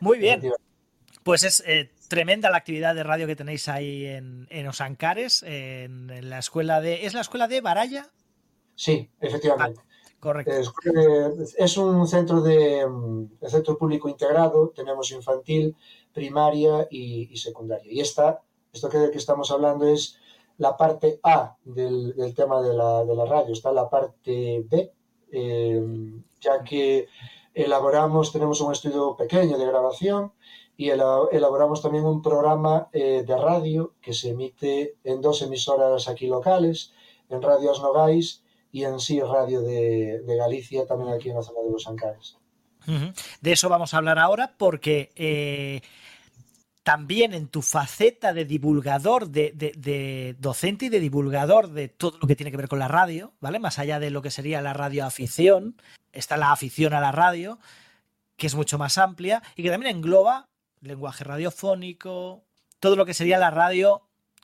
Muy 0.00 0.18
bien. 0.18 0.42
Pues 1.22 1.44
es 1.44 1.62
eh, 1.66 1.92
tremenda 2.08 2.50
la 2.50 2.56
actividad 2.56 2.96
de 2.96 3.04
radio 3.04 3.28
que 3.28 3.36
tenéis 3.36 3.68
ahí 3.68 4.06
en, 4.06 4.48
en 4.50 4.66
Osancares, 4.66 5.44
en, 5.44 6.10
en, 6.10 6.30
la 6.30 6.40
escuela 6.40 6.80
de. 6.80 7.06
¿Es 7.06 7.14
la 7.14 7.20
escuela 7.20 7.46
de 7.46 7.60
Baraya? 7.60 8.08
Sí, 8.74 9.08
efectivamente. 9.20 9.80
Ah, 9.80 9.91
correcto. 10.22 10.52
Es, 11.58 11.76
un 11.76 12.06
centro 12.06 12.40
de 12.40 12.86
un 12.86 13.36
centro 13.44 13.76
público 13.76 14.08
integrado, 14.08 14.68
tenemos 14.68 15.10
infantil, 15.10 15.76
primaria 16.12 16.86
y, 16.90 17.36
secundaria. 17.36 17.92
Y 17.92 18.00
esta, 18.00 18.40
esto 18.72 18.88
que, 18.88 19.10
que, 19.10 19.18
estamos 19.18 19.50
hablando 19.50 19.84
es 19.84 20.16
la 20.58 20.76
parte 20.76 21.18
A 21.24 21.56
del, 21.64 22.14
tema 22.36 22.62
de 22.62 22.72
la, 22.72 23.04
de 23.04 23.16
la, 23.16 23.24
radio, 23.26 23.52
está 23.52 23.72
la 23.72 23.90
parte 23.90 24.64
B, 24.70 24.92
eh, 25.32 25.82
ya 26.40 26.62
que 26.62 27.08
elaboramos, 27.52 28.32
tenemos 28.32 28.60
un 28.60 28.70
estudio 28.70 29.16
pequeño 29.16 29.58
de 29.58 29.66
grabación 29.66 30.32
y 30.76 30.90
elaboramos 30.90 31.82
también 31.82 32.04
un 32.04 32.22
programa 32.22 32.88
eh, 32.92 33.24
de 33.26 33.36
radio 33.36 33.94
que 34.00 34.12
se 34.12 34.30
emite 34.30 34.96
en 35.02 35.20
dos 35.20 35.42
emisoras 35.42 36.08
aquí 36.08 36.28
locales, 36.28 36.92
en 37.28 37.42
Radio 37.42 37.72
Asnogais 37.72 38.44
y 38.72 38.84
en 38.84 38.98
sí 38.98 39.20
Radio 39.20 39.60
de, 39.60 40.22
Galicia, 40.26 40.86
también 40.86 41.12
aquí 41.12 41.28
en 41.28 41.36
la 41.36 41.42
zona 41.42 41.60
de 41.60 41.70
los 41.70 41.86
Ancares. 41.86 42.38
De 43.40 43.52
eso 43.52 43.68
vamos 43.68 43.94
a 43.94 43.98
hablar 43.98 44.18
ahora 44.18 44.54
porque 44.58 45.12
eh, 45.14 45.82
también 46.82 47.32
en 47.32 47.46
tu 47.46 47.62
faceta 47.62 48.32
de 48.32 48.44
divulgador, 48.44 49.28
de, 49.28 49.52
de, 49.54 49.72
de, 49.76 50.34
docente 50.40 50.86
y 50.86 50.88
de 50.88 50.98
divulgador 50.98 51.68
de 51.68 51.88
todo 51.88 52.18
lo 52.20 52.26
que 52.26 52.34
tiene 52.34 52.50
que 52.50 52.56
ver 52.56 52.68
con 52.68 52.80
la 52.80 52.88
radio, 52.88 53.34
¿vale? 53.40 53.60
Más 53.60 53.78
allá 53.78 54.00
de 54.00 54.10
lo 54.10 54.22
que 54.22 54.32
sería 54.32 54.62
la 54.62 54.72
radioafición, 54.72 55.76
está 56.10 56.36
la 56.36 56.50
afición 56.50 56.92
a 56.94 57.00
la 57.00 57.12
radio, 57.12 57.60
que 58.36 58.48
es 58.48 58.54
mucho 58.56 58.78
más 58.78 58.98
amplia 58.98 59.42
y 59.54 59.62
que 59.62 59.70
también 59.70 59.96
engloba 59.96 60.48
lenguaje 60.80 61.22
radiofónico, 61.22 62.42
todo 62.80 62.96
lo 62.96 63.06
que 63.06 63.14
sería 63.14 63.38
la 63.38 63.50
radio 63.50 64.02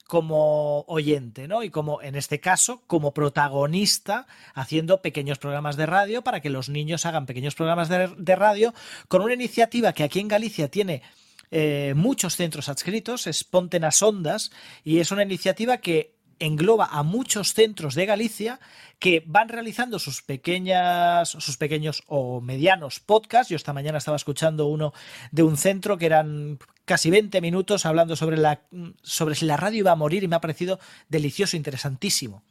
como 0.08 0.86
oyente, 0.88 1.46
¿no? 1.46 1.62
Y 1.62 1.70
como, 1.70 2.02
en 2.02 2.16
este 2.16 2.40
caso, 2.40 2.82
como 2.86 3.12
protagonista, 3.12 4.26
haciendo 4.54 5.02
pequeños 5.02 5.38
programas 5.38 5.76
de 5.76 5.84
radio 5.84 6.22
para 6.22 6.40
que 6.40 6.48
los 6.48 6.70
niños 6.70 7.06
hagan 7.06 7.26
pequeños 7.26 7.54
programas 7.54 7.90
de, 7.90 8.08
de 8.16 8.34
radio, 8.34 8.74
con 9.08 9.20
una 9.20 9.34
iniciativa 9.34 9.92
que 9.92 10.02
aquí 10.02 10.18
en 10.18 10.28
Galicia 10.28 10.68
tiene 10.68 11.02
eh, 11.50 11.92
muchos 11.94 12.36
centros 12.36 12.70
adscritos, 12.70 13.26
es 13.26 13.44
Ponte 13.44 13.78
nas 13.80 14.02
Ondas, 14.02 14.50
y 14.82 14.98
es 14.98 15.12
una 15.12 15.22
iniciativa 15.22 15.76
que 15.76 16.17
engloba 16.38 16.86
a 16.86 17.02
muchos 17.02 17.54
centros 17.54 17.94
de 17.94 18.06
Galicia 18.06 18.60
que 18.98 19.22
van 19.26 19.48
realizando 19.48 19.98
sus 19.98 20.22
pequeñas, 20.22 21.28
sus 21.28 21.56
pequeños 21.56 22.02
o 22.06 22.40
medianos 22.40 23.00
podcasts. 23.00 23.50
Yo 23.50 23.56
esta 23.56 23.72
mañana 23.72 23.98
estaba 23.98 24.16
escuchando 24.16 24.66
uno 24.66 24.92
de 25.30 25.42
un 25.42 25.56
centro 25.56 25.98
que 25.98 26.06
eran 26.06 26.58
casi 26.84 27.10
20 27.10 27.40
minutos 27.40 27.86
hablando 27.86 28.16
sobre 28.16 28.36
la 28.36 28.62
sobre 29.02 29.34
si 29.34 29.44
la 29.44 29.56
radio 29.56 29.80
iba 29.80 29.92
a 29.92 29.96
morir 29.96 30.24
y 30.24 30.28
me 30.28 30.36
ha 30.36 30.40
parecido 30.40 30.80
delicioso, 31.08 31.56
interesantísimo. 31.56 32.42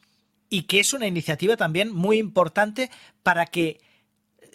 Y 0.50 0.64
que 0.64 0.80
es 0.80 0.94
una 0.94 1.08
iniciativa 1.08 1.58
también 1.58 1.94
muy 1.94 2.18
importante 2.18 2.90
para 3.24 3.48
que 3.48 3.82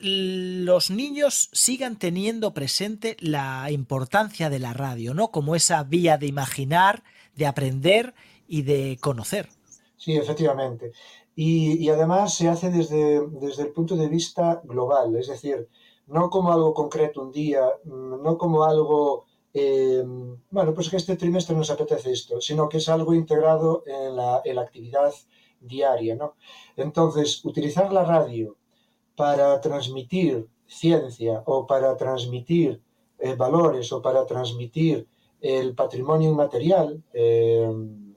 los 0.03 0.90
niños 0.90 1.49
sigan 1.53 1.97
teniendo 1.97 2.55
presente 2.55 3.16
la 3.21 3.71
importancia 3.71 4.51
de 4.51 4.59
la 4.59 4.73
radio, 4.73 5.14
¿no? 5.14 5.31
Como 5.31 5.55
esa 5.55 5.83
vía 5.85 6.18
de 6.18 6.27
imaginar, 6.27 7.05
de 7.37 7.47
aprender 7.47 8.14
y 8.53 8.61
de 8.61 8.99
conocer. 9.01 9.49
Sí, 9.97 10.15
efectivamente. 10.15 10.93
Y, 11.35 11.88
además 11.88 12.35
se 12.35 12.51
hace 12.51 12.71
desde, 12.71 13.27
desde 13.29 13.62
el 13.62 13.73
punto 13.73 13.97
de 13.97 14.09
vista 14.09 14.61
global, 14.65 15.17
es 15.17 15.29
decir, 15.29 15.69
no 16.07 16.29
como 16.29 16.53
algo 16.53 16.75
concreto 16.75 17.23
un 17.23 17.33
día, 17.33 17.62
no 17.85 18.37
como 18.37 18.65
algo, 18.65 19.25
eh, 19.55 20.05
bueno, 20.51 20.75
pues 20.75 20.91
que 20.91 20.99
este 20.99 21.17
trimestre 21.17 21.57
nos 21.57 21.71
apetece 21.71 22.12
esto, 22.12 22.43
sino 22.43 22.69
que 22.69 22.77
es 22.77 22.91
algo 22.91 23.15
integrado 23.15 23.85
en 23.87 24.17
la, 24.17 24.43
en 24.45 24.57
la 24.57 24.62
actividad 24.62 25.15
diaria, 25.59 26.15
¿no? 26.15 26.35
Entonces, 26.77 27.43
utilizar 27.47 27.91
la 27.91 28.05
radio 28.05 28.59
para 29.17 29.59
transmitir 29.62 30.47
ciencia 30.67 31.43
o 31.47 31.67
para 31.67 31.97
transmitir 31.97 32.83
eh, 33.19 33.35
valores 33.35 33.91
o 33.93 34.03
para 34.03 34.27
transmitir 34.27 35.07
el 35.41 35.75
patrimonio 35.75 36.31
inmaterial, 36.31 37.03
eh, 37.15 37.67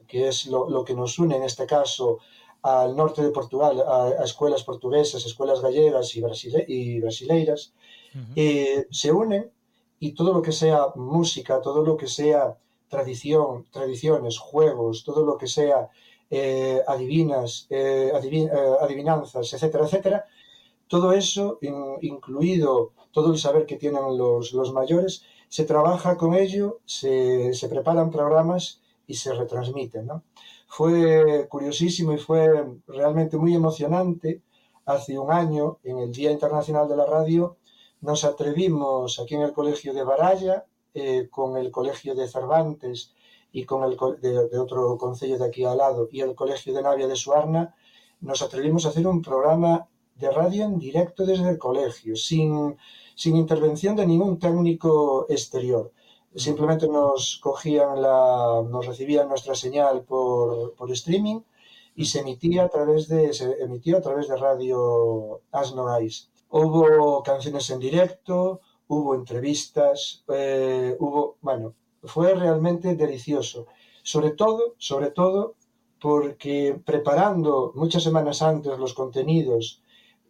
que 0.08 0.28
es 0.28 0.46
lo, 0.48 0.70
lo, 0.70 0.84
que 0.84 0.94
nos 0.94 1.20
une 1.20 1.36
en 1.36 1.44
este 1.44 1.66
caso 1.66 2.20
al 2.62 2.96
norte 2.96 3.22
de 3.22 3.30
Portugal, 3.30 3.80
a, 3.82 4.06
a 4.22 4.24
escuelas 4.24 4.64
portuguesas, 4.64 5.26
escuelas 5.26 5.62
gallegas 5.62 6.16
y, 6.16 6.22
brasile 6.22 6.66
y 6.68 7.00
brasileiras, 7.00 7.74
uh 8.16 8.18
-huh. 8.18 8.34
eh, 8.36 8.88
se 8.90 9.12
unen 9.12 9.52
y 10.00 10.14
todo 10.14 10.34
lo 10.34 10.42
que 10.42 10.52
sea 10.52 10.88
música, 10.96 11.62
todo 11.62 11.84
lo 11.84 11.96
que 11.96 12.08
sea 12.08 12.58
tradición, 12.90 13.66
tradiciones, 13.72 14.38
juegos, 14.38 15.04
todo 15.04 15.24
lo 15.26 15.38
que 15.38 15.48
sea 15.48 15.90
eh, 16.30 16.82
adivinas, 16.88 17.68
eh, 17.70 18.12
adivin 18.16 18.50
adivinanzas, 18.82 19.54
etcétera, 19.54 19.86
etcétera, 19.86 20.26
todo 20.88 21.12
eso, 21.14 21.60
in, 21.62 21.98
incluido 22.02 22.94
todo 23.12 23.32
el 23.32 23.38
saber 23.38 23.66
que 23.66 23.78
tienen 23.78 24.18
los, 24.18 24.54
los 24.54 24.72
mayores, 24.74 25.24
se 25.50 25.66
trabaja 25.66 26.18
con 26.18 26.34
ello, 26.34 26.80
se, 26.86 27.54
se 27.54 27.70
preparan 27.70 28.12
programas 28.12 28.82
y 29.08 29.16
se 29.16 29.34
retransmiten. 29.34 30.08
¿no? 30.08 30.24
Fue 30.68 31.48
curiosísimo 31.50 32.14
y 32.14 32.18
fue 32.18 32.48
realmente 32.88 33.38
muy 33.38 33.54
emocionante. 33.54 34.42
Hace 34.86 35.18
un 35.18 35.32
año, 35.32 35.80
en 35.84 35.98
el 36.00 36.12
Día 36.12 36.32
Internacional 36.32 36.88
de 36.88 36.98
la 36.98 37.06
Radio, 37.06 37.58
nos 38.02 38.24
atrevimos 38.24 39.20
aquí 39.20 39.36
en 39.36 39.42
el 39.42 39.54
Colegio 39.54 39.94
de 39.94 40.04
Baraya, 40.04 40.66
eh, 40.94 41.28
con 41.30 41.58
el 41.58 41.72
Colegio 41.72 42.14
de 42.16 42.28
Cervantes 42.28 43.14
y 43.52 43.66
con 43.66 43.84
el 43.84 43.98
de, 44.22 44.48
de 44.48 44.60
otro 44.60 44.98
concello 44.98 45.38
de 45.38 45.46
aquí 45.46 45.64
al 45.64 45.78
lado 45.78 46.08
y 46.12 46.22
el 46.22 46.36
Colegio 46.36 46.74
de 46.74 46.82
Navia 46.82 47.08
de 47.08 47.16
Suarna, 47.16 47.76
nos 48.22 48.42
atrevimos 48.42 48.86
a 48.86 48.90
hacer 48.90 49.08
un 49.08 49.22
programa 49.22 49.88
de 50.16 50.32
radio 50.32 50.66
en 50.66 50.78
directo 50.78 51.26
desde 51.26 51.50
el 51.50 51.58
colegio, 51.58 52.16
sin, 52.16 52.78
sin 53.16 53.36
intervención 53.36 53.96
de 53.96 54.06
ningún 54.06 54.40
técnico 54.40 55.26
exterior 55.30 55.92
simplemente 56.36 56.88
nos 56.88 57.40
cogían 57.42 58.02
la, 58.02 58.64
nos 58.70 58.86
recibían 58.86 59.30
nuestra 59.30 59.56
señal 59.56 60.04
por, 60.04 60.74
por, 60.76 60.92
streaming 60.92 61.42
y 61.96 62.06
se 62.06 62.20
emitía 62.20 62.66
a 62.66 62.70
través 62.70 63.08
de, 63.08 63.34
se 63.34 63.62
emitió 63.62 63.98
a 63.98 64.02
través 64.02 64.28
de 64.28 64.38
radio 64.38 65.42
Asno 65.52 66.00
Ice. 66.02 66.28
Hubo 66.50 67.24
canciones 67.24 67.70
en 67.70 67.80
directo, 67.80 68.62
hubo 68.88 69.16
entrevistas, 69.16 70.24
eh, 70.28 70.96
hubo, 71.00 71.38
bueno, 71.42 71.74
fue 72.04 72.34
realmente 72.36 72.96
delicioso. 72.96 73.68
Sobre 74.04 74.32
todo, 74.32 74.76
sobre 74.78 75.12
todo, 75.12 75.56
porque 76.00 76.80
preparando 76.86 77.72
muchas 77.76 78.04
semanas 78.04 78.42
antes 78.42 78.78
los 78.78 78.94
contenidos, 78.94 79.82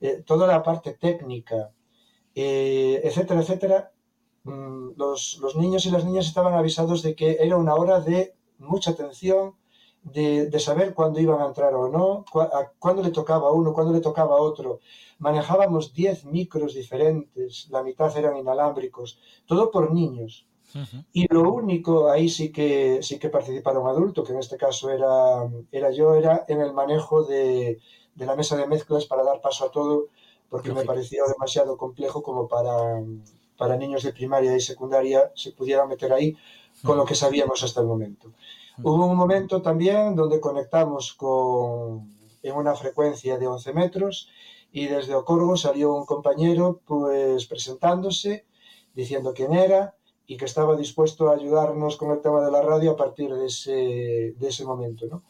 eh, 0.02 0.24
toda 0.26 0.48
la 0.48 0.63
parte 0.63 0.94
técnica, 0.94 1.72
eh, 2.34 3.02
etcétera, 3.04 3.41
etcétera, 3.41 3.91
los, 4.46 5.40
los, 5.42 5.56
niños 5.56 5.86
y 5.86 5.92
las 5.92 6.06
niñas 6.06 6.28
estaban 6.28 6.54
avisados 6.54 7.02
de 7.02 7.16
que 7.16 7.38
era 7.40 7.58
una 7.58 7.76
hora 7.76 8.00
de 8.00 8.36
mucha 8.60 8.92
atención, 8.92 9.56
de, 10.04 10.48
de 10.48 10.60
saber 10.60 10.94
cuándo 10.94 11.20
iban 11.20 11.42
a 11.42 11.48
entrar 11.48 11.74
o 11.74 11.90
no, 11.90 12.26
a- 12.42 12.72
cuándo 12.78 13.02
le 13.02 13.10
tocaba 13.10 13.48
a 13.50 13.52
uno, 13.52 13.74
cuándo 13.74 13.92
le 13.92 14.02
tocaba 14.02 14.36
a 14.36 14.42
otro. 14.42 14.80
Manejábamos 15.18 15.94
10 15.94 16.26
micros 16.26 16.76
diferentes, 16.76 17.68
la 17.72 17.82
mitad 17.84 18.16
eran 18.16 18.38
inalámbricos, 18.38 19.20
todo 19.48 19.72
por 19.72 19.92
niños. 19.94 20.46
Y 21.14 21.26
lo 21.34 21.52
único, 21.54 22.10
ahí 22.12 22.28
sí 22.30 22.52
que, 22.52 23.02
sí 23.02 23.18
que 23.18 23.30
participaron 23.30 23.88
adultos, 23.88 24.26
que 24.28 24.34
en 24.34 24.40
este 24.40 24.58
caso 24.58 24.90
era, 24.92 25.50
era 25.72 25.90
yo, 25.92 26.14
era 26.16 26.44
en 26.48 26.62
el 26.62 26.74
manejo 26.74 27.24
de, 27.24 27.80
de 28.14 28.26
la 28.26 28.36
mesa 28.36 28.58
de 28.58 28.68
mezclas 28.68 29.06
para 29.06 29.24
dar 29.24 29.42
paso 29.42 29.66
a 29.66 29.72
todo, 29.72 30.10
porque 30.50 30.72
me 30.74 30.84
parecía 30.84 31.24
demasiado 31.28 31.78
complejo 31.78 32.22
como 32.22 32.48
para, 32.48 33.02
para 33.58 33.78
niños 33.78 34.04
de 34.04 34.13
primaria 34.13 34.56
y 34.56 34.60
secundaria 34.60 35.32
se 35.36 35.52
pudieran 35.52 35.89
meter 35.89 36.12
ahí 36.13 36.36
con 36.84 36.98
lo 36.98 37.06
que 37.06 37.15
sabíamos 37.15 37.63
hasta 37.63 37.82
el 37.82 37.88
momento. 37.88 38.32
Hubo 38.84 39.06
un 39.06 39.15
momento 39.15 39.62
también 39.62 40.15
donde 40.15 40.39
conectamos 40.39 41.13
con, 41.13 42.12
en 42.44 42.56
una 42.56 42.76
frecuencia 42.76 43.38
de 43.38 43.48
11 43.48 43.74
metros 43.74 44.30
y 44.72 44.88
desde 44.88 45.15
Ocorgo 45.15 45.56
salió 45.56 45.94
un 45.94 46.06
compañero 46.06 46.82
pues 46.86 47.46
presentándose, 47.46 48.46
diciendo 48.94 49.34
quién 49.34 49.54
era 49.54 49.96
y 50.28 50.38
que 50.38 50.46
estaba 50.46 50.76
dispuesto 50.76 51.30
a 51.30 51.36
ayudarnos 51.36 51.96
con 51.96 52.12
el 52.12 52.22
tema 52.22 52.44
de 52.44 52.52
la 52.52 52.62
radio 52.62 52.91
a 52.91 52.98
partir 52.98 53.34
de 53.34 53.46
ese, 53.46 54.34
de 54.38 54.48
ese 54.48 54.65
momento. 54.65 55.06
¿no? 55.06 55.24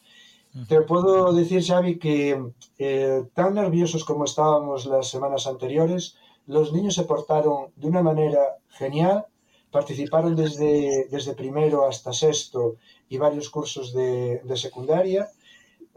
Te 0.68 0.80
puedo 0.80 1.32
decir, 1.32 1.62
Xavi, 1.62 1.98
que 1.98 2.42
eh, 2.78 3.24
tan 3.34 3.54
nerviosos 3.54 4.04
como 4.04 4.24
estábamos 4.24 4.86
las 4.86 5.08
semanas 5.08 5.46
anteriores, 5.46 6.16
los 6.46 6.72
niños 6.72 6.94
se 6.94 7.04
portaron 7.04 7.72
de 7.76 7.88
una 7.88 8.02
manera 8.02 8.58
genial, 8.68 9.26
participaron 9.70 10.36
desde, 10.36 11.06
desde 11.10 11.34
primero 11.34 11.86
hasta 11.86 12.12
sexto 12.12 12.76
y 13.08 13.18
varios 13.18 13.50
cursos 13.50 13.92
de, 13.92 14.40
de 14.44 14.56
secundaria, 14.56 15.28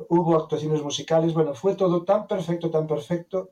hubo 0.10 0.36
actuaciones 0.36 0.82
musicales, 0.82 1.34
bueno, 1.34 1.54
fue 1.54 1.76
todo 1.76 2.04
tan 2.04 2.28
perfecto, 2.28 2.70
tan 2.70 2.88
perfecto, 2.88 3.52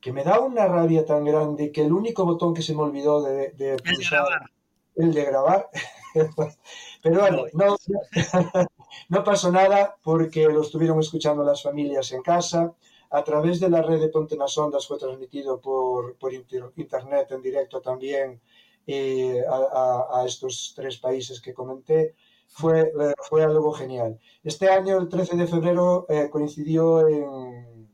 que 0.00 0.12
me 0.12 0.24
da 0.24 0.40
una 0.40 0.66
rabia 0.66 1.04
tan 1.04 1.24
grande 1.24 1.72
que 1.72 1.82
el 1.82 1.92
único 1.92 2.24
botón 2.24 2.54
que 2.54 2.62
se 2.62 2.74
me 2.74 2.82
olvidó 2.82 3.22
de, 3.22 3.50
de 3.52 3.80
El 3.84 3.96
de 3.96 3.96
pulsar 3.96 4.20
grabar. 4.20 4.50
el 4.96 5.12
de 5.14 5.24
grabar. 5.24 5.68
Pero 7.02 7.20
bueno, 7.20 7.44
no, 7.52 7.76
no 9.08 9.24
pasó 9.24 9.52
nada 9.52 9.96
porque 10.02 10.44
lo 10.44 10.62
estuvieron 10.62 11.00
escuchando 11.00 11.44
las 11.44 11.62
familias 11.62 12.12
en 12.12 12.22
casa. 12.22 12.74
A 13.10 13.24
través 13.24 13.58
de 13.60 13.68
la 13.68 13.82
red 13.82 14.00
de 14.00 14.08
Ponte 14.08 14.36
nas 14.36 14.56
Ondas 14.56 14.86
fue 14.86 14.98
transmitido 14.98 15.60
por, 15.60 16.16
por 16.16 16.32
inter- 16.32 16.70
internet 16.76 17.30
en 17.32 17.42
directo 17.42 17.80
también 17.80 18.40
eh, 18.86 19.42
a, 19.48 19.56
a- 19.56 20.20
a 20.22 20.26
estos 20.26 20.72
tres 20.76 20.98
países 20.98 21.40
que 21.40 21.52
comenté. 21.54 22.14
Fue, 22.48 22.80
eh, 22.82 23.14
fue 23.28 23.42
algo 23.44 23.72
genial. 23.72 24.18
Este 24.42 24.68
año, 24.68 24.98
el 24.98 25.08
13 25.08 25.36
de 25.36 25.46
febrero, 25.46 26.06
eh, 26.08 26.28
coincidió 26.30 27.06
en, 27.08 27.88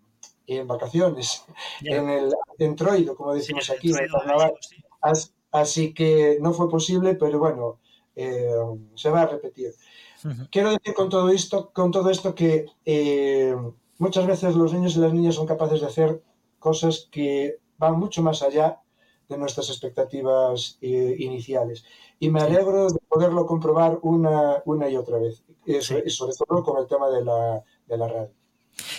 en 0.46 0.66
vacaciones, 0.66 1.44
Ya. 1.82 1.96
en 1.96 2.08
el 2.08 2.34
entroido, 2.58 3.14
como 3.16 3.32
Sí, 3.34 3.40
decimos 3.40 3.68
el 3.68 3.76
aquí, 3.76 3.90
en 3.92 3.98
el 4.04 4.10
carnaval. 4.10 4.54
sí. 4.60 4.76
As- 5.00 5.32
Así 5.52 5.94
que 5.94 6.36
no 6.42 6.52
fue 6.52 6.68
posible, 6.68 7.14
pero 7.14 7.38
bueno, 7.38 7.78
eh, 8.14 8.50
se 8.94 9.08
va 9.08 9.22
a 9.22 9.26
repetir. 9.26 9.72
Ujú. 10.24 10.42
Quiero 10.50 10.70
decir 10.72 10.92
con 10.92 11.08
todo 11.08 11.30
esto, 11.30 11.70
con 11.72 11.90
todo 11.90 12.10
esto 12.10 12.34
que 12.34 12.66
eh, 12.84 13.54
muchas 13.98 14.26
veces 14.26 14.54
los 14.54 14.72
niños 14.72 14.96
y 14.96 15.00
las 15.00 15.12
niñas 15.12 15.34
son 15.34 15.46
capaces 15.46 15.80
de 15.80 15.86
hacer 15.86 16.22
cosas 16.58 17.08
que 17.10 17.58
van 17.78 17.98
mucho 17.98 18.22
más 18.22 18.42
allá 18.42 18.80
de 19.28 19.36
nuestras 19.38 19.68
expectativas 19.70 20.78
eh, 20.80 21.16
iniciales. 21.18 21.84
Y 22.20 22.30
me 22.30 22.40
alegro 22.40 22.88
de 22.90 22.98
poderlo 23.08 23.44
comprobar 23.46 23.98
una, 24.02 24.62
una 24.64 24.88
y 24.88 24.96
otra 24.96 25.18
vez, 25.18 25.42
y 25.66 25.74
so- 25.80 25.96
Sí. 26.04 26.10
sobre 26.10 26.34
todo 26.36 26.62
con 26.62 26.78
el 26.80 26.86
tema 26.86 27.08
de 27.10 27.24
la, 27.24 27.62
de 27.86 27.96
la 27.98 28.08
radio. 28.08 28.30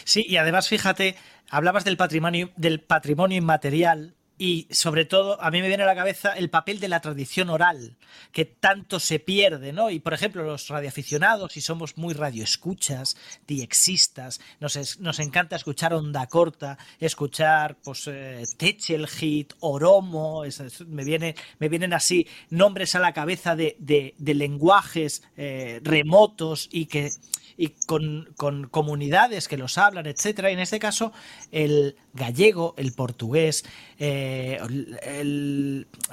Sí, 0.04 0.26
y 0.28 0.38
además, 0.38 0.68
fíjate, 0.68 1.16
hablabas 1.50 1.86
del 1.86 1.98
patrimonio, 1.98 2.50
del 2.58 2.82
patrimonio 2.82 3.38
inmaterial 3.38 4.16
y 4.38 4.68
sobre 4.72 5.06
todo 5.06 5.42
a 5.42 5.50
mí 5.52 5.62
me 5.62 5.68
viene 5.68 5.84
a 5.84 5.88
la 5.88 5.96
cabeza 5.96 6.34
el 6.34 6.50
papel 6.50 6.80
de 6.80 6.88
la 6.90 7.00
tradición 7.02 7.50
oral, 7.50 7.98
que 8.32 8.46
tanto 8.46 9.00
se 9.00 9.20
pierde, 9.20 9.74
¿no? 9.74 9.90
Y 9.90 10.00
por 10.00 10.14
ejemplo, 10.14 10.44
los 10.44 10.68
radioaficionados, 10.68 11.54
si 11.54 11.62
somos 11.62 11.98
muy 11.98 12.14
radioescuchas, 12.14 13.18
diexistas, 13.48 14.40
nos, 14.60 14.76
es- 14.76 15.00
nos 15.00 15.20
encanta 15.20 15.56
escuchar 15.56 15.94
onda 15.94 16.28
corta, 16.28 16.78
escuchar 17.00 17.78
pues 17.84 18.08
eh, 18.08 18.44
Techel 18.58 19.08
Hit, 19.08 19.54
Oromo, 19.60 20.44
es- 20.46 20.86
me, 20.88 21.04
viene, 21.04 21.36
me 21.60 21.70
vienen 21.70 21.94
así 21.94 22.28
nombres 22.50 22.96
a 22.96 23.00
la 23.00 23.14
cabeza 23.14 23.56
de, 23.56 23.76
de- 23.80 24.14
de 24.18 24.34
lenguajes 24.34 25.24
eh, 25.36 25.80
remotos 25.84 26.70
y 26.72 26.86
que 26.86 27.12
y 27.58 27.70
con, 27.88 28.34
con 28.38 28.68
comunidades 28.68 29.48
que 29.48 29.58
los 29.58 29.78
hablan, 29.78 30.06
etcétera. 30.06 30.52
En 30.52 30.60
este 30.60 30.80
caso, 30.80 31.12
el 31.52 31.96
gallego, 32.14 32.76
el 32.78 32.94
portugués, 32.94 33.66
eh, 33.98 34.60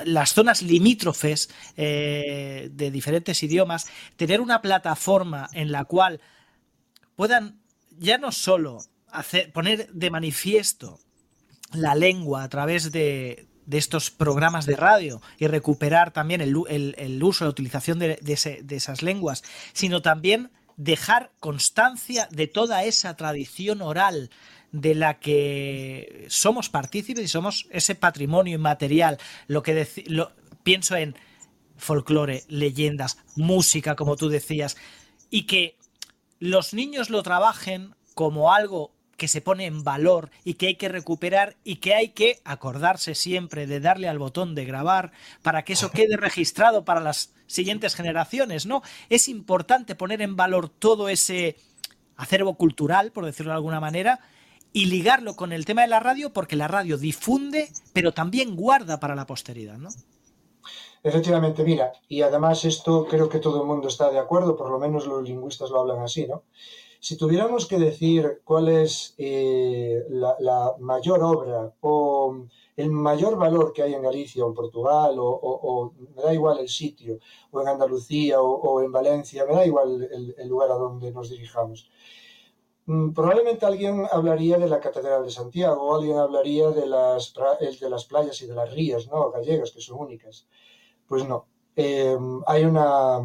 las 0.04 0.32
zonas 0.32 0.62
limítrofes 0.62 1.50
eh, 1.76 2.70
de 2.72 2.90
diferentes 2.90 3.42
idiomas, 3.42 3.86
tener 4.16 4.40
una 4.40 4.62
plataforma 4.62 5.48
en 5.52 5.70
la 5.70 5.84
cual 5.84 6.20
puedan 7.14 7.60
ya 7.98 8.18
no 8.18 8.32
solo 8.32 8.78
poner 9.52 9.92
de 9.92 10.10
manifiesto 10.10 10.98
la 11.72 11.94
lengua 11.94 12.42
a 12.42 12.48
través 12.48 12.90
de, 12.90 13.46
de 13.66 13.78
estos 13.78 14.10
programas 14.10 14.66
de 14.66 14.76
radio 14.76 15.20
y 15.38 15.46
recuperar 15.46 16.12
también 16.12 16.40
el, 16.40 16.56
uso, 17.22 17.44
la 17.44 17.50
utilización 17.50 17.98
de 17.98 18.18
esas 18.70 19.02
lenguas, 19.02 19.42
sino 19.72 20.02
también 20.02 20.50
dejar 20.76 21.32
constancia 21.40 22.28
de 22.30 22.46
toda 22.46 22.84
esa 22.84 23.16
tradición 23.16 23.82
oral 23.82 24.30
de 24.72 24.94
la 24.94 25.20
que 25.20 26.26
somos 26.28 26.68
partícipes 26.68 27.24
y 27.24 27.28
somos 27.28 27.66
ese 27.70 27.94
patrimonio 27.94 28.56
inmaterial. 28.56 29.18
Lo 29.46 29.62
que 29.62 29.86
lo, 30.06 30.32
pienso 30.62 30.96
en 30.96 31.14
folclore, 31.76 32.44
leyendas, 32.48 33.18
música, 33.36 33.94
como 33.94 34.16
tú 34.16 34.28
decías, 34.28 34.76
y 35.30 35.46
que 35.46 35.78
los 36.40 36.74
niños 36.74 37.10
lo 37.10 37.22
trabajen 37.22 37.94
como 38.14 38.52
algo 38.52 38.93
que 39.16 39.28
se 39.28 39.40
pone 39.40 39.66
en 39.66 39.84
valor 39.84 40.30
y 40.44 40.54
que 40.54 40.68
hay 40.68 40.74
que 40.76 40.88
recuperar 40.88 41.56
y 41.64 41.76
que 41.76 41.94
hay 41.94 42.08
que 42.10 42.40
acordarse 42.44 43.14
siempre 43.14 43.66
de 43.66 43.80
darle 43.80 44.08
al 44.08 44.18
botón 44.18 44.54
de 44.54 44.64
grabar 44.64 45.12
para 45.42 45.64
que 45.64 45.74
eso 45.74 45.90
quede 45.90 46.16
registrado 46.16 46.84
para 46.84 47.00
las 47.00 47.34
siguientes 47.46 47.94
generaciones, 47.94 48.66
¿no? 48.66 48.82
Es 49.08 49.28
importante 49.28 49.94
poner 49.94 50.22
en 50.22 50.36
valor 50.36 50.68
todo 50.68 51.08
ese 51.08 51.56
acervo 52.16 52.54
cultural, 52.54 53.12
por 53.12 53.24
decirlo 53.24 53.52
de 53.52 53.56
alguna 53.56 53.80
manera, 53.80 54.20
y 54.72 54.86
ligarlo 54.86 55.36
con 55.36 55.52
el 55.52 55.64
tema 55.64 55.82
de 55.82 55.88
la 55.88 56.00
radio 56.00 56.32
porque 56.32 56.56
la 56.56 56.68
radio 56.68 56.98
difunde, 56.98 57.70
pero 57.92 58.12
también 58.12 58.56
guarda 58.56 58.98
para 58.98 59.14
la 59.14 59.26
posteridad, 59.26 59.78
¿no? 59.78 59.88
Efectivamente, 61.02 61.62
mira, 61.64 61.92
y 62.08 62.22
además 62.22 62.64
esto 62.64 63.06
creo 63.06 63.28
que 63.28 63.38
todo 63.38 63.60
el 63.60 63.68
mundo 63.68 63.88
está 63.88 64.10
de 64.10 64.18
acuerdo, 64.18 64.56
por 64.56 64.70
lo 64.70 64.78
menos 64.78 65.06
los 65.06 65.22
lingüistas 65.22 65.70
lo 65.70 65.80
hablan 65.80 66.00
así, 66.00 66.26
¿no? 66.26 66.44
Si 67.06 67.14
tuviéramos 67.22 67.66
que 67.68 67.78
decir 67.88 68.40
cuál 68.48 68.66
es 68.68 69.14
eh, 69.18 70.02
la, 70.08 70.74
mayor 70.78 71.22
obra 71.22 71.60
o 71.82 72.46
el 72.76 72.90
mayor 72.90 73.36
valor 73.36 73.74
que 73.74 73.82
hay 73.82 73.92
en 73.92 74.00
Galicia 74.08 74.42
o 74.42 74.48
en 74.48 74.54
Portugal, 74.54 75.18
o, 75.18 75.28
o- 75.28 75.92
me 76.16 76.22
da 76.22 76.32
igual 76.32 76.56
el 76.60 76.70
sitio, 76.70 77.18
o 77.50 77.60
en 77.60 77.68
Andalucía 77.68 78.40
o, 78.40 78.80
en 78.82 78.90
Valencia, 78.90 79.44
me 79.44 79.52
da 79.54 79.66
igual 79.66 79.88
el, 80.38 80.48
lugar 80.48 80.70
a 80.70 80.76
donde 80.84 81.12
nos 81.12 81.28
dirijamos. 81.28 81.90
Mm, 82.86 83.12
Probablemente 83.12 83.66
alguien 83.66 84.06
hablaría 84.10 84.56
de 84.58 84.68
la 84.70 84.80
Catedral 84.80 85.24
de 85.24 85.30
Santiago, 85.30 85.94
alguien 85.94 86.16
hablaría 86.18 86.70
de 86.70 86.86
las, 86.86 87.34
de 87.80 87.90
las 87.90 88.04
playas 88.06 88.40
y 88.40 88.46
de 88.46 88.54
las 88.54 88.72
rías, 88.72 89.08
¿no? 89.08 89.30
Gallegas, 89.30 89.72
que 89.72 89.82
son 89.82 89.98
únicas. 89.98 90.46
Pues 91.08 91.28
no. 91.28 91.46
Eh, 91.76 92.16
hay 92.46 92.64
una 92.64 93.20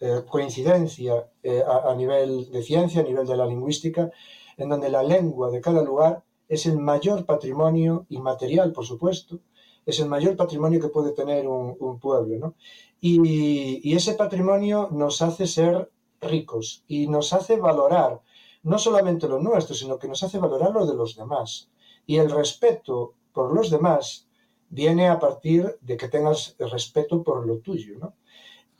eh, 0.00 0.22
coincidencia 0.26 1.30
eh, 1.42 1.62
a, 1.62 1.94
nivel 1.94 2.50
de 2.50 2.62
ciencia, 2.62 3.02
a 3.02 3.04
nivel 3.04 3.26
de 3.26 3.36
la 3.36 3.44
lingüística, 3.44 4.10
en 4.56 4.70
donde 4.70 4.88
la 4.88 5.02
lengua 5.02 5.50
de 5.50 5.60
cada 5.60 5.82
lugar 5.82 6.24
es 6.48 6.64
el 6.64 6.78
mayor 6.78 7.26
patrimonio 7.26 8.06
inmaterial, 8.08 8.72
por 8.72 8.86
supuesto, 8.86 9.40
es 9.84 10.00
el 10.00 10.08
mayor 10.08 10.36
patrimonio 10.36 10.80
que 10.80 10.88
puede 10.88 11.12
tener 11.12 11.46
un, 11.46 11.76
un 11.78 11.98
pueblo, 11.98 12.38
¿no? 12.38 12.54
Y, 13.00 13.80
y 13.86 13.94
ese 13.94 14.14
patrimonio 14.14 14.88
nos 14.90 15.20
hace 15.20 15.46
ser 15.46 15.90
ricos 16.20 16.84
y 16.88 17.06
nos 17.06 17.32
hace 17.32 17.56
valorar 17.56 18.20
no 18.62 18.78
solamente 18.78 19.28
lo 19.28 19.38
nuestro, 19.38 19.74
sino 19.74 19.98
que 19.98 20.08
nos 20.08 20.22
hace 20.22 20.38
valorar 20.38 20.72
lo 20.72 20.86
de 20.86 20.94
los 20.94 21.16
demás. 21.16 21.70
Y 22.06 22.16
el 22.16 22.30
respeto 22.30 23.14
por 23.32 23.54
los 23.54 23.70
demás 23.70 24.28
viene 24.70 25.08
a 25.08 25.18
partir 25.18 25.78
de 25.82 25.96
que 25.96 26.08
tengas 26.08 26.56
respeto 26.58 27.22
por 27.22 27.46
lo 27.46 27.58
tuyo, 27.58 27.98
¿no? 27.98 28.14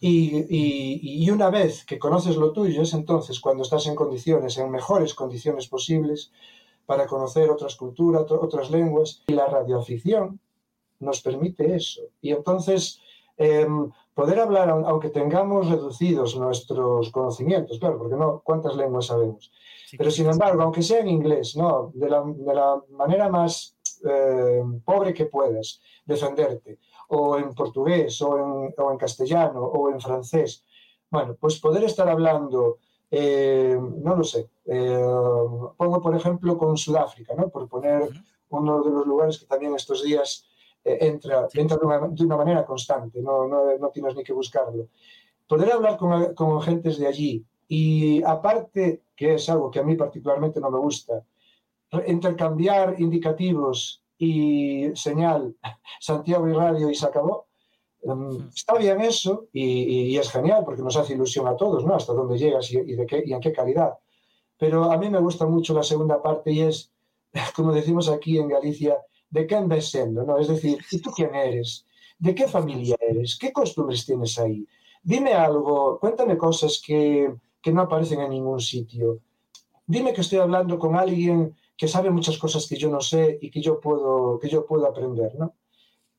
Y, 0.00 0.38
y- 0.48 1.24
y 1.24 1.30
una 1.30 1.50
vez 1.50 1.84
que 1.84 1.98
conoces 1.98 2.36
lo 2.36 2.52
tuyo 2.52 2.82
es 2.82 2.94
entonces 2.94 3.38
cuando 3.40 3.62
estás 3.62 3.86
en 3.86 3.94
condiciones, 3.94 4.56
en 4.58 4.70
mejores 4.70 5.14
condiciones 5.14 5.68
posibles, 5.68 6.32
para 6.86 7.06
conocer 7.06 7.50
otras 7.50 7.76
culturas, 7.76 8.24
otras 8.30 8.70
lenguas. 8.70 9.22
Y 9.28 9.34
la 9.34 9.46
radioafición 9.46 10.40
nos 11.00 11.20
permite 11.20 11.74
eso. 11.74 12.02
Y 12.20 12.30
entonces 12.32 13.00
Em, 13.42 13.90
poder 14.12 14.38
hablar, 14.38 14.68
aun- 14.68 14.84
aunque 14.86 15.08
tengamos 15.08 15.70
reducidos 15.70 16.36
nuestros 16.36 17.10
conocimientos, 17.10 17.78
claro, 17.78 17.96
porque 17.96 18.14
no, 18.14 18.42
¿cuántas 18.44 18.76
lenguas 18.76 19.06
sabemos? 19.06 19.50
Sí, 19.86 19.96
Pero 19.96 20.10
sin 20.10 20.28
embargo, 20.28 20.60
aunque 20.62 20.82
sea 20.82 21.00
en 21.00 21.08
inglés, 21.08 21.56
¿no? 21.56 21.90
De 21.94 22.10
la, 22.10 22.22
de 22.22 22.54
la 22.54 22.82
manera 22.90 23.30
más 23.30 23.78
eh, 24.06 24.62
pobre 24.84 25.14
que 25.14 25.24
puedas, 25.24 25.80
defenderte, 26.04 26.78
o 27.12 27.37
en 27.37 27.55
portugués, 27.55 28.23
o 28.23 28.38
en, 28.38 28.75
o 28.77 28.90
en 28.92 28.99
castellano, 28.99 29.62
o 29.64 29.90
en 29.90 30.01
francés, 30.01 30.64
bueno, 31.11 31.37
pues 31.40 31.59
poder 31.59 31.83
estar 31.85 32.09
hablando, 32.09 32.79
eh, 33.11 33.77
no 33.79 34.14
lo 34.14 34.23
sé, 34.23 34.49
eh, 34.66 35.05
pongo 35.77 36.01
por 36.01 36.14
ejemplo 36.14 36.57
con 36.57 36.77
Sudáfrica, 36.77 37.35
¿no? 37.35 37.49
Por 37.49 37.68
poner 37.68 38.09
uno 38.51 38.83
de 38.83 38.90
los 38.90 39.07
lugares 39.07 39.38
que 39.38 39.46
también 39.46 39.75
estos 39.75 40.05
días 40.05 40.46
eh, 40.85 40.99
entra, 41.01 41.49
entra 41.53 41.77
de, 41.77 41.85
una, 41.85 41.99
de 42.09 42.25
una 42.25 42.37
manera 42.37 42.64
constante, 42.64 43.20
no, 43.20 43.49
no, 43.49 43.77
no 43.77 43.88
tienes 43.88 44.14
ni 44.14 44.23
que 44.23 44.33
buscarlo. 44.33 44.87
Poder 45.49 45.73
hablar 45.73 45.96
con, 45.96 46.33
con 46.35 46.62
gentes 46.62 46.96
de 46.99 47.09
allí 47.09 47.44
y 47.66 48.23
aparte, 48.23 49.03
que 49.16 49.35
es 49.35 49.49
algo 49.49 49.68
que 49.68 49.81
a 49.81 49.83
mí 49.83 49.96
particularmente 49.96 50.61
no 50.61 50.70
me 50.70 50.79
gusta, 50.79 51.25
intercambiar 52.07 53.01
indicativos 53.01 54.01
y 54.26 54.94
señal 54.94 55.56
Santiago 55.98 56.46
y 56.48 56.52
radio 56.52 56.90
y 56.90 56.94
se 56.94 57.06
acabó. 57.06 57.46
Em, 58.02 58.48
Está 58.54 58.74
bien 58.78 59.00
eso 59.00 59.48
y, 59.52 60.12
y- 60.14 60.18
es 60.18 60.30
genial 60.30 60.62
porque 60.64 60.83
nos 60.83 60.96
hace 60.96 61.14
ilusión 61.14 61.46
a 61.48 61.56
todos, 61.56 61.85
¿no? 61.85 61.94
Hasta 61.94 62.12
dónde 62.12 62.38
llegas 62.38 62.70
y, 62.72 62.78
y 62.78 62.94
de 63.00 63.06
qué, 63.06 63.22
y 63.26 63.33
en 63.33 63.40
qué 63.40 63.52
calidad. 63.52 63.94
Pero 64.59 64.90
a 64.92 64.98
mí 64.98 65.09
me 65.11 65.20
gusta 65.20 65.46
mucho 65.46 65.74
la 65.74 65.83
segunda 65.83 66.22
parte 66.22 66.52
y 66.52 66.61
es, 66.61 66.92
como 67.56 67.72
decimos 67.72 68.09
aquí 68.11 68.38
en 68.38 68.48
Galicia, 68.48 68.98
de 69.30 69.46
qué 69.46 69.61
ves 69.66 69.90
siendo, 69.90 70.24
¿no? 70.24 70.38
Es 70.38 70.48
decir, 70.48 70.78
¿y 70.90 71.00
tú 71.00 71.11
quién 71.11 71.35
eres? 71.35 71.87
¿De 72.18 72.35
qué 72.35 72.46
familia 72.48 72.96
eres? 73.00 73.38
¿Qué 73.40 73.52
costumbres 73.52 74.04
tienes 74.06 74.38
ahí? 74.38 74.66
Dime 75.02 75.33
algo, 75.33 75.98
cuéntame 75.98 76.37
cosas 76.37 76.83
que, 76.85 77.33
que 77.62 77.72
no 77.72 77.83
aparecen 77.83 78.20
en 78.20 78.30
ningún 78.30 78.61
sitio. 78.61 79.20
Dime 79.87 80.12
que 80.12 80.20
estoy 80.22 80.38
hablando 80.38 80.78
con 80.78 80.96
alguien 80.96 81.56
que 81.81 81.88
sabe 81.88 82.11
muchas 82.11 82.37
cosas 82.37 82.66
que 82.69 82.77
yo 82.77 82.90
no 82.90 83.01
sé 83.01 83.38
y 83.40 83.51
que 83.51 83.62
yo 83.62 83.81
puedo, 83.81 84.38
que 84.38 84.51
yo 84.51 84.66
puedo 84.66 84.85
aprender, 84.87 85.33
¿no? 85.38 85.55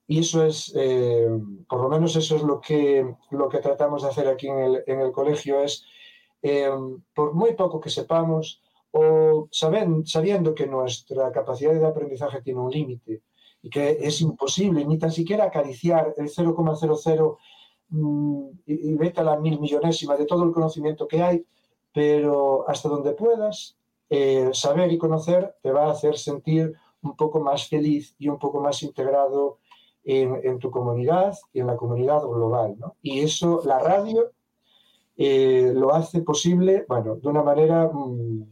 Y 0.08 0.18
eso 0.20 0.44
es, 0.44 0.74
eh, 0.76 1.30
por 1.70 1.80
lo 1.84 1.88
menos 1.88 2.16
eso 2.16 2.36
es 2.36 2.42
lo 2.42 2.60
que, 2.60 3.06
lo 3.30 3.48
que 3.48 3.60
tratamos 3.60 4.02
de 4.02 4.10
hacer 4.10 4.28
aquí 4.28 4.48
en 4.48 4.58
el, 4.58 4.84
en 4.88 5.00
el 5.02 5.12
colegio, 5.12 5.62
es, 5.62 5.86
eh, 6.42 6.68
por 7.14 7.36
muy 7.36 7.54
poco 7.54 7.80
que 7.80 7.92
sepamos, 7.92 8.60
o 8.90 9.48
saben- 9.52 10.04
sabiendo 10.06 10.56
que 10.56 10.66
nuestra 10.66 11.32
capacidad 11.32 11.74
de 11.74 11.86
aprendizaje 11.86 12.42
tiene 12.42 12.60
un 12.60 12.72
límite 12.72 13.22
y 13.62 13.70
que 13.70 14.00
es 14.02 14.20
imposible 14.22 14.84
ni 14.84 14.98
tan 14.98 15.12
siquiera 15.12 15.44
acariciar 15.46 16.16
el 16.18 16.28
0,00 16.30 17.38
mm, 17.90 18.50
y, 18.66 18.74
y 18.90 18.94
vete 18.96 19.22
a 19.22 19.26
la 19.26 19.38
mil 19.40 19.60
millonésima 19.60 20.18
de 20.18 20.26
todo 20.26 20.44
el 20.44 20.52
conocimiento 20.52 21.08
que 21.08 21.22
hay, 21.22 21.46
pero 21.94 22.68
hasta 22.68 22.90
donde 22.90 23.14
puedas, 23.14 23.78
eh, 24.14 24.50
saber 24.52 24.92
y 24.92 24.98
conocer 24.98 25.56
te 25.64 25.72
va 25.72 25.86
a 25.86 25.92
hacer 25.92 26.18
sentir 26.18 26.74
un 27.02 27.16
poco 27.16 27.40
más 27.40 27.70
feliz 27.70 28.14
y 28.20 28.28
un 28.28 28.38
poco 28.38 28.60
más 28.60 28.84
integrado 28.84 29.60
en, 30.04 30.60
tu 30.60 30.70
comunidad 30.70 31.34
y 31.54 31.62
en 31.62 31.68
la 31.68 31.78
comunidad 31.78 32.20
global. 32.22 32.76
¿no? 32.78 32.98
Y 33.02 33.22
eso, 33.22 33.62
la 33.64 33.80
radio 33.80 34.34
eh, 35.16 35.72
lo 35.74 35.96
hace 35.96 36.22
posible, 36.24 36.84
bueno, 36.90 37.16
de 37.16 37.30
una 37.30 37.42
manera 37.42 37.88
mm, 37.88 38.44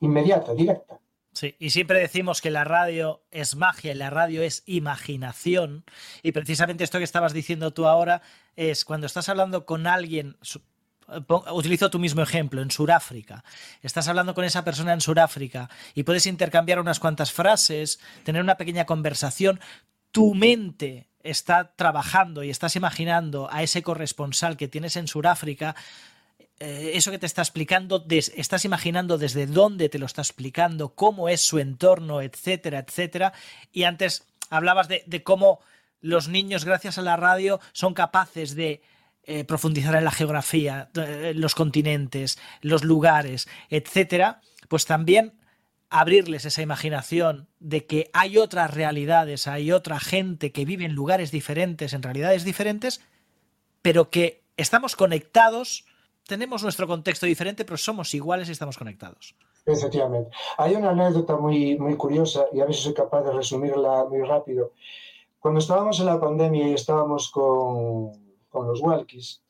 inmediata, 0.00 0.54
directa. 0.54 0.98
Sí, 1.34 1.56
y 1.58 1.70
siempre 1.70 2.00
decimos 2.00 2.40
que 2.40 2.50
la 2.50 2.64
radio 2.64 3.20
es 3.30 3.54
magia 3.54 3.92
y 3.92 3.96
la 3.96 4.08
radio 4.08 4.42
es 4.42 4.62
imaginación. 4.64 5.84
Y 6.22 6.32
precisamente 6.32 6.84
esto 6.84 6.96
que 6.96 7.04
estabas 7.04 7.34
diciendo 7.34 7.72
tú 7.72 7.86
ahora 7.86 8.22
es 8.56 8.86
cuando 8.86 9.06
estás 9.06 9.28
hablando 9.28 9.66
con 9.66 9.86
alguien, 9.86 10.38
utilizo 11.52 11.90
tu 11.90 11.98
mismo 11.98 12.22
ejemplo, 12.22 12.62
en 12.62 12.70
Sudáfrica. 12.70 13.44
Estás 13.82 14.08
hablando 14.08 14.34
con 14.34 14.44
esa 14.44 14.64
persona 14.64 14.92
en 14.92 15.00
Sudáfrica 15.00 15.68
y 15.94 16.02
puedes 16.02 16.26
intercambiar 16.26 16.80
unas 16.80 17.00
cuantas 17.00 17.32
frases, 17.32 18.00
tener 18.24 18.42
una 18.42 18.56
pequeña 18.56 18.86
conversación. 18.86 19.60
Tu 20.10 20.34
mente 20.34 21.08
está 21.22 21.72
trabajando 21.76 22.42
y 22.42 22.50
estás 22.50 22.76
imaginando 22.76 23.48
a 23.50 23.62
ese 23.62 23.82
corresponsal 23.82 24.56
que 24.56 24.68
tienes 24.68 24.96
en 24.96 25.08
Sudáfrica 25.08 25.76
eh, 26.60 26.92
eso 26.94 27.10
que 27.10 27.18
te 27.18 27.26
está 27.26 27.42
explicando, 27.42 28.04
estás 28.08 28.64
imaginando 28.64 29.18
desde 29.18 29.46
dónde 29.46 29.88
te 29.88 29.98
lo 29.98 30.06
está 30.06 30.22
explicando, 30.22 30.94
cómo 30.94 31.28
es 31.28 31.40
su 31.40 31.58
entorno, 31.58 32.22
etcétera, 32.22 32.78
etcétera. 32.78 33.32
Y 33.72 33.82
antes 33.82 34.28
hablabas 34.48 34.86
de 34.86 35.22
cómo 35.24 35.58
los 36.00 36.28
niños, 36.28 36.64
gracias 36.64 36.98
a 36.98 37.02
la 37.02 37.16
radio, 37.16 37.58
son 37.72 37.94
capaces 37.94 38.54
de 38.54 38.82
eh, 39.24 39.44
profundizar 39.44 39.94
en 39.94 40.04
la 40.04 40.10
geografía, 40.10 40.90
eh, 40.94 41.32
los 41.36 41.54
continentes, 41.54 42.38
los 42.60 42.82
lugares, 42.82 43.48
etcétera. 43.70 44.40
Pues 44.68 44.84
también 44.84 45.34
abrirles 45.90 46.44
esa 46.44 46.62
imaginación 46.62 47.48
de 47.60 47.86
que 47.86 48.10
hay 48.14 48.38
otras 48.38 48.72
realidades, 48.72 49.46
hay 49.46 49.72
otra 49.72 50.00
gente 50.00 50.50
que 50.50 50.64
vive 50.64 50.84
en 50.84 50.94
lugares 50.94 51.30
diferentes, 51.30 51.92
en 51.92 52.02
realidades 52.02 52.44
diferentes, 52.44 53.02
pero 53.82 54.10
que 54.10 54.42
estamos 54.56 54.96
conectados, 54.96 55.84
tenemos 56.26 56.62
nuestro 56.62 56.86
contexto 56.88 57.26
diferente, 57.26 57.64
pero 57.64 57.76
somos 57.76 58.14
iguales 58.14 58.48
y 58.48 58.52
estamos 58.52 58.78
conectados. 58.78 59.36
Efectivamente. 59.66 60.30
Hay 60.56 60.74
una 60.74 60.90
anécdota 60.90 61.36
muy, 61.36 61.78
muy 61.78 61.96
curiosa 61.96 62.46
y 62.52 62.60
a 62.60 62.66
si 62.66 62.74
soy 62.74 62.94
capaz 62.94 63.22
de 63.22 63.32
resumirla 63.32 64.04
muy 64.06 64.22
rápido. 64.22 64.72
Cuando 65.38 65.60
estábamos 65.60 66.00
en 66.00 66.06
la 66.06 66.18
pandemia 66.18 66.68
y 66.68 66.74
estábamos 66.74 67.30
con, 67.30 68.12
con 68.52 68.68
los 68.68 68.80
walkies, 68.80 69.42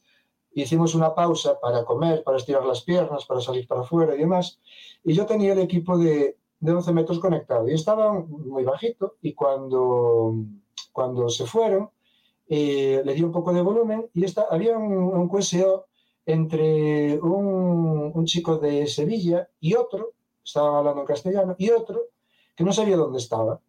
hicimos 0.54 0.94
una 0.94 1.14
pausa 1.14 1.60
para 1.60 1.84
comer, 1.84 2.22
para 2.24 2.38
estirar 2.38 2.64
las 2.64 2.82
piernas, 2.82 3.26
para 3.26 3.40
salir 3.40 3.66
para 3.66 3.82
afuera 3.82 4.14
y 4.14 4.18
demás. 4.18 4.60
Y 5.04 5.12
yo 5.12 5.26
tenía 5.26 5.52
el 5.52 5.58
equipo 5.58 5.98
de, 5.98 6.38
de 6.60 6.72
11 6.72 6.92
metros 6.92 7.18
conectado 7.18 7.68
y 7.68 7.74
estaban 7.74 8.30
muy 8.30 8.64
bajito 8.64 9.16
y 9.20 9.34
cuando, 9.34 10.34
cuando 10.92 11.28
se 11.28 11.44
fueron 11.44 11.90
eh, 12.48 13.02
le 13.04 13.14
di 13.14 13.22
un 13.22 13.32
poco 13.32 13.52
de 13.52 13.62
volumen 13.62 14.10
y 14.12 14.24
esta, 14.24 14.46
había 14.50 14.76
un, 14.76 14.92
un 14.92 15.30
entre 16.26 17.18
un, 17.20 18.12
un 18.14 18.24
chico 18.26 18.58
de 18.58 18.86
Sevilla 18.86 19.48
y 19.58 19.74
otro, 19.74 20.12
estaban 20.44 20.74
hablando 20.74 21.00
en 21.00 21.06
castellano, 21.06 21.56
y 21.58 21.70
otro 21.70 22.10
que 22.54 22.62
no 22.62 22.72
sabía 22.72 22.96
dónde 22.96 23.18
estaba. 23.18 23.60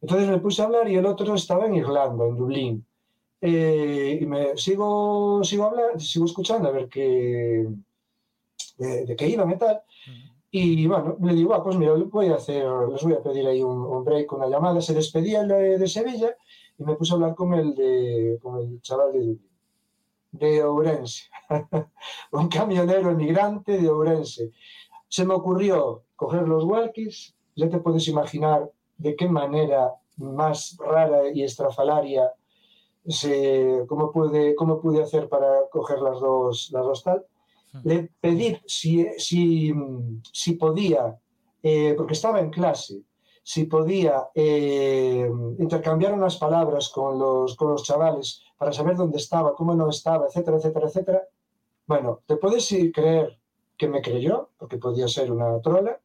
Entonces 0.00 0.28
me 0.28 0.38
puse 0.38 0.62
a 0.62 0.66
hablar 0.66 0.88
y 0.88 0.96
el 0.96 1.06
otro 1.06 1.34
estaba 1.34 1.66
en 1.66 1.74
Irlanda, 1.74 2.26
en 2.26 2.36
Dublín. 2.36 2.86
Eh, 3.40 4.18
y 4.20 4.26
me 4.26 4.56
sigo, 4.56 5.42
sigo 5.44 5.64
hablando, 5.64 6.00
sigo 6.00 6.24
escuchando 6.24 6.68
a 6.68 6.72
ver 6.72 6.88
qué, 6.88 7.68
de, 8.78 9.06
de 9.06 9.16
qué 9.16 9.28
iban 9.28 9.50
y 9.50 9.56
tal. 9.56 9.82
Y 10.50 10.86
bueno, 10.86 11.16
le 11.22 11.34
digo, 11.34 11.54
ah, 11.54 11.62
pues 11.62 11.76
mira, 11.76 11.92
voy 11.94 12.28
a 12.28 12.36
hacer, 12.36 12.64
les 12.90 13.02
voy 13.02 13.12
a 13.12 13.22
pedir 13.22 13.46
ahí 13.46 13.62
un, 13.62 13.84
un 13.84 14.04
break, 14.04 14.32
una 14.32 14.48
llamada. 14.48 14.80
Se 14.80 14.94
despedía 14.94 15.42
el 15.42 15.48
de, 15.48 15.78
de 15.78 15.88
Sevilla 15.88 16.34
y 16.78 16.84
me 16.84 16.94
puse 16.94 17.12
a 17.12 17.16
hablar 17.16 17.34
con 17.34 17.54
el, 17.54 17.74
de, 17.74 18.38
con 18.42 18.58
el 18.58 18.80
chaval 18.80 19.12
de 19.12 19.36
de 20.30 20.62
Ourense, 20.62 21.24
un 22.32 22.48
camionero 22.48 23.10
emigrante 23.10 23.78
de 23.78 23.88
Ourense. 23.88 24.52
Se 25.08 25.24
me 25.24 25.34
ocurrió 25.34 26.04
coger 26.16 26.46
los 26.46 26.64
walkies, 26.64 27.34
ya 27.56 27.68
te 27.68 27.78
puedes 27.78 28.06
imaginar 28.08 28.70
de 28.98 29.16
qué 29.16 29.28
manera 29.28 29.94
más 30.16 30.76
rara 30.78 31.30
y 31.32 31.42
estrafalaria 31.42 32.32
se, 33.08 33.84
cómo, 33.88 34.12
pude, 34.12 34.54
cómo 34.54 34.80
pude 34.80 35.02
hacer 35.02 35.28
para 35.28 35.68
coger 35.70 36.00
las 36.00 36.20
dos, 36.20 36.70
las 36.72 36.84
dos 36.84 37.02
tal. 37.02 37.24
Le 37.84 38.10
pedí 38.20 38.58
si, 38.66 39.06
si, 39.18 39.72
si 40.32 40.52
podía, 40.54 41.18
eh, 41.62 41.94
porque 41.96 42.14
estaba 42.14 42.40
en 42.40 42.50
clase, 42.50 43.02
si 43.42 43.64
podía 43.64 44.28
eh, 44.34 45.30
intercambiar 45.58 46.12
unas 46.12 46.36
palabras 46.36 46.88
con 46.88 47.18
los, 47.18 47.56
con 47.56 47.70
los 47.70 47.82
chavales 47.82 48.42
para 48.56 48.72
saber 48.72 48.96
dónde 48.96 49.18
estaba, 49.18 49.54
cómo 49.54 49.74
no 49.74 49.88
estaba, 49.88 50.26
etcétera, 50.26 50.58
etcétera, 50.58 50.86
etcétera. 50.86 51.22
Bueno, 51.86 52.20
te 52.26 52.36
puedes 52.36 52.68
creer 52.92 53.38
que 53.78 53.88
me 53.88 54.02
creyó, 54.02 54.50
porque 54.58 54.76
podía 54.76 55.08
ser 55.08 55.32
una 55.32 55.60
trola. 55.60 55.98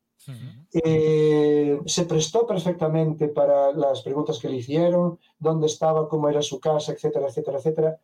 Eh, 0.74 1.80
se 1.86 2.05
prestó 2.05 2.47
perfectamente 2.47 3.28
para 3.28 3.71
las 3.71 4.01
preguntas 4.01 4.39
que 4.39 4.49
le 4.49 4.57
hicieron, 4.57 5.19
dónde 5.39 5.67
estaba, 5.67 6.07
cómo 6.07 6.30
era 6.30 6.41
su 6.41 6.59
casa, 6.59 6.93
etcétera, 6.93 7.28
etcétera, 7.28 7.57
etcétera. 7.57 7.97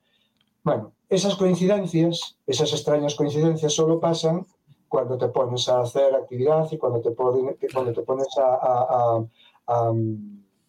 Bueno, 0.63 0.93
esas 1.07 1.36
coincidencias, 1.36 2.38
esas 2.45 2.74
extrañas 2.74 3.15
coincidencias 3.15 3.74
solo 3.74 3.99
pasan 3.99 4.45
cuando 4.88 5.17
te 5.17 5.28
pones 5.30 5.70
a 5.70 5.82
hacer 5.82 6.13
actividad 6.15 6.67
y 6.72 6.78
cuando 6.78 6.99
te, 7.01 7.11
pones, 7.11 7.55
cuando 7.74 7.93
te 7.93 8.01
pones 8.01 8.28
a, 8.38 8.55
a, 8.55 8.84
a, 8.89 9.26
a 9.67 9.93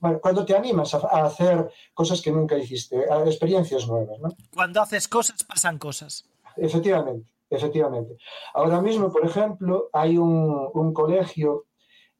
bueno, 0.00 0.18
cuando 0.20 0.44
te 0.44 0.56
animas 0.56 0.94
a, 0.94 0.98
a, 0.98 1.26
hacer 1.26 1.70
cosas 1.92 2.22
que 2.22 2.32
nunca 2.32 2.56
hiciste, 2.56 3.04
experiencias 3.26 3.86
nuevas. 3.86 4.18
¿no? 4.20 4.30
Cuando 4.52 4.80
haces 4.80 5.06
cosas, 5.08 5.44
pasan 5.44 5.78
cosas. 5.78 6.24
Efectivamente, 6.56 7.26
efectivamente. 7.50 8.16
Ahora 8.54 8.80
mismo, 8.80 9.12
por 9.12 9.26
ejemplo, 9.26 9.90
hay 9.92 10.16
un, 10.16 10.70
un 10.72 10.94
colegio 10.94 11.66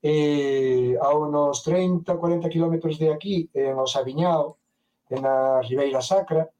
eh, 0.02 0.96
a 1.00 1.14
unos 1.14 1.62
30, 1.62 2.16
40 2.16 2.48
kilómetros 2.48 2.98
de 2.98 3.12
aquí, 3.12 3.48
en 3.54 3.78
Osaviñao, 3.78 4.58
en 5.08 5.22
la 5.22 5.62
Ribeira 5.62 6.02
Sacra, 6.02 6.50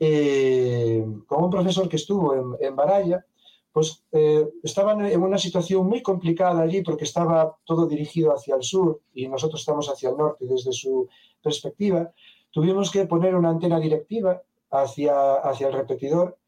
eh, 0.00 1.04
con 1.26 1.44
un 1.44 1.50
profesor 1.50 1.88
que 1.88 1.96
estuvo 1.96 2.34
en, 2.34 2.56
en 2.60 2.76
Baraya, 2.76 3.24
pues 3.72 4.04
eh, 4.12 4.48
estaban 4.62 5.04
en 5.04 5.22
una 5.22 5.38
situación 5.38 5.86
muy 5.86 6.02
complicada 6.02 6.62
allí 6.62 6.82
porque 6.82 7.04
estaba 7.04 7.56
todo 7.64 7.86
dirigido 7.86 8.32
hacia 8.32 8.56
el 8.56 8.62
sur 8.62 9.00
y 9.14 9.28
nosotros 9.28 9.60
estamos 9.60 9.88
hacia 9.88 10.10
el 10.10 10.16
norte 10.16 10.46
desde 10.46 10.72
su 10.72 11.08
perspectiva. 11.42 12.10
Tuvimos 12.50 12.90
que 12.90 13.06
poner 13.06 13.34
una 13.34 13.50
antena 13.50 13.78
directiva 13.78 14.42
hacia, 14.70 15.34
hacia 15.34 15.68
el 15.68 15.74
repetidor 15.74 16.38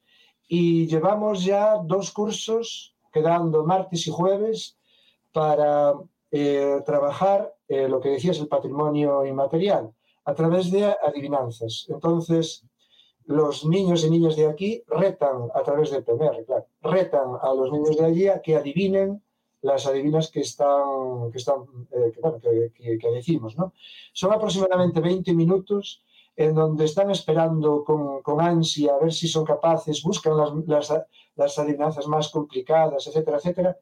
y 0.52 0.88
llevamos 0.88 1.44
ya 1.44 1.76
dos 1.76 2.10
cursos 2.10 2.96
quedando 3.12 3.64
martes 3.64 4.08
y 4.08 4.10
jueves 4.10 4.76
para 5.30 5.94
eh, 6.32 6.80
trabajar 6.84 7.54
eh, 7.68 7.88
lo 7.88 8.00
que 8.00 8.08
decías, 8.08 8.40
el 8.40 8.48
patrimonio 8.48 9.24
inmaterial, 9.24 9.92
a 10.24 10.34
través 10.34 10.72
de 10.72 10.92
adivinanzas. 11.04 11.86
Entonces, 11.88 12.64
los 13.26 13.64
niños 13.64 14.04
y 14.04 14.10
niñas 14.10 14.34
de 14.34 14.48
aquí 14.48 14.82
retan 14.88 15.50
a 15.54 15.62
través 15.62 15.92
del 15.92 16.02
PMR, 16.02 16.44
claro, 16.44 16.66
retan 16.82 17.28
a 17.40 17.54
los 17.54 17.70
niños 17.70 17.96
de 17.96 18.04
allí 18.06 18.26
a 18.26 18.42
que 18.42 18.56
adivinen 18.56 19.22
las 19.62 19.86
adivinas 19.86 20.32
que 20.32 20.40
están, 20.40 21.30
que, 21.30 21.38
están, 21.38 21.60
eh, 21.92 22.72
que 22.74 23.10
decimos, 23.12 23.56
¿no? 23.56 23.72
Son 24.12 24.32
aproximadamente 24.32 24.98
20 24.98 25.32
minutos 25.32 26.02
en 26.36 26.54
donde 26.54 26.84
están 26.84 27.10
esperando 27.10 27.84
con, 27.84 28.22
con, 28.22 28.40
ansia 28.40 28.94
a 28.94 28.98
ver 28.98 29.12
si 29.12 29.28
son 29.28 29.44
capaces, 29.44 30.02
buscan 30.02 30.36
las, 30.36 30.50
las, 30.66 31.04
las, 31.34 31.58
adivinanzas 31.58 32.06
más 32.06 32.30
complicadas, 32.30 33.06
etcétera, 33.06 33.38
etcétera, 33.38 33.76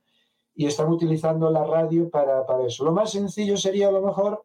y 0.55 0.67
están 0.67 0.89
utilizando 0.89 1.51
la 1.51 1.65
radio 1.65 2.11
para, 2.11 2.45
para 2.45 2.67
eso. 2.67 2.85
Lo 2.85 2.93
más 2.93 3.13
sencillo 3.13 3.57
sería 3.57 3.89
a 3.89 3.93
lo 3.93 4.03
mejor 4.03 4.45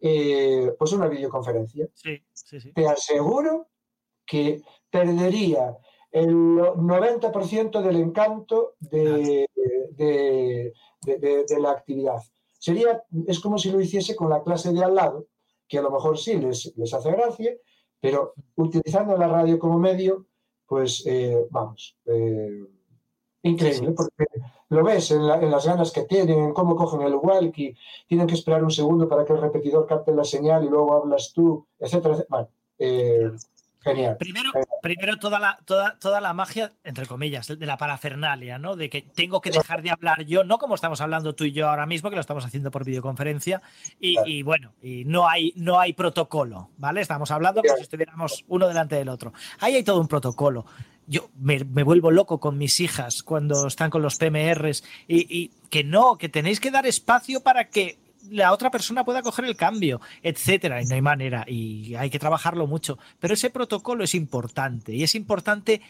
eh, 0.00 0.72
pues 0.78 0.92
una 0.92 1.08
videoconferencia. 1.08 1.88
Sí, 1.94 2.22
sí, 2.32 2.60
sí. 2.60 2.72
Te 2.72 2.86
aseguro 2.86 3.68
que 4.24 4.62
perdería 4.90 5.76
el 6.10 6.34
90% 6.34 7.82
del 7.82 7.96
encanto 7.96 8.74
de, 8.78 9.46
de, 9.90 10.72
de, 11.02 11.44
de, 11.44 11.60
la 11.60 11.72
actividad. 11.72 12.22
Sería, 12.58 13.02
es 13.26 13.40
como 13.40 13.58
si 13.58 13.70
lo 13.70 13.80
hiciese 13.80 14.16
con 14.16 14.30
la 14.30 14.42
clase 14.42 14.72
de 14.72 14.82
al 14.82 14.94
lado, 14.94 15.26
que 15.68 15.78
a 15.78 15.82
lo 15.82 15.90
mejor 15.90 16.18
sí 16.18 16.36
les, 16.38 16.72
les 16.76 16.94
hace 16.94 17.10
gracia, 17.10 17.52
pero 18.00 18.34
utilizando 18.56 19.16
la 19.16 19.28
radio 19.28 19.58
como 19.58 19.78
medio, 19.78 20.26
pues 20.66 21.04
eh, 21.06 21.46
vamos, 21.50 21.96
eh, 22.06 22.64
increíble, 23.42 23.92
porque 23.92 24.26
lo 24.70 24.84
ves 24.84 25.10
en, 25.10 25.26
la, 25.26 25.40
en, 25.40 25.50
las 25.50 25.66
ganas 25.66 25.92
que 25.92 26.02
tienen, 26.02 26.38
en 26.38 26.52
cómo 26.52 26.76
cogen 26.76 27.02
el 27.02 27.14
walkie, 27.14 27.76
tienen 28.06 28.26
que 28.26 28.34
esperar 28.34 28.62
un 28.62 28.70
segundo 28.70 29.08
para 29.08 29.24
que 29.24 29.32
el 29.32 29.40
repetidor 29.40 29.86
capte 29.86 30.12
la 30.12 30.24
señal 30.24 30.64
y 30.64 30.68
luego 30.68 30.94
hablas 30.94 31.32
tú, 31.32 31.66
etcétera, 31.78 32.14
etcétera. 32.14 32.26
Bueno, 32.28 32.48
eh, 32.78 33.30
Genial. 33.80 34.16
Primero, 34.18 34.50
primero 34.82 35.16
toda, 35.16 35.38
la, 35.38 35.58
toda, 35.64 35.98
toda 35.98 36.20
la 36.20 36.32
magia, 36.32 36.72
entre 36.84 37.06
comillas, 37.06 37.46
de 37.46 37.66
la 37.66 37.76
parafernalia, 37.76 38.58
¿no? 38.58 38.76
De 38.76 38.88
que 38.90 39.02
tengo 39.02 39.40
que 39.40 39.50
dejar 39.50 39.82
de 39.82 39.90
hablar 39.90 40.24
yo, 40.24 40.44
no 40.44 40.58
como 40.58 40.74
estamos 40.74 41.00
hablando 41.00 41.34
tú 41.34 41.44
y 41.44 41.52
yo 41.52 41.68
ahora 41.68 41.86
mismo, 41.86 42.10
que 42.10 42.16
lo 42.16 42.20
estamos 42.20 42.44
haciendo 42.44 42.70
por 42.70 42.84
videoconferencia, 42.84 43.62
y, 44.00 44.14
claro. 44.14 44.28
y 44.28 44.42
bueno, 44.42 44.74
y 44.82 45.04
no 45.04 45.28
hay, 45.28 45.52
no 45.56 45.78
hay 45.78 45.92
protocolo, 45.92 46.70
¿vale? 46.76 47.00
Estamos 47.00 47.30
hablando 47.30 47.62
como 47.62 47.76
si 47.76 47.82
estuviéramos 47.82 48.44
uno 48.48 48.68
delante 48.68 48.96
del 48.96 49.08
otro. 49.08 49.32
Ahí 49.60 49.76
hay 49.76 49.82
todo 49.82 50.00
un 50.00 50.08
protocolo. 50.08 50.66
Yo 51.06 51.30
me, 51.38 51.64
me 51.64 51.84
vuelvo 51.84 52.10
loco 52.10 52.38
con 52.38 52.58
mis 52.58 52.80
hijas 52.80 53.22
cuando 53.22 53.66
están 53.66 53.90
con 53.90 54.02
los 54.02 54.16
PMRs 54.16 54.84
y, 55.06 55.26
y 55.34 55.50
que 55.70 55.82
no, 55.82 56.18
que 56.18 56.28
tenéis 56.28 56.60
que 56.60 56.70
dar 56.70 56.86
espacio 56.86 57.42
para 57.42 57.70
que 57.70 57.98
la 58.30 58.52
otra 58.52 58.70
persona 58.70 59.04
pueda 59.04 59.22
coger 59.22 59.44
el 59.44 59.56
cambio, 59.56 60.00
etcétera. 60.22 60.82
Y 60.82 60.86
no 60.86 60.94
hay 60.94 61.02
manera 61.02 61.44
y 61.46 61.94
hay 61.94 62.10
que 62.10 62.18
trabajarlo 62.18 62.66
mucho. 62.66 62.98
Pero 63.18 63.34
ese 63.34 63.50
protocolo 63.50 64.04
es 64.04 64.14
importante 64.14 64.92
y 64.92 65.02
es 65.02 65.14
importante 65.14 65.80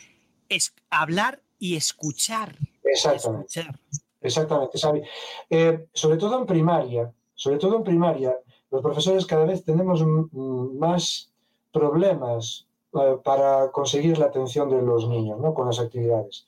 es 0.49 0.75
hablar 0.91 1.41
y 1.59 1.77
escuchar. 1.77 2.55
Exactamente. 2.85 3.61
Escuchar. 3.61 3.81
Exactamente, 4.21 4.79
Xavi. 4.79 5.03
Eh, 5.51 5.87
sobre 5.93 6.17
todo 6.17 6.39
en 6.39 6.47
primaria, 6.47 7.13
sobre 7.35 7.59
todo 7.59 7.77
en 7.77 7.85
primaria, 7.85 8.35
los 8.71 8.83
profesores 8.83 9.27
cada 9.27 9.45
vez 9.45 9.65
tenemos 9.65 10.05
más 10.05 11.31
problemas 11.73 12.67
eh, 12.95 13.17
para 13.23 13.71
conseguir 13.71 14.19
la 14.19 14.27
atención 14.27 14.69
de 14.71 14.83
los 14.83 15.09
niños 15.09 15.39
¿no? 15.41 15.55
con 15.55 15.67
las 15.67 15.79
actividades. 15.79 16.47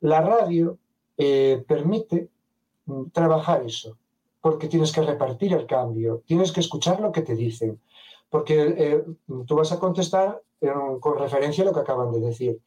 La 0.00 0.20
radio 0.20 0.78
eh, 1.16 1.62
permite 1.66 2.28
mm, 2.86 3.10
trabajar 3.12 3.64
eso, 3.64 3.96
porque 4.46 4.68
tienes 4.68 4.92
que 4.92 5.02
repartir 5.02 5.52
el 5.54 5.66
cambio, 5.66 6.22
tienes 6.24 6.52
que 6.52 6.60
escuchar 6.60 7.00
lo 7.00 7.10
que 7.10 7.22
te 7.22 7.34
dicen, 7.34 7.80
porque 8.30 8.74
eh, 8.78 9.04
tú 9.44 9.56
vas 9.56 9.72
a 9.72 9.80
contestar 9.80 10.40
eh, 10.60 10.70
con 11.00 11.18
referencia 11.18 11.64
a 11.64 11.66
lo 11.66 11.72
que 11.72 11.80
acaban 11.80 12.12
de 12.12 12.20
decir. 12.20 12.60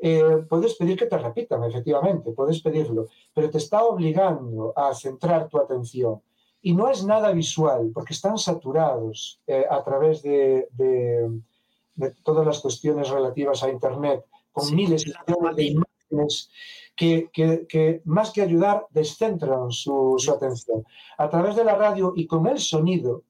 Eh, 0.00 0.44
puedes 0.48 0.74
pedir 0.74 0.98
que 0.98 1.06
te 1.06 1.16
repitan, 1.16 1.62
efectivamente, 1.62 2.32
puedes 2.32 2.60
pedirlo, 2.60 3.06
pero 3.32 3.48
te 3.48 3.58
está 3.58 3.84
obligando 3.84 4.72
a 4.74 4.92
centrar 4.92 5.48
tu 5.48 5.60
atención. 5.60 6.20
Y 6.62 6.74
no 6.74 6.90
es 6.90 7.04
nada 7.04 7.30
visual, 7.30 7.92
porque 7.94 8.12
están 8.12 8.36
saturados 8.36 9.40
a 9.70 9.84
través 9.84 10.22
de, 10.22 10.66
de, 10.72 11.30
de, 11.94 12.10
todas 12.24 12.44
las 12.44 12.58
cuestiones 12.58 13.08
relativas 13.08 13.62
a 13.62 13.70
Internet, 13.70 14.24
con 14.50 14.64
sí, 14.64 14.74
miles 14.74 15.04
de 15.04 15.64
imágenes 15.64 16.50
que, 16.96 17.30
que, 17.32 17.66
que, 17.66 18.02
más 18.04 18.30
que 18.30 18.42
ayudar 18.42 18.86
descentran 18.90 19.70
su, 19.70 20.16
su, 20.18 20.32
atención. 20.32 20.84
A 21.18 21.28
través 21.28 21.56
de 21.56 21.64
la 21.64 21.74
radio 21.74 22.12
y 22.14 22.26
con 22.26 22.46
el 22.46 22.58
sonido, 22.58 23.22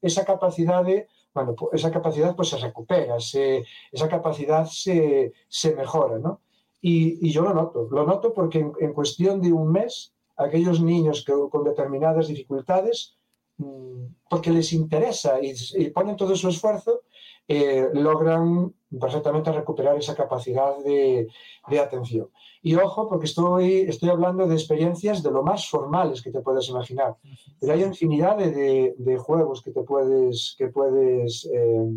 esa 0.00 0.24
capacidad 0.24 0.84
de, 0.84 1.06
bueno, 1.34 1.54
esa 1.72 1.90
capacidad 1.90 2.34
pues 2.34 2.48
se 2.48 2.58
recupera, 2.58 3.20
se, 3.20 3.64
esa 3.90 4.08
capacidad 4.08 4.66
se, 4.66 5.32
se 5.48 5.74
mejora, 5.74 6.18
¿no? 6.18 6.40
Y, 6.80 7.26
y, 7.26 7.30
yo 7.30 7.42
lo 7.42 7.54
noto, 7.54 7.86
lo 7.90 8.04
noto 8.04 8.34
porque 8.34 8.58
en, 8.58 8.72
en, 8.80 8.92
cuestión 8.92 9.40
de 9.40 9.52
un 9.52 9.70
mes, 9.70 10.12
aquellos 10.36 10.80
niños 10.80 11.24
que 11.24 11.32
con 11.50 11.62
determinadas 11.62 12.26
dificultades, 12.26 13.16
mmm, 13.58 14.06
porque 14.28 14.50
les 14.50 14.72
interesa 14.72 15.40
y, 15.40 15.54
y, 15.76 15.90
ponen 15.90 16.16
todo 16.16 16.34
su 16.34 16.48
esfuerzo, 16.48 17.02
eh, 17.46 17.88
logran 17.92 18.74
perfectamente 19.00 19.52
recuperar 19.52 19.96
esa 19.96 20.14
capacidad 20.14 20.76
de, 20.78 21.28
de 21.68 21.80
atención. 21.80 22.28
Y 22.62 22.76
ojo, 22.76 23.08
porque 23.08 23.26
estoy, 23.26 23.80
estoy 23.82 24.10
hablando 24.10 24.46
de 24.46 24.54
experiencias 24.54 25.22
de 25.22 25.30
lo 25.30 25.42
más 25.42 25.68
formales 25.68 26.22
que 26.22 26.30
te 26.30 26.40
puedes 26.40 26.68
imaginar. 26.68 27.16
Pero 27.58 27.72
hay 27.72 27.82
infinidad 27.82 28.36
de, 28.36 28.94
de 28.96 29.16
juegos 29.18 29.62
que 29.62 29.72
te 29.72 29.82
puedes, 29.82 30.54
que 30.56 30.68
puedes, 30.68 31.48
eh, 31.52 31.88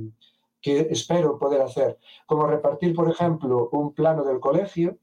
que 0.61 0.87
espero 0.89 1.37
poder 1.37 1.61
hacer. 1.61 1.97
Como 2.25 2.47
repartir, 2.47 2.95
por 2.95 3.09
ejemplo, 3.09 3.69
un 3.71 3.93
plano 3.93 4.23
del 4.23 4.39
colegio, 4.39 4.97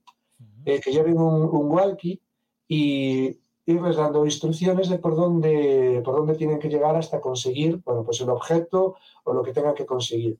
eh, 0.65 0.81
que 0.81 0.93
lleven 0.93 1.19
un, 1.19 1.43
un 1.43 1.71
walkie 1.71 2.21
y 2.67 3.39
irles 3.67 3.97
dando 3.97 4.25
instrucciones 4.25 4.89
de 4.89 4.99
por 4.99 5.15
dónde, 5.15 6.03
por 6.05 6.17
dónde 6.17 6.35
tienen 6.35 6.59
que 6.59 6.69
llegar 6.69 6.97
hasta 6.97 7.21
conseguir, 7.21 7.81
bueno, 7.85 8.03
pues 8.03 8.21
el 8.21 8.31
objeto 8.31 8.97
o 9.25 9.33
lo 9.33 9.43
que 9.43 9.53
tengan 9.53 9.75
que 9.75 9.87
conseguir. 9.87 10.39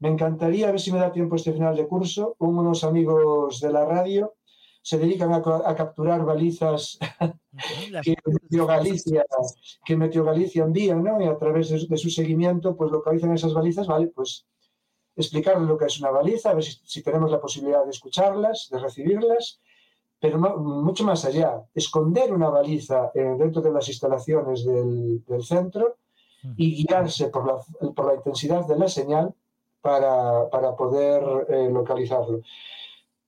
Me 0.00 0.08
encantaría, 0.08 0.68
a 0.68 0.72
ver 0.72 0.80
si 0.80 0.92
me 0.92 0.98
da 0.98 1.12
tiempo 1.12 1.36
este 1.36 1.52
final 1.52 1.76
de 1.76 1.86
curso, 1.86 2.36
unos 2.38 2.84
amigos 2.84 3.60
de 3.60 3.72
la 3.72 3.84
radio 3.84 4.34
se 4.82 4.96
dedican 4.96 5.32
a, 5.32 5.36
a 5.36 5.74
capturar 5.76 6.24
balizas 6.24 6.98
que, 8.02 8.16
Meteo 8.24 8.66
Galicia, 8.66 9.24
que 9.84 9.96
Galicia 9.96 10.64
envía, 10.64 10.94
¿no? 10.94 11.20
Y 11.20 11.26
a 11.26 11.36
través 11.36 11.68
de, 11.68 11.86
de, 11.86 11.96
su 11.98 12.08
seguimiento, 12.08 12.74
pues 12.76 12.90
localizan 12.90 13.34
esas 13.34 13.52
balizas, 13.52 13.86
¿vale? 13.86 14.06
Pues 14.06 14.46
explicarles 15.16 15.68
lo 15.68 15.76
que 15.76 15.84
es 15.84 16.00
una 16.00 16.10
baliza, 16.10 16.50
a 16.50 16.54
ver 16.54 16.64
si, 16.64 16.80
si 16.82 17.02
tenemos 17.02 17.30
la 17.30 17.40
posibilidad 17.40 17.84
de 17.84 17.90
escucharlas, 17.90 18.68
de 18.70 18.78
recibirlas, 18.78 19.60
pero 20.20 20.38
mucho 20.38 21.04
más 21.04 21.24
allá, 21.24 21.62
esconder 21.74 22.32
una 22.32 22.50
baliza 22.50 23.10
eh, 23.14 23.34
dentro 23.38 23.62
de 23.62 23.72
las 23.72 23.88
instalaciones 23.88 24.64
del, 24.64 25.24
del 25.24 25.42
centro 25.42 25.96
y 26.56 26.84
guiarse 26.84 27.28
por 27.28 27.46
la, 27.46 27.92
por 27.92 28.06
la, 28.06 28.14
intensidad 28.14 28.66
de 28.66 28.78
la 28.78 28.88
señal 28.88 29.34
para, 29.80 30.48
para 30.50 30.76
poder 30.76 31.22
eh, 31.48 31.68
localizarlo. 31.70 32.42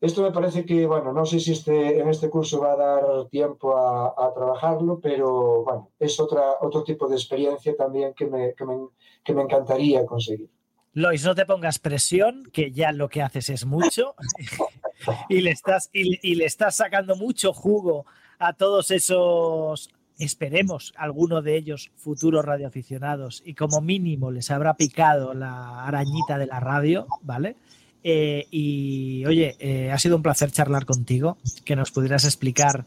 Esto 0.01 0.23
me 0.23 0.33
parece 0.33 0.65
que, 0.65 0.85
bueno, 0.85 1.13
no 1.13 1.25
sé 1.25 1.39
si 1.39 1.53
este, 1.53 2.01
en 2.01 2.09
este 2.09 2.29
curso 2.29 2.61
va 2.61 2.73
a 2.73 2.77
dar 2.77 3.29
tiempo 3.29 3.77
a, 3.77 4.09
a 4.09 4.35
trabajarlo, 4.35 4.99
pero 5.01 5.63
bueno, 5.63 5.91
es 5.99 6.19
otra, 6.19 6.57
otro 6.61 6.83
tipo 6.83 7.07
de 7.09 7.15
experiencia 7.15 7.77
también 7.77 8.13
que 8.13 8.27
me, 8.27 8.53
que 8.55 8.65
me, 8.65 8.75
que 9.23 9.33
me 9.33 9.43
encantaría 9.43 10.05
conseguir. 10.05 10.51
Lois, 10.95 11.25
no 11.25 11.35
te 11.35 11.47
pongas 11.47 11.79
presión, 11.79 12.43
que 12.53 12.73
ya 12.73 12.93
lo 12.93 13.09
que 13.09 13.23
haces 13.23 13.49
es 13.49 13.65
mucho 13.65 14.15
y, 15.29 15.41
le 15.41 15.51
estás, 15.51 15.89
y, 15.93 16.19
y, 16.29 16.35
le 16.35 16.47
estás 16.47 16.77
sacando 16.77 17.15
mucho 17.15 17.53
jugo 17.53 18.05
a 18.39 18.53
todos 18.55 18.91
esos, 18.91 19.89
esperemos, 20.25 20.93
alguno 20.97 21.43
de 21.43 21.57
ellos 21.57 21.91
futuros 21.97 22.45
radioaficionados 22.45 23.43
y 23.45 23.55
como 23.55 23.81
mínimo 23.81 24.31
les 24.31 24.51
habrá 24.51 24.75
picado 24.75 25.35
la 25.35 25.85
arañita 25.85 26.39
de 26.39 26.47
la 26.47 26.61
radio, 26.61 27.07
¿vale? 27.23 27.57
Eh, 28.05 28.47
y 28.51 29.25
oye, 29.27 29.57
eh, 29.61 29.91
ha 29.91 29.99
sido 29.99 30.17
un 30.17 30.23
placer 30.23 30.51
charlar 30.51 30.85
contigo, 30.85 31.39
que 31.65 31.77
nos 31.77 31.93
pudieras 31.93 32.25
explicar 32.25 32.85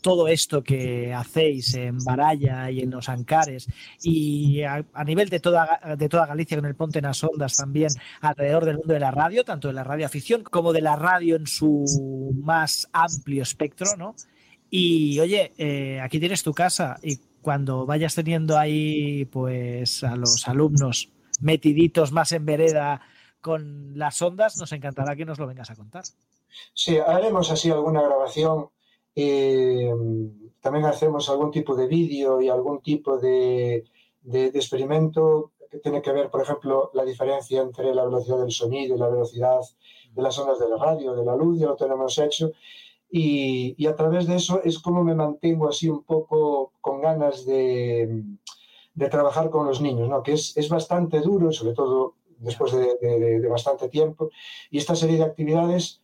todo 0.00 0.28
esto 0.28 0.62
que 0.62 1.12
hacéis 1.12 1.74
en 1.74 1.98
Baraya 2.04 2.70
y 2.70 2.80
en 2.80 2.90
los 2.90 3.08
Ancares 3.08 3.68
y 4.02 4.62
a, 4.62 4.84
nivel 5.04 5.28
de 5.28 5.40
toda, 5.40 5.80
de 5.98 6.08
toda 6.08 6.26
Galicia 6.26 6.56
con 6.56 6.66
el 6.66 6.76
Ponte 6.76 7.00
en 7.00 7.06
las 7.06 7.24
Ondas 7.24 7.56
también 7.56 7.90
alrededor 8.20 8.66
del 8.66 8.76
mundo 8.76 8.94
de 8.94 9.00
la 9.00 9.10
radio, 9.10 9.44
tanto 9.44 9.66
de 9.66 9.74
la 9.74 9.82
radio 9.82 10.06
afición 10.06 10.44
como 10.44 10.72
de 10.72 10.80
la 10.80 10.94
radio 10.94 11.34
en 11.34 11.48
su 11.48 12.32
más 12.40 12.88
amplio 12.92 13.42
espectro, 13.42 13.96
¿no? 13.98 14.14
Y 14.70 15.18
oye, 15.20 15.52
eh, 15.58 16.00
aquí 16.00 16.18
tienes 16.18 16.42
tu 16.42 16.52
casa 16.52 16.98
y 17.02 17.18
cuando 17.42 17.86
vayas 17.86 18.14
teniendo 18.14 18.58
ahí 18.58 19.24
pues 19.26 20.02
a 20.02 20.16
los 20.16 20.48
alumnos 20.48 21.10
metiditos 21.40 22.10
más 22.12 22.32
en 22.32 22.44
vereda 22.46 23.00
con 23.40 23.96
las 23.98 24.20
ondas, 24.22 24.56
nos 24.56 24.72
encantará 24.72 25.14
que 25.14 25.24
nos 25.24 25.38
lo 25.38 25.46
vengas 25.46 25.70
a 25.70 25.76
contar. 25.76 26.02
Sí, 26.74 26.96
haremos 26.98 27.50
así 27.50 27.70
alguna 27.70 28.02
grabación. 28.02 28.68
eh, 29.14 29.92
también 30.60 30.84
hacemos 30.86 31.30
algún 31.30 31.50
tipo 31.52 31.74
de 31.76 31.86
vídeo 31.86 32.42
y 32.42 32.48
algún 32.48 32.80
tipo 32.82 33.18
de, 33.18 33.84
de- 34.22 34.50
de 34.50 34.58
experimento 34.58 35.52
que 35.70 35.78
tiene 35.78 36.02
que 36.02 36.12
ver, 36.12 36.28
por 36.30 36.42
ejemplo, 36.42 36.90
la 36.92 37.04
diferencia 37.04 37.62
entre 37.62 37.94
la 37.94 38.04
velocidad 38.04 38.38
del 38.40 38.50
sonido 38.50 38.96
y 38.96 38.98
la 38.98 39.08
velocidad 39.08 39.60
de 40.12 40.22
las 40.22 40.36
ondas 40.38 40.58
de 40.58 40.68
la 40.68 40.76
radio, 40.76 41.14
de 41.14 41.24
la 41.24 41.36
luz, 41.36 41.58
ya 41.60 41.66
lo 41.66 41.76
tenemos 41.76 42.18
hecho. 42.18 42.50
Y, 43.10 43.74
y 43.78 43.86
a 43.86 43.94
través 43.96 44.26
de 44.26 44.36
eso 44.36 44.60
es 44.64 44.78
como 44.78 45.04
me 45.04 45.14
mantengo 45.14 45.68
así 45.68 45.88
un 45.88 46.02
poco 46.02 46.72
con 46.80 47.00
ganas 47.00 47.46
de, 47.46 48.22
de 48.94 49.08
trabajar 49.08 49.48
con 49.50 49.66
los 49.66 49.80
niños, 49.80 50.08
¿no? 50.08 50.22
que 50.22 50.32
es, 50.32 50.56
es 50.56 50.68
bastante 50.68 51.20
duro, 51.20 51.52
sobre 51.52 51.74
todo 51.74 52.14
después 52.38 52.72
de, 52.72 52.96
de- 53.00 53.40
de 53.40 53.48
bastante 53.48 53.88
tiempo. 53.88 54.30
Y 54.70 54.78
esta 54.78 54.94
serie 54.96 55.16
de 55.18 55.24
actividades, 55.24 56.02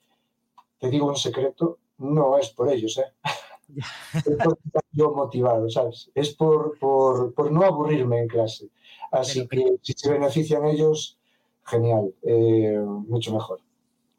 te 0.79 0.89
digo 0.91 1.07
un 1.07 1.17
secreto, 1.17 1.79
no 1.99 2.39
es 2.39 2.51
por 2.51 2.71
ellos, 2.73 2.99
¿eh? 2.99 3.13
es 4.15 4.37
por 4.43 4.59
estar 4.65 4.83
yo 4.93 5.13
motivado, 5.13 5.69
¿sabes? 5.71 6.11
Es 6.15 6.35
por, 6.35 6.79
por, 6.79 7.35
por 7.35 7.51
no 7.51 7.63
aburrirme 7.65 8.21
en 8.21 8.29
clase. 8.29 8.69
Así 9.11 9.47
Pero- 9.51 9.65
que 9.65 9.77
si 9.83 9.93
se 9.95 10.11
benefician 10.11 10.65
ellos, 10.67 11.19
genial, 11.65 12.15
eh, 12.23 12.79
mucho 13.09 13.33
mejor. 13.35 13.61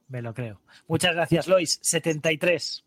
Me 0.07 0.21
lo 0.21 0.33
creo. 0.33 0.59
Muchas 0.87 1.15
gracias, 1.15 1.47
Lois. 1.47 1.79
73. 1.81 2.85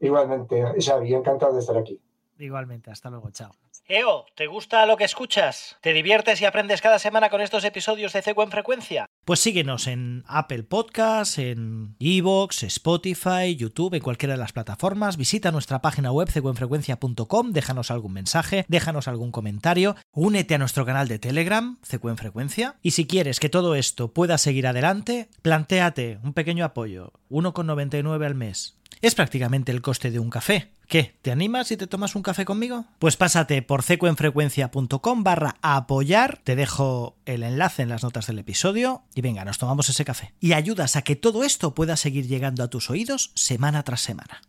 Igualmente, 0.00 0.62
Xavi, 0.78 1.14
encantado 1.14 1.54
de 1.54 1.60
estar 1.60 1.76
aquí. 1.76 2.00
Igualmente, 2.38 2.90
hasta 2.90 3.10
luego, 3.10 3.30
chao. 3.30 3.52
Eo, 3.88 4.26
¿te 4.34 4.48
gusta 4.48 4.84
lo 4.84 4.96
que 4.96 5.04
escuchas? 5.04 5.76
¿Te 5.80 5.92
diviertes 5.92 6.40
y 6.40 6.44
aprendes 6.44 6.80
cada 6.80 6.98
semana 6.98 7.30
con 7.30 7.40
estos 7.40 7.62
episodios 7.64 8.12
de 8.12 8.20
Ceco 8.20 8.42
en 8.42 8.50
Frecuencia? 8.50 9.06
Pues 9.24 9.38
síguenos 9.38 9.86
en 9.86 10.24
Apple 10.26 10.64
Podcasts, 10.64 11.38
en 11.38 11.94
Evox, 12.00 12.64
Spotify, 12.64 13.54
YouTube, 13.56 13.94
en 13.94 14.02
cualquiera 14.02 14.34
de 14.34 14.40
las 14.40 14.52
plataformas. 14.52 15.16
Visita 15.16 15.52
nuestra 15.52 15.82
página 15.82 16.10
web 16.10 16.28
cecoenfrecuencia.com, 16.28 17.52
déjanos 17.52 17.92
algún 17.92 18.12
mensaje, 18.12 18.64
déjanos 18.66 19.06
algún 19.06 19.30
comentario, 19.30 19.94
únete 20.10 20.56
a 20.56 20.58
nuestro 20.58 20.84
canal 20.84 21.06
de 21.06 21.20
Telegram, 21.20 21.78
Ceco 21.84 22.10
en 22.10 22.16
Frecuencia. 22.16 22.74
Y 22.82 22.90
si 22.90 23.06
quieres 23.06 23.38
que 23.38 23.48
todo 23.48 23.76
esto 23.76 24.12
pueda 24.12 24.36
seguir 24.36 24.66
adelante, 24.66 25.28
plantéate 25.42 26.18
un 26.24 26.32
pequeño 26.32 26.64
apoyo, 26.64 27.12
1,99 27.30 28.26
al 28.26 28.34
mes. 28.34 28.76
Es 29.02 29.14
prácticamente 29.14 29.72
el 29.72 29.82
coste 29.82 30.10
de 30.10 30.18
un 30.18 30.30
café. 30.30 30.70
¿Qué? 30.88 31.16
¿Te 31.20 31.32
animas 31.32 31.70
y 31.72 31.76
te 31.76 31.86
tomas 31.86 32.14
un 32.14 32.22
café 32.22 32.44
conmigo? 32.44 32.86
Pues 32.98 33.16
pásate 33.16 33.60
por 33.60 33.82
cecoenfrecuencia.com 33.82 35.24
barra 35.24 35.56
apoyar. 35.60 36.38
Te 36.44 36.56
dejo 36.56 37.16
el 37.26 37.42
enlace 37.42 37.82
en 37.82 37.88
las 37.88 38.02
notas 38.02 38.26
del 38.28 38.38
episodio 38.38 39.02
y 39.14 39.20
venga, 39.20 39.44
nos 39.44 39.58
tomamos 39.58 39.88
ese 39.88 40.04
café. 40.04 40.32
Y 40.40 40.52
ayudas 40.52 40.96
a 40.96 41.02
que 41.02 41.16
todo 41.16 41.44
esto 41.44 41.74
pueda 41.74 41.96
seguir 41.96 42.26
llegando 42.26 42.62
a 42.62 42.68
tus 42.68 42.88
oídos 42.90 43.32
semana 43.34 43.82
tras 43.82 44.00
semana. 44.00 44.40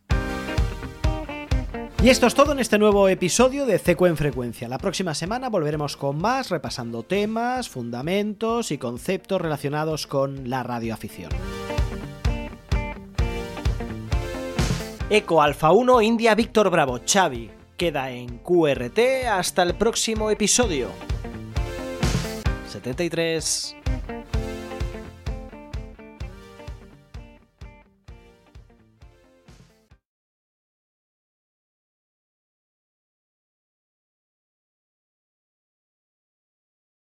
Y 2.03 2.09
esto 2.09 2.27
es 2.27 2.35
todo 2.35 2.51
en 2.51 2.59
este 2.59 2.77
nuevo 2.77 3.09
episodio 3.09 3.65
de 3.65 3.79
Ceco 3.79 4.05
en 4.05 4.17
Frecuencia. 4.17 4.69
La 4.69 4.77
próxima 4.77 5.15
semana 5.15 5.49
volveremos 5.49 5.97
con 5.97 6.19
más, 6.19 6.51
repasando 6.51 7.01
temas, 7.01 7.69
fundamentos 7.69 8.71
y 8.71 8.77
conceptos 8.77 9.41
relacionados 9.41 10.05
con 10.05 10.47
la 10.49 10.61
radioafición. 10.61 11.31
Eco 15.09 15.41
Alfa 15.41 15.71
1 15.71 16.01
India 16.01 16.35
Víctor 16.35 16.69
Bravo. 16.69 16.99
Xavi 17.05 17.49
queda 17.77 18.11
en 18.11 18.39
QRT 18.39 19.25
hasta 19.31 19.63
el 19.63 19.75
próximo 19.75 20.29
episodio. 20.29 20.89
73 22.67 23.77